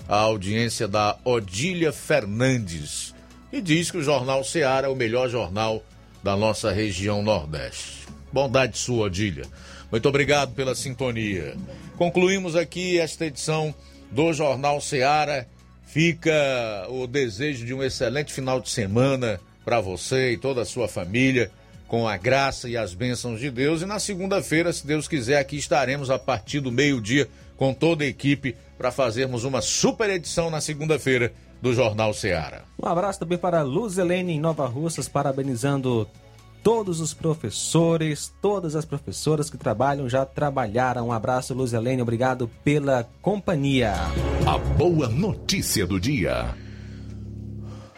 a 0.08 0.16
audiência 0.16 0.88
da 0.88 1.18
Odília 1.26 1.92
Fernandes, 1.92 3.14
que 3.52 3.62
diz 3.62 3.92
que 3.92 3.98
o 3.98 4.04
Jornal 4.04 4.44
Seara 4.44 4.88
é 4.88 4.90
o 4.90 4.96
melhor 4.96 5.30
jornal 5.30 5.84
da 6.24 6.36
nossa 6.36 6.72
região 6.72 7.22
Nordeste. 7.22 8.08
Bondade 8.32 8.78
sua, 8.78 9.08
Odília. 9.08 9.46
Muito 9.92 10.08
obrigado 10.08 10.54
pela 10.54 10.76
sintonia. 10.76 11.56
Concluímos 11.98 12.56
aqui 12.56 13.00
esta 13.00 13.26
edição 13.26 13.74
do 14.12 14.32
Jornal 14.34 14.80
Seara. 14.82 15.48
Fica 15.86 16.88
o 16.90 17.08
desejo 17.08 17.66
de 17.66 17.74
um 17.74 17.84
excelente 17.84 18.34
final 18.34 18.60
de 18.60 18.70
semana 18.70 19.40
para 19.64 19.82
você 19.82 20.32
e 20.32 20.38
toda 20.38 20.62
a 20.62 20.66
sua 20.66 20.88
família, 20.88 21.52
com 21.88 22.08
a 22.08 22.18
graça 22.18 22.70
e 22.70 22.78
as 22.78 22.94
bênçãos 22.94 23.40
de 23.40 23.50
Deus. 23.50 23.82
E 23.82 23.86
na 23.86 24.00
segunda-feira, 24.00 24.72
se 24.72 24.86
Deus 24.86 25.08
quiser, 25.08 25.40
aqui 25.40 25.58
estaremos 25.58 26.10
a 26.10 26.20
partir 26.20 26.60
do 26.60 26.72
meio-dia 26.72 27.28
com 27.58 27.74
toda 27.74 28.04
a 28.04 28.08
equipe 28.08 28.56
para 28.78 28.92
fazermos 28.92 29.44
uma 29.44 29.62
super 29.62 30.10
edição 30.10 30.50
na 30.50 30.62
segunda-feira 30.62 31.34
do 31.62 31.74
Jornal 31.74 32.14
Seara. 32.14 32.64
Um 32.82 32.88
abraço 32.88 33.20
também 33.20 33.38
para 33.38 33.64
Luz 33.64 33.98
Helene 33.98 34.34
em 34.34 34.40
Nova 34.40 34.68
Russas, 34.68 35.10
parabenizando 35.10 36.08
todos 36.64 37.00
os 37.02 37.14
professores, 37.14 38.34
todas 38.42 38.76
as 38.76 38.86
professoras 38.86 39.50
que 39.50 39.58
trabalham, 39.58 40.08
já 40.08 40.26
trabalharam. 40.26 41.08
Um 41.08 41.12
abraço, 41.12 41.54
Luz 41.54 41.74
Helene, 41.74 42.02
obrigado 42.02 42.50
pela 42.64 43.10
companhia. 43.22 43.94
A 44.46 44.58
boa 44.58 45.08
notícia 45.08 45.88
do 45.88 46.00
dia. 46.00 46.56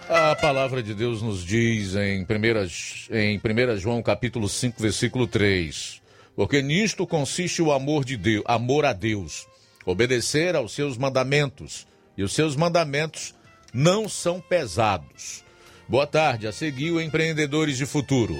A 0.07 0.35
palavra 0.35 0.81
de 0.81 0.95
Deus 0.95 1.21
nos 1.21 1.43
diz 1.43 1.95
em 1.95 2.23
1, 2.23 3.15
em 3.15 3.37
1 3.37 3.77
João 3.77 4.01
capítulo 4.01 4.49
5, 4.49 4.81
versículo 4.81 5.27
3. 5.27 5.98
Porque 6.39 6.61
nisto 6.61 7.05
consiste 7.05 7.61
o 7.61 7.69
amor 7.69 8.05
de 8.05 8.15
Deus, 8.15 8.45
amor 8.47 8.85
a 8.85 8.93
Deus, 8.93 9.45
obedecer 9.85 10.55
aos 10.55 10.71
seus 10.71 10.97
mandamentos, 10.97 11.85
e 12.17 12.23
os 12.23 12.31
seus 12.31 12.55
mandamentos 12.55 13.35
não 13.73 14.07
são 14.07 14.39
pesados. 14.39 15.43
Boa 15.85 16.07
tarde, 16.07 16.47
a 16.47 16.53
seguir 16.53 16.91
o 16.91 17.01
Empreendedores 17.01 17.77
de 17.77 17.85
Futuro. 17.85 18.37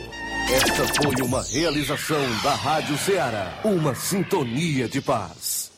Esta 0.50 0.88
foi 1.04 1.22
uma 1.22 1.44
realização 1.44 2.24
da 2.42 2.56
Rádio 2.56 2.98
Ceará, 2.98 3.60
uma 3.66 3.94
sintonia 3.94 4.88
de 4.88 5.02
paz. 5.02 5.70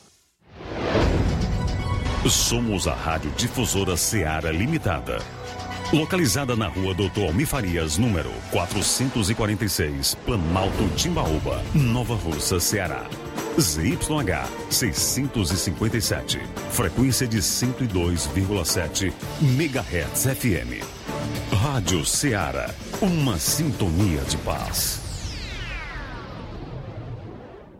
Somos 2.30 2.86
a 2.86 2.94
Rádio 2.94 3.32
Difusora 3.32 3.96
Seara 3.96 4.52
Limitada. 4.52 5.18
Localizada 5.92 6.56
na 6.56 6.68
rua 6.68 6.94
Doutor 6.94 7.26
Almir 7.26 7.46
Farias, 7.46 7.98
número 7.98 8.30
446, 8.50 10.14
Planalto 10.24 10.88
Timbaúba, 10.96 11.62
Nova 11.74 12.14
Russa, 12.14 12.58
Ceará. 12.58 13.06
ZYH 13.60 14.48
657. 14.70 16.40
Frequência 16.70 17.28
de 17.28 17.38
102,7 17.38 19.12
MHz 19.42 20.26
FM. 20.34 20.82
Rádio 21.54 22.06
Ceará. 22.06 22.70
Uma 23.02 23.38
sintonia 23.38 24.22
de 24.22 24.38
paz. 24.38 25.01